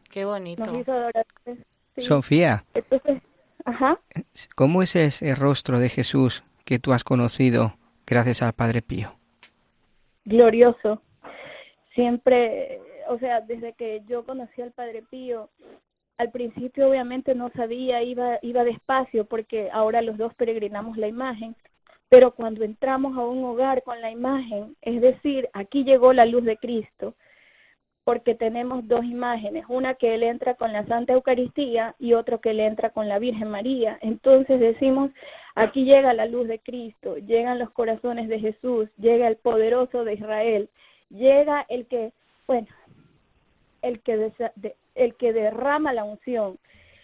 Qué 0.09 0.25
bonito. 0.25 0.65
Nos 0.65 0.77
hizo 0.77 0.91
adoradores. 0.91 1.65
Sofía. 1.97 2.63
Entonces, 2.73 3.21
Ajá. 3.67 3.99
¿Cómo 4.55 4.81
es 4.81 4.95
ese 4.95 5.35
rostro 5.35 5.79
de 5.79 5.89
Jesús 5.89 6.41
que 6.67 6.79
tú 6.79 6.91
has 6.91 7.05
conocido 7.05 7.75
gracias 8.05 8.43
al 8.43 8.51
Padre 8.51 8.81
Pío? 8.81 9.13
Glorioso. 10.25 11.01
Siempre, 11.95 12.81
o 13.07 13.17
sea, 13.19 13.39
desde 13.39 13.71
que 13.71 14.01
yo 14.05 14.25
conocí 14.25 14.61
al 14.61 14.73
Padre 14.73 15.01
Pío, 15.09 15.49
al 16.17 16.29
principio 16.31 16.89
obviamente 16.89 17.35
no 17.35 17.49
sabía, 17.55 18.03
iba, 18.03 18.39
iba 18.41 18.65
despacio 18.65 19.23
porque 19.23 19.69
ahora 19.71 20.01
los 20.01 20.17
dos 20.17 20.33
peregrinamos 20.33 20.97
la 20.97 21.07
imagen, 21.07 21.55
pero 22.09 22.31
cuando 22.31 22.65
entramos 22.65 23.17
a 23.17 23.21
un 23.21 23.45
hogar 23.45 23.81
con 23.83 24.01
la 24.01 24.11
imagen, 24.11 24.75
es 24.81 24.99
decir, 24.99 25.47
aquí 25.53 25.85
llegó 25.85 26.11
la 26.11 26.25
luz 26.25 26.43
de 26.43 26.57
Cristo, 26.57 27.15
porque 28.07 28.35
tenemos 28.35 28.87
dos 28.87 29.03
imágenes, 29.03 29.65
una 29.67 29.95
que 29.95 30.15
él 30.15 30.23
entra 30.23 30.53
con 30.53 30.71
la 30.71 30.85
Santa 30.85 31.11
Eucaristía 31.11 31.93
y 31.99 32.13
otro 32.13 32.39
que 32.39 32.51
él 32.51 32.61
entra 32.61 32.91
con 32.91 33.09
la 33.09 33.19
Virgen 33.19 33.49
María. 33.49 33.99
Entonces 33.99 34.61
decimos, 34.61 35.11
aquí 35.55 35.83
llega 35.83 36.13
la 36.13 36.25
luz 36.25 36.47
de 36.47 36.59
Cristo, 36.59 37.17
llegan 37.17 37.59
los 37.59 37.69
corazones 37.71 38.29
de 38.29 38.39
Jesús, 38.39 38.87
llega 38.97 39.27
el 39.27 39.35
poderoso 39.35 40.05
de 40.05 40.13
Israel, 40.13 40.69
llega 41.09 41.65
el 41.67 41.85
que, 41.87 42.13
bueno, 42.47 42.67
el 43.81 43.99
que, 43.99 44.31
el 44.95 45.15
que 45.15 45.33
derrama 45.33 45.91
la 45.91 46.05
unción. 46.05 46.57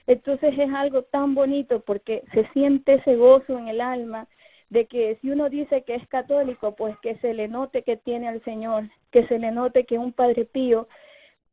Entonces 0.07 0.57
es 0.57 0.73
algo 0.73 1.01
tan 1.01 1.35
bonito 1.35 1.81
porque 1.81 2.23
se 2.33 2.47
siente 2.53 2.93
ese 2.93 3.17
gozo 3.17 3.59
en 3.59 3.67
el 3.67 3.81
alma 3.81 4.25
de 4.73 4.87
que 4.87 5.17
si 5.21 5.29
uno 5.29 5.49
dice 5.49 5.83
que 5.83 5.93
es 5.93 6.07
católico, 6.07 6.75
pues 6.75 6.97
que 6.99 7.15
se 7.17 7.35
le 7.35 7.47
note 7.47 7.83
que 7.83 7.95
tiene 7.95 8.27
al 8.27 8.43
Señor, 8.43 8.89
que 9.11 9.25
se 9.27 9.37
le 9.37 9.51
note 9.51 9.85
que 9.85 9.99
un 9.99 10.13
Padre 10.13 10.45
Pío 10.45 10.87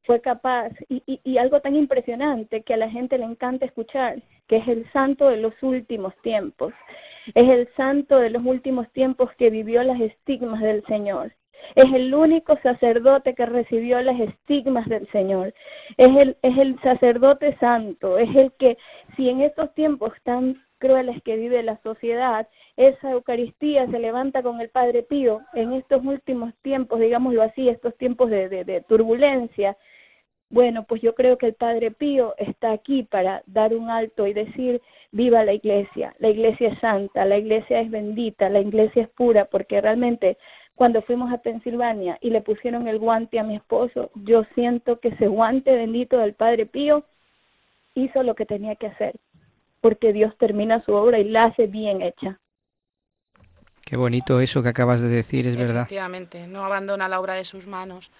fue 0.04 0.22
capaz, 0.22 0.72
y, 0.88 1.02
y, 1.06 1.36
algo 1.36 1.60
tan 1.60 1.76
impresionante 1.76 2.62
que 2.62 2.72
a 2.72 2.78
la 2.78 2.88
gente 2.88 3.18
le 3.18 3.26
encanta 3.26 3.66
escuchar, 3.66 4.22
que 4.48 4.56
es 4.56 4.68
el 4.68 4.90
santo 4.92 5.28
de 5.28 5.36
los 5.36 5.52
últimos 5.62 6.14
tiempos, 6.22 6.72
es 7.34 7.46
el 7.46 7.68
santo 7.76 8.18
de 8.18 8.30
los 8.30 8.42
últimos 8.42 8.90
tiempos 8.92 9.30
que 9.36 9.50
vivió 9.50 9.82
las 9.82 10.00
estigmas 10.00 10.62
del 10.62 10.82
Señor. 10.86 11.34
Es 11.74 11.92
el 11.92 12.14
único 12.14 12.56
sacerdote 12.62 13.34
que 13.34 13.44
recibió 13.44 14.00
las 14.00 14.18
estigmas 14.18 14.88
del 14.88 15.06
Señor. 15.12 15.52
Es 15.98 16.08
el, 16.08 16.38
es 16.40 16.56
el 16.56 16.80
sacerdote 16.80 17.54
santo. 17.58 18.16
Es 18.16 18.34
el 18.34 18.50
que, 18.52 18.78
si 19.14 19.28
en 19.28 19.42
estos 19.42 19.74
tiempos 19.74 20.10
tan 20.24 20.56
crueles 20.80 21.22
que 21.22 21.36
vive 21.36 21.62
la 21.62 21.76
sociedad, 21.82 22.48
esa 22.76 23.12
Eucaristía 23.12 23.86
se 23.86 24.00
levanta 24.00 24.42
con 24.42 24.60
el 24.60 24.70
Padre 24.70 25.04
Pío 25.04 25.42
en 25.54 25.74
estos 25.74 26.04
últimos 26.04 26.52
tiempos, 26.62 26.98
digámoslo 26.98 27.42
así, 27.42 27.68
estos 27.68 27.96
tiempos 27.96 28.30
de, 28.30 28.48
de, 28.48 28.80
turbulencia. 28.88 29.76
Bueno, 30.48 30.84
pues 30.84 31.00
yo 31.02 31.14
creo 31.14 31.38
que 31.38 31.46
el 31.46 31.54
Padre 31.54 31.92
Pío 31.92 32.34
está 32.38 32.72
aquí 32.72 33.04
para 33.04 33.42
dar 33.46 33.72
un 33.74 33.90
alto 33.90 34.26
y 34.26 34.32
decir, 34.32 34.80
viva 35.12 35.44
la 35.44 35.52
iglesia, 35.52 36.14
la 36.18 36.30
iglesia 36.30 36.70
es 36.70 36.78
santa, 36.80 37.24
la 37.24 37.38
iglesia 37.38 37.80
es 37.80 37.90
bendita, 37.90 38.48
la 38.48 38.60
iglesia 38.60 39.02
es 39.02 39.08
pura, 39.10 39.44
porque 39.44 39.80
realmente 39.80 40.38
cuando 40.74 41.02
fuimos 41.02 41.30
a 41.30 41.42
Pensilvania 41.42 42.16
y 42.22 42.30
le 42.30 42.40
pusieron 42.40 42.88
el 42.88 42.98
guante 42.98 43.38
a 43.38 43.44
mi 43.44 43.56
esposo, 43.56 44.10
yo 44.14 44.44
siento 44.54 44.98
que 44.98 45.08
ese 45.08 45.28
guante 45.28 45.76
bendito 45.76 46.18
del 46.18 46.32
Padre 46.32 46.64
Pío 46.64 47.04
hizo 47.94 48.22
lo 48.22 48.34
que 48.34 48.46
tenía 48.46 48.76
que 48.76 48.86
hacer, 48.86 49.14
porque 49.80 50.12
Dios 50.12 50.36
termina 50.38 50.82
su 50.84 50.92
obra 50.92 51.18
y 51.18 51.24
la 51.24 51.44
hace 51.44 51.66
bien 51.66 52.02
hecha. 52.02 52.38
Qué 53.84 53.96
bonito 53.96 54.40
eso 54.40 54.62
que 54.62 54.68
acabas 54.68 55.00
de 55.00 55.08
decir, 55.08 55.46
es 55.46 55.56
verdad. 55.56 55.82
Efectivamente, 55.82 56.46
no 56.46 56.64
abandona 56.64 57.08
la 57.08 57.18
obra 57.18 57.34
de 57.34 57.44
sus 57.44 57.66
manos. 57.66 58.10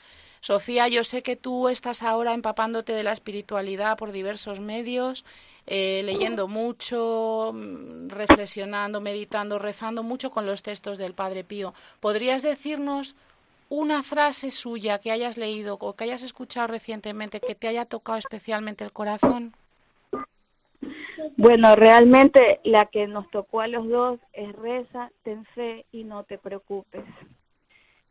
Sofía, 0.40 0.88
yo 0.88 1.04
sé 1.04 1.22
que 1.22 1.36
tú 1.36 1.68
estás 1.68 2.02
ahora 2.02 2.32
empapándote 2.32 2.92
de 2.94 3.02
la 3.02 3.12
espiritualidad 3.12 3.98
por 3.98 4.10
diversos 4.10 4.58
medios, 4.58 5.26
eh, 5.66 6.00
leyendo 6.04 6.48
mucho, 6.48 7.52
mm, 7.54 8.08
reflexionando, 8.08 9.00
meditando, 9.02 9.58
rezando 9.58 10.02
mucho 10.02 10.30
con 10.30 10.46
los 10.46 10.62
textos 10.62 10.96
del 10.96 11.12
Padre 11.12 11.44
Pío. 11.44 11.74
¿Podrías 12.00 12.40
decirnos 12.42 13.14
una 13.70 14.02
frase 14.02 14.50
suya 14.50 14.98
que 14.98 15.12
hayas 15.12 15.38
leído 15.38 15.78
o 15.80 15.94
que 15.94 16.04
hayas 16.04 16.24
escuchado 16.24 16.66
recientemente 16.66 17.40
que 17.40 17.54
te 17.54 17.68
haya 17.68 17.84
tocado 17.84 18.18
especialmente 18.18 18.82
el 18.84 18.92
corazón. 18.92 19.54
Bueno, 21.36 21.76
realmente 21.76 22.60
la 22.64 22.86
que 22.86 23.06
nos 23.06 23.30
tocó 23.30 23.60
a 23.60 23.68
los 23.68 23.88
dos 23.88 24.20
es 24.32 24.52
reza, 24.56 25.10
ten 25.22 25.44
fe 25.54 25.84
y 25.92 26.04
no 26.04 26.24
te 26.24 26.38
preocupes. 26.38 27.04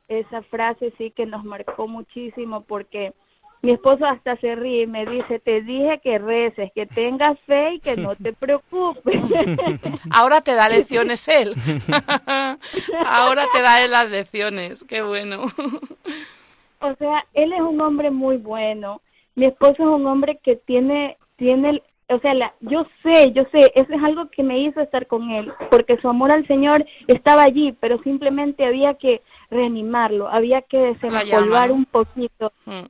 Esa 0.07 0.41
frase 0.43 0.93
sí 0.97 1.11
que 1.11 1.25
nos 1.25 1.43
marcó 1.43 1.87
muchísimo 1.87 2.61
porque 2.61 3.13
mi 3.61 3.73
esposo 3.73 4.05
hasta 4.05 4.37
se 4.37 4.55
ríe 4.55 4.83
y 4.83 4.87
me 4.87 5.05
dice, 5.05 5.39
te 5.39 5.61
dije 5.61 5.99
que 6.01 6.17
reces, 6.17 6.71
que 6.73 6.85
tengas 6.85 7.37
fe 7.41 7.73
y 7.73 7.79
que 7.79 7.97
no 7.97 8.15
te 8.15 8.31
preocupes. 8.31 9.21
Ahora 10.11 10.41
te 10.41 10.55
da 10.55 10.69
lecciones 10.69 11.27
él. 11.27 11.55
Ahora 13.05 13.45
te 13.51 13.61
da 13.61 13.83
él 13.83 13.91
las 13.91 14.09
lecciones. 14.09 14.83
Qué 14.85 15.01
bueno. 15.01 15.45
O 16.79 16.95
sea, 16.95 17.25
él 17.33 17.51
es 17.51 17.61
un 17.61 17.81
hombre 17.81 18.11
muy 18.11 18.37
bueno. 18.37 19.01
Mi 19.35 19.47
esposo 19.47 19.73
es 19.73 19.79
un 19.79 20.07
hombre 20.07 20.39
que 20.41 20.55
tiene, 20.55 21.17
tiene, 21.35 21.83
o 22.09 22.19
sea, 22.19 22.33
la, 22.33 22.53
yo 22.61 22.85
sé, 23.03 23.31
yo 23.33 23.43
sé, 23.51 23.71
eso 23.75 23.93
es 23.93 24.03
algo 24.03 24.29
que 24.29 24.43
me 24.43 24.59
hizo 24.59 24.81
estar 24.81 25.07
con 25.07 25.29
él, 25.31 25.51
porque 25.69 25.97
su 26.01 26.09
amor 26.09 26.31
al 26.31 26.47
Señor 26.47 26.85
estaba 27.07 27.43
allí, 27.43 27.71
pero 27.79 28.01
simplemente 28.03 28.65
había 28.65 28.95
que 28.95 29.21
reanimarlo, 29.49 30.27
había 30.29 30.61
que 30.61 30.77
desempolvar 30.77 31.71
un 31.71 31.85
poquito. 31.85 32.51
Mm 32.65 32.85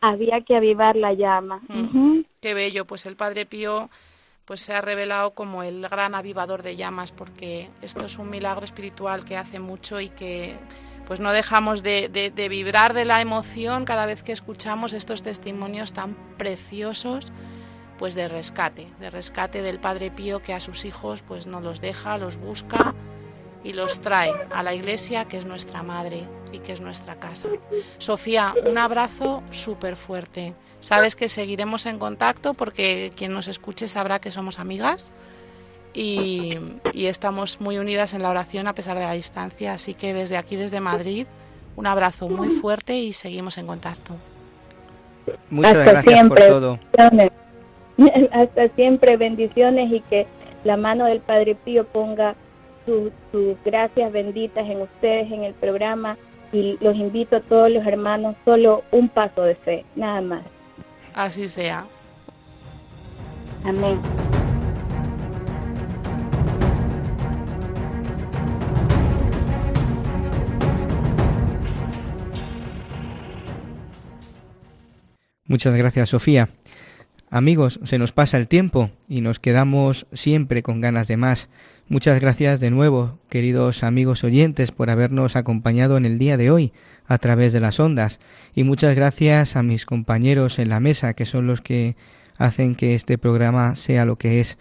había 0.00 0.40
que 0.42 0.56
avivar 0.56 0.96
la 0.96 1.12
llama. 1.12 1.60
Mm. 1.68 2.20
Qué 2.40 2.54
bello, 2.54 2.84
pues 2.84 3.06
el 3.06 3.16
Padre 3.16 3.46
Pío 3.46 3.90
pues 4.44 4.62
se 4.62 4.72
ha 4.72 4.80
revelado 4.80 5.32
como 5.32 5.62
el 5.62 5.86
gran 5.88 6.14
avivador 6.14 6.62
de 6.62 6.74
llamas, 6.74 7.12
porque 7.12 7.68
esto 7.82 8.06
es 8.06 8.16
un 8.16 8.30
milagro 8.30 8.64
espiritual 8.64 9.26
que 9.26 9.36
hace 9.36 9.58
mucho 9.58 10.00
y 10.00 10.08
que 10.08 10.56
pues 11.06 11.20
no 11.20 11.32
dejamos 11.32 11.82
de, 11.82 12.08
de, 12.08 12.48
vibrar 12.48 12.94
de 12.94 13.04
la 13.04 13.20
emoción 13.20 13.84
cada 13.84 14.06
vez 14.06 14.22
que 14.22 14.32
escuchamos 14.32 14.94
estos 14.94 15.22
testimonios 15.22 15.92
tan 15.92 16.14
preciosos 16.38 17.30
pues 17.98 18.14
de 18.14 18.28
rescate, 18.28 18.86
de 19.00 19.10
rescate 19.10 19.62
del 19.62 19.78
Padre 19.78 20.10
Pío 20.10 20.40
que 20.40 20.54
a 20.54 20.60
sus 20.60 20.84
hijos 20.84 21.22
pues 21.22 21.46
no 21.46 21.60
los 21.60 21.80
deja, 21.80 22.16
los 22.16 22.36
busca 22.36 22.94
y 23.64 23.72
los 23.72 24.00
trae 24.00 24.32
a 24.52 24.62
la 24.62 24.74
iglesia 24.74 25.26
que 25.26 25.36
es 25.36 25.44
nuestra 25.44 25.82
madre 25.82 26.28
y 26.52 26.60
que 26.60 26.72
es 26.72 26.80
nuestra 26.80 27.16
casa. 27.16 27.48
Sofía, 27.98 28.54
un 28.64 28.78
abrazo 28.78 29.42
súper 29.50 29.96
fuerte. 29.96 30.54
Sabes 30.80 31.16
que 31.16 31.28
seguiremos 31.28 31.86
en 31.86 31.98
contacto 31.98 32.54
porque 32.54 33.12
quien 33.16 33.34
nos 33.34 33.48
escuche 33.48 33.88
sabrá 33.88 34.20
que 34.20 34.30
somos 34.30 34.58
amigas 34.58 35.10
y, 35.92 36.58
estamos 36.94 37.60
muy 37.60 37.78
unidas 37.78 38.14
en 38.14 38.22
la 38.22 38.30
oración 38.30 38.66
a 38.68 38.74
pesar 38.74 38.98
de 38.98 39.04
la 39.04 39.12
distancia. 39.12 39.72
Así 39.72 39.94
que 39.94 40.14
desde 40.14 40.36
aquí, 40.36 40.56
desde 40.56 40.80
Madrid, 40.80 41.26
un 41.76 41.86
abrazo 41.86 42.28
muy 42.28 42.50
fuerte 42.50 42.96
y 42.96 43.12
seguimos 43.12 43.58
en 43.58 43.66
contacto. 43.66 44.14
Muchas 45.50 45.74
gracias 45.74 46.14
siempre. 46.14 46.48
por 46.48 46.60
todo. 46.60 46.78
Hasta 48.32 48.68
siempre, 48.70 49.16
bendiciones 49.16 49.92
y 49.92 50.00
que 50.02 50.26
la 50.64 50.76
mano 50.76 51.06
del 51.06 51.20
Padre 51.20 51.54
Pío 51.56 51.84
ponga 51.84 52.34
sus, 52.86 53.12
gracias 53.64 54.12
benditas 54.12 54.66
en 54.68 54.80
ustedes, 54.82 55.30
en 55.30 55.44
el 55.44 55.54
programa, 55.54 56.16
y 56.52 56.78
los 56.80 56.96
invito 56.96 57.36
a 57.36 57.40
todos 57.40 57.70
los 57.70 57.86
hermanos, 57.86 58.34
solo 58.44 58.82
un 58.92 59.08
paso 59.08 59.42
de 59.42 59.54
fe, 59.56 59.84
nada 59.94 60.20
más. 60.22 60.42
Así 61.14 61.48
sea. 61.48 61.84
Amén. 63.64 64.00
Muchas 75.46 75.74
gracias, 75.74 76.10
Sofía. 76.10 76.48
Amigos, 77.30 77.78
se 77.84 77.98
nos 77.98 78.12
pasa 78.12 78.38
el 78.38 78.48
tiempo 78.48 78.90
y 79.06 79.20
nos 79.20 79.38
quedamos 79.38 80.06
siempre 80.12 80.62
con 80.62 80.80
ganas 80.80 81.08
de 81.08 81.18
más. 81.18 81.48
Muchas 81.88 82.20
gracias 82.20 82.60
de 82.60 82.70
nuevo, 82.70 83.18
queridos 83.28 83.82
amigos 83.82 84.24
oyentes, 84.24 84.72
por 84.72 84.88
habernos 84.88 85.36
acompañado 85.36 85.96
en 85.98 86.06
el 86.06 86.18
día 86.18 86.36
de 86.36 86.50
hoy 86.50 86.72
a 87.06 87.18
través 87.18 87.52
de 87.52 87.60
las 87.60 87.80
ondas. 87.80 88.18
Y 88.54 88.64
muchas 88.64 88.94
gracias 88.94 89.56
a 89.56 89.62
mis 89.62 89.84
compañeros 89.84 90.58
en 90.58 90.70
la 90.70 90.80
mesa, 90.80 91.14
que 91.14 91.26
son 91.26 91.46
los 91.46 91.60
que 91.60 91.96
hacen 92.38 92.74
que 92.74 92.94
este 92.94 93.18
programa 93.18 93.74
sea 93.76 94.06
lo 94.06 94.16
que 94.16 94.40
es 94.40 94.58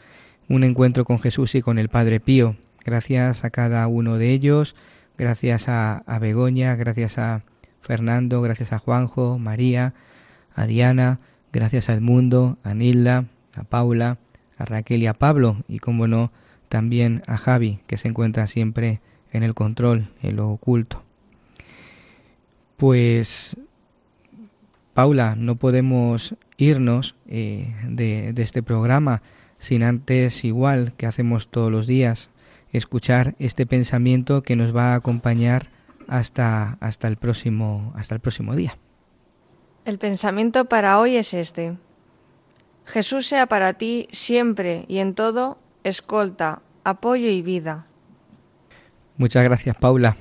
un 0.50 0.64
encuentro 0.64 1.06
con 1.06 1.20
Jesús 1.20 1.56
y 1.56 1.62
con 1.62 1.80
el 1.80 1.90
Padre 1.90 2.20
Pío. 2.20 2.56
Gracias 2.86 3.44
a 3.46 3.50
cada 3.50 3.88
uno 3.88 4.18
de 4.18 4.32
ellos, 4.32 4.76
gracias 5.18 5.68
a, 5.68 6.04
Begoña, 6.20 6.76
gracias 6.76 7.18
a 7.18 7.44
Fernando, 7.82 8.42
gracias 8.42 8.74
a 8.74 8.80
Juanjo, 8.80 9.38
María, 9.38 9.94
a 10.56 10.66
Diana, 10.66 11.20
gracias 11.52 11.90
a 11.90 11.94
Edmundo, 11.94 12.58
a 12.64 12.74
Nilda, 12.74 13.26
a 13.56 13.64
Paula, 13.64 14.18
a 14.58 14.66
Raquel 14.66 15.04
y 15.04 15.08
a 15.08 15.14
Pablo, 15.14 15.58
y 15.68 15.80
como 15.80 16.08
no, 16.08 16.32
también 16.70 17.24
a 17.28 17.38
Javi, 17.38 17.80
que 17.88 17.98
se 17.98 18.08
encuentra 18.08 18.48
siempre 18.48 19.02
en 19.32 19.44
el 19.44 19.54
control, 19.54 20.10
en 20.22 20.36
lo 20.36 20.50
oculto. 20.50 21.04
Pues, 22.78 23.58
Paula, 24.94 25.36
no 25.38 25.56
podemos 25.56 26.36
irnos 26.58 27.16
eh, 27.28 27.76
de, 27.88 28.34
de 28.34 28.44
este 28.44 28.64
programa 28.64 29.22
sin 29.60 29.84
antes, 29.84 30.44
igual 30.44 30.94
que 30.98 31.06
hacemos 31.06 31.50
todos 31.50 31.72
los 31.72 31.88
días, 31.88 32.30
escuchar 32.72 33.36
este 33.40 33.66
pensamiento 33.66 34.44
que 34.44 34.56
nos 34.56 34.76
va 34.76 34.94
a 34.94 34.96
acompañar 34.96 35.70
hasta, 36.08 36.78
hasta, 36.80 37.08
el, 37.08 37.18
próximo, 37.18 37.94
hasta 37.96 38.16
el 38.16 38.22
próximo 38.22 38.56
día. 38.56 38.78
El 39.88 40.00
pensamiento 40.00 40.66
para 40.66 41.00
hoy 41.00 41.16
es 41.16 41.34
este. 41.34 41.78
Jesús 42.84 43.26
sea 43.26 43.46
para 43.46 43.76
ti 43.76 44.10
siempre 44.12 44.84
y 44.90 44.98
en 44.98 45.14
todo 45.14 45.58
escolta, 45.86 46.62
apoyo 46.84 47.30
y 47.30 47.42
vida. 47.42 47.86
Muchas 49.16 49.46
gracias, 49.46 49.78
Paula. 49.78 50.18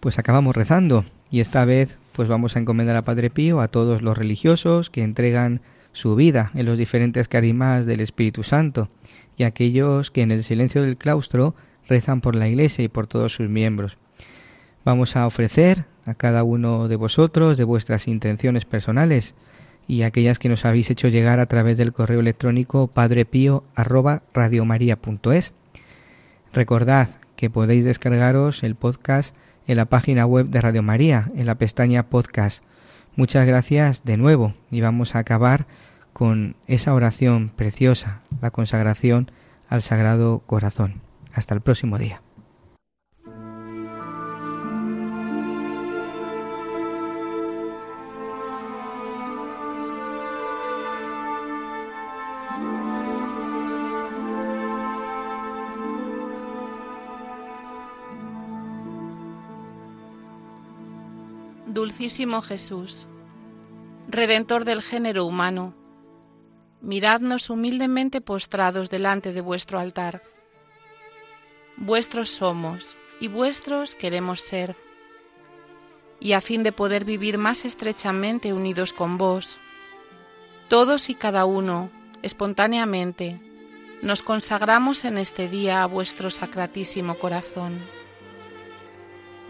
Pues 0.00 0.18
acabamos 0.18 0.56
rezando 0.56 1.04
y 1.30 1.40
esta 1.40 1.66
vez 1.66 1.98
pues 2.12 2.26
vamos 2.26 2.56
a 2.56 2.60
encomendar 2.60 2.96
a 2.96 3.04
Padre 3.04 3.28
Pío 3.28 3.60
a 3.60 3.68
todos 3.68 4.00
los 4.00 4.16
religiosos 4.16 4.88
que 4.88 5.02
entregan 5.02 5.60
su 5.92 6.16
vida 6.16 6.50
en 6.54 6.64
los 6.64 6.78
diferentes 6.78 7.28
carismas 7.28 7.84
del 7.84 8.00
Espíritu 8.00 8.44
Santo 8.44 8.88
y 9.36 9.42
aquellos 9.42 10.10
que 10.10 10.22
en 10.22 10.30
el 10.30 10.42
silencio 10.42 10.84
del 10.84 10.96
claustro 10.96 11.54
rezan 11.86 12.22
por 12.22 12.34
la 12.34 12.48
Iglesia 12.48 12.82
y 12.82 12.88
por 12.88 13.06
todos 13.06 13.34
sus 13.34 13.50
miembros. 13.50 13.98
Vamos 14.86 15.16
a 15.16 15.26
ofrecer 15.26 15.84
a 16.04 16.14
cada 16.14 16.42
uno 16.42 16.88
de 16.88 16.96
vosotros 16.96 17.56
de 17.58 17.64
vuestras 17.64 18.08
intenciones 18.08 18.64
personales 18.64 19.34
y 19.86 20.02
aquellas 20.02 20.38
que 20.38 20.48
nos 20.48 20.64
habéis 20.64 20.90
hecho 20.90 21.08
llegar 21.08 21.38
a 21.40 21.46
través 21.46 21.76
del 21.78 21.92
correo 21.92 22.20
electrónico 22.20 22.88
padrepío@radiomaria.es. 22.88 25.52
Recordad 26.52 27.08
que 27.36 27.50
podéis 27.50 27.84
descargaros 27.84 28.62
el 28.62 28.74
podcast 28.74 29.34
en 29.66 29.76
la 29.76 29.84
página 29.86 30.26
web 30.26 30.46
de 30.46 30.60
Radio 30.60 30.82
María, 30.82 31.30
en 31.36 31.46
la 31.46 31.56
pestaña 31.56 32.08
podcast. 32.08 32.64
Muchas 33.16 33.46
gracias 33.46 34.04
de 34.04 34.16
nuevo 34.16 34.54
y 34.70 34.80
vamos 34.80 35.14
a 35.14 35.20
acabar 35.20 35.66
con 36.12 36.56
esa 36.66 36.94
oración 36.94 37.50
preciosa, 37.54 38.22
la 38.40 38.50
consagración 38.50 39.30
al 39.68 39.82
Sagrado 39.82 40.40
Corazón. 40.40 41.00
Hasta 41.32 41.54
el 41.54 41.60
próximo 41.62 41.98
día. 41.98 42.22
Dulcísimo 61.72 62.42
Jesús, 62.42 63.06
Redentor 64.06 64.66
del 64.66 64.82
género 64.82 65.24
humano, 65.24 65.72
miradnos 66.82 67.48
humildemente 67.48 68.20
postrados 68.20 68.90
delante 68.90 69.32
de 69.32 69.40
vuestro 69.40 69.78
altar. 69.78 70.22
Vuestros 71.78 72.28
somos 72.28 72.94
y 73.20 73.28
vuestros 73.28 73.94
queremos 73.94 74.42
ser, 74.42 74.76
y 76.20 76.34
a 76.34 76.42
fin 76.42 76.62
de 76.62 76.72
poder 76.72 77.06
vivir 77.06 77.38
más 77.38 77.64
estrechamente 77.64 78.52
unidos 78.52 78.92
con 78.92 79.16
vos, 79.16 79.58
todos 80.68 81.08
y 81.08 81.14
cada 81.14 81.46
uno, 81.46 81.90
espontáneamente, 82.20 83.40
nos 84.02 84.20
consagramos 84.20 85.06
en 85.06 85.16
este 85.16 85.48
día 85.48 85.82
a 85.82 85.86
vuestro 85.86 86.28
sacratísimo 86.28 87.18
corazón 87.18 88.01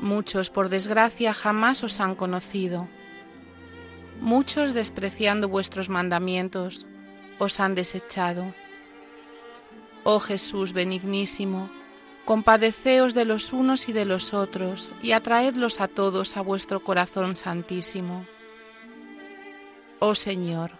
Muchos, 0.03 0.51
por 0.51 0.69
desgracia, 0.69 1.33
jamás 1.33 1.85
os 1.85 2.01
han 2.01 2.17
conocido. 2.17 2.89
Muchos, 4.21 4.75
despreciando 4.75 5.49
vuestros 5.49 5.89
mandamientos, 5.89 6.89
os 7.39 7.61
han 7.61 7.77
desechado. 7.77 8.53
Oh 10.03 10.19
Jesús 10.19 10.73
benignísimo, 10.73 11.71
compadeceos 12.25 13.15
de 13.15 13.25
los 13.25 13.53
unos 13.53 13.89
y 13.89 13.93
de 13.93 14.05
los 14.05 14.35
otros, 14.35 14.91
y 15.03 15.13
atraedlos 15.13 15.81
a 15.81 15.87
todos 15.87 16.37
a 16.37 16.41
vuestro 16.41 16.83
corazón 16.83 17.37
santísimo. 17.37 18.27
Oh 20.01 20.17
Señor, 20.17 20.73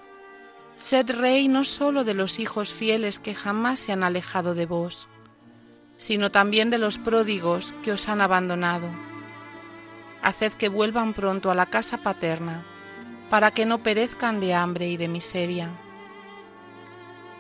sed 0.77 1.09
Rey 1.11 1.47
no 1.47 1.63
solo 1.63 2.03
de 2.03 2.15
los 2.15 2.41
hijos 2.41 2.73
fieles 2.73 3.21
que 3.21 3.37
jamás 3.37 3.79
se 3.79 3.93
han 3.93 4.03
alejado 4.03 4.57
de 4.57 4.67
vos, 4.67 5.07
sino 5.97 6.33
también 6.33 6.71
de 6.71 6.79
los 6.79 6.99
pródigos 6.99 7.73
que 7.85 7.93
os 7.93 8.09
han 8.09 8.21
abandonado. 8.21 8.89
Haced 10.23 10.53
que 10.53 10.69
vuelvan 10.69 11.15
pronto 11.15 11.51
a 11.51 11.55
la 11.55 11.67
casa 11.67 11.99
paterna, 11.99 12.65
para 13.29 13.51
que 13.51 13.67
no 13.67 13.83
perezcan 13.83 14.41
de 14.41 14.55
hambre 14.55 14.89
y 14.89 14.97
de 14.97 15.09
miseria. 15.09 15.71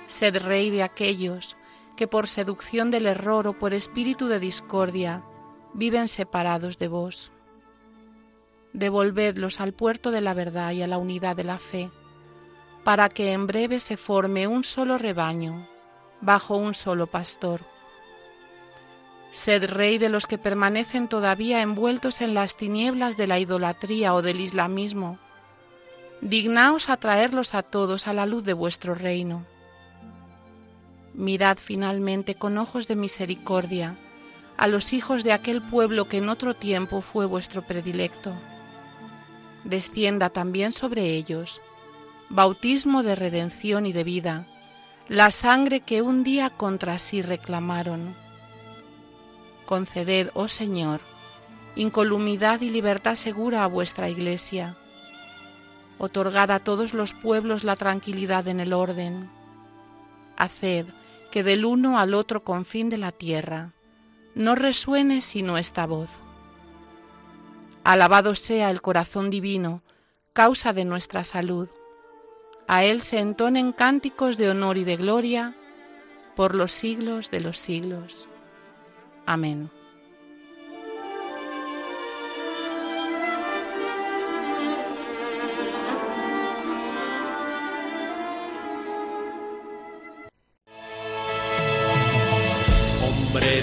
Sed 0.06 0.42
Rey 0.42 0.70
de 0.70 0.82
aquellos 0.82 1.56
que 1.96 2.08
por 2.08 2.26
seducción 2.26 2.90
del 2.90 3.06
error 3.06 3.46
o 3.46 3.58
por 3.58 3.72
espíritu 3.72 4.26
de 4.26 4.40
discordia 4.40 5.22
viven 5.74 6.08
separados 6.08 6.78
de 6.78 6.88
vos. 6.88 7.32
Devolvedlos 8.72 9.60
al 9.60 9.72
puerto 9.72 10.10
de 10.10 10.20
la 10.20 10.34
verdad 10.34 10.72
y 10.72 10.82
a 10.82 10.86
la 10.86 10.98
unidad 10.98 11.36
de 11.36 11.44
la 11.44 11.58
fe, 11.58 11.90
para 12.84 13.08
que 13.08 13.32
en 13.32 13.46
breve 13.46 13.78
se 13.80 13.96
forme 13.96 14.46
un 14.46 14.64
solo 14.64 14.98
rebaño, 14.98 15.68
bajo 16.20 16.56
un 16.56 16.74
solo 16.74 17.06
pastor. 17.06 17.71
Sed 19.32 19.70
rey 19.70 19.98
de 19.98 20.08
los 20.08 20.26
que 20.26 20.38
permanecen 20.38 21.08
todavía 21.08 21.62
envueltos 21.62 22.20
en 22.20 22.34
las 22.34 22.56
tinieblas 22.56 23.16
de 23.16 23.26
la 23.26 23.38
idolatría 23.38 24.14
o 24.14 24.22
del 24.22 24.40
islamismo. 24.40 25.18
Dignaos 26.20 26.88
a 26.88 26.96
traerlos 26.96 27.54
a 27.54 27.62
todos 27.62 28.06
a 28.06 28.12
la 28.12 28.26
luz 28.26 28.44
de 28.44 28.52
vuestro 28.52 28.94
reino 28.94 29.44
Mirad 31.14 31.58
finalmente 31.58 32.36
con 32.36 32.56
ojos 32.56 32.88
de 32.88 32.96
misericordia 32.96 33.98
a 34.56 34.66
los 34.66 34.92
hijos 34.92 35.24
de 35.24 35.32
aquel 35.32 35.62
pueblo 35.62 36.08
que 36.08 36.18
en 36.18 36.28
otro 36.28 36.54
tiempo 36.54 37.00
fue 37.00 37.26
vuestro 37.26 37.66
predilecto. 37.66 38.32
Descienda 39.64 40.30
también 40.30 40.72
sobre 40.72 41.16
ellos 41.16 41.60
bautismo 42.30 43.02
de 43.02 43.14
redención 43.14 43.84
y 43.84 43.92
de 43.92 44.04
vida, 44.04 44.46
la 45.08 45.30
sangre 45.30 45.80
que 45.80 46.00
un 46.00 46.24
día 46.24 46.48
contra 46.48 46.98
sí 46.98 47.20
reclamaron. 47.20 48.21
Conceded, 49.72 50.28
oh 50.34 50.48
Señor, 50.48 51.00
incolumidad 51.76 52.60
y 52.60 52.68
libertad 52.68 53.14
segura 53.14 53.64
a 53.64 53.66
vuestra 53.66 54.10
Iglesia. 54.10 54.76
Otorgad 55.96 56.50
a 56.50 56.58
todos 56.58 56.92
los 56.92 57.14
pueblos 57.14 57.64
la 57.64 57.74
tranquilidad 57.76 58.48
en 58.48 58.60
el 58.60 58.74
orden. 58.74 59.30
Haced 60.36 60.84
que 61.30 61.42
del 61.42 61.64
uno 61.64 61.98
al 61.98 62.12
otro 62.12 62.44
confín 62.44 62.90
de 62.90 62.98
la 62.98 63.12
tierra 63.12 63.72
no 64.34 64.56
resuene 64.56 65.22
sino 65.22 65.56
esta 65.56 65.86
voz. 65.86 66.10
Alabado 67.82 68.34
sea 68.34 68.68
el 68.68 68.82
corazón 68.82 69.30
divino, 69.30 69.80
causa 70.34 70.74
de 70.74 70.84
nuestra 70.84 71.24
salud. 71.24 71.70
A 72.68 72.84
él 72.84 73.00
se 73.00 73.20
entonen 73.20 73.72
cánticos 73.72 74.36
de 74.36 74.50
honor 74.50 74.76
y 74.76 74.84
de 74.84 74.98
gloria 74.98 75.54
por 76.36 76.54
los 76.54 76.72
siglos 76.72 77.30
de 77.30 77.40
los 77.40 77.56
siglos. 77.56 78.28
Amén. 79.26 79.70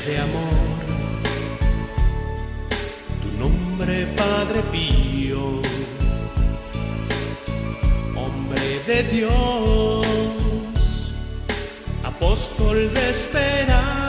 de 0.05 0.17
amor, 0.17 0.67
tu 3.21 3.29
nombre 3.37 4.07
Padre 4.15 4.61
Pío, 4.71 5.61
hombre 8.15 8.79
de 8.87 9.03
Dios, 9.03 10.05
apóstol 12.03 12.93
de 12.93 13.09
esperanza. 13.09 14.08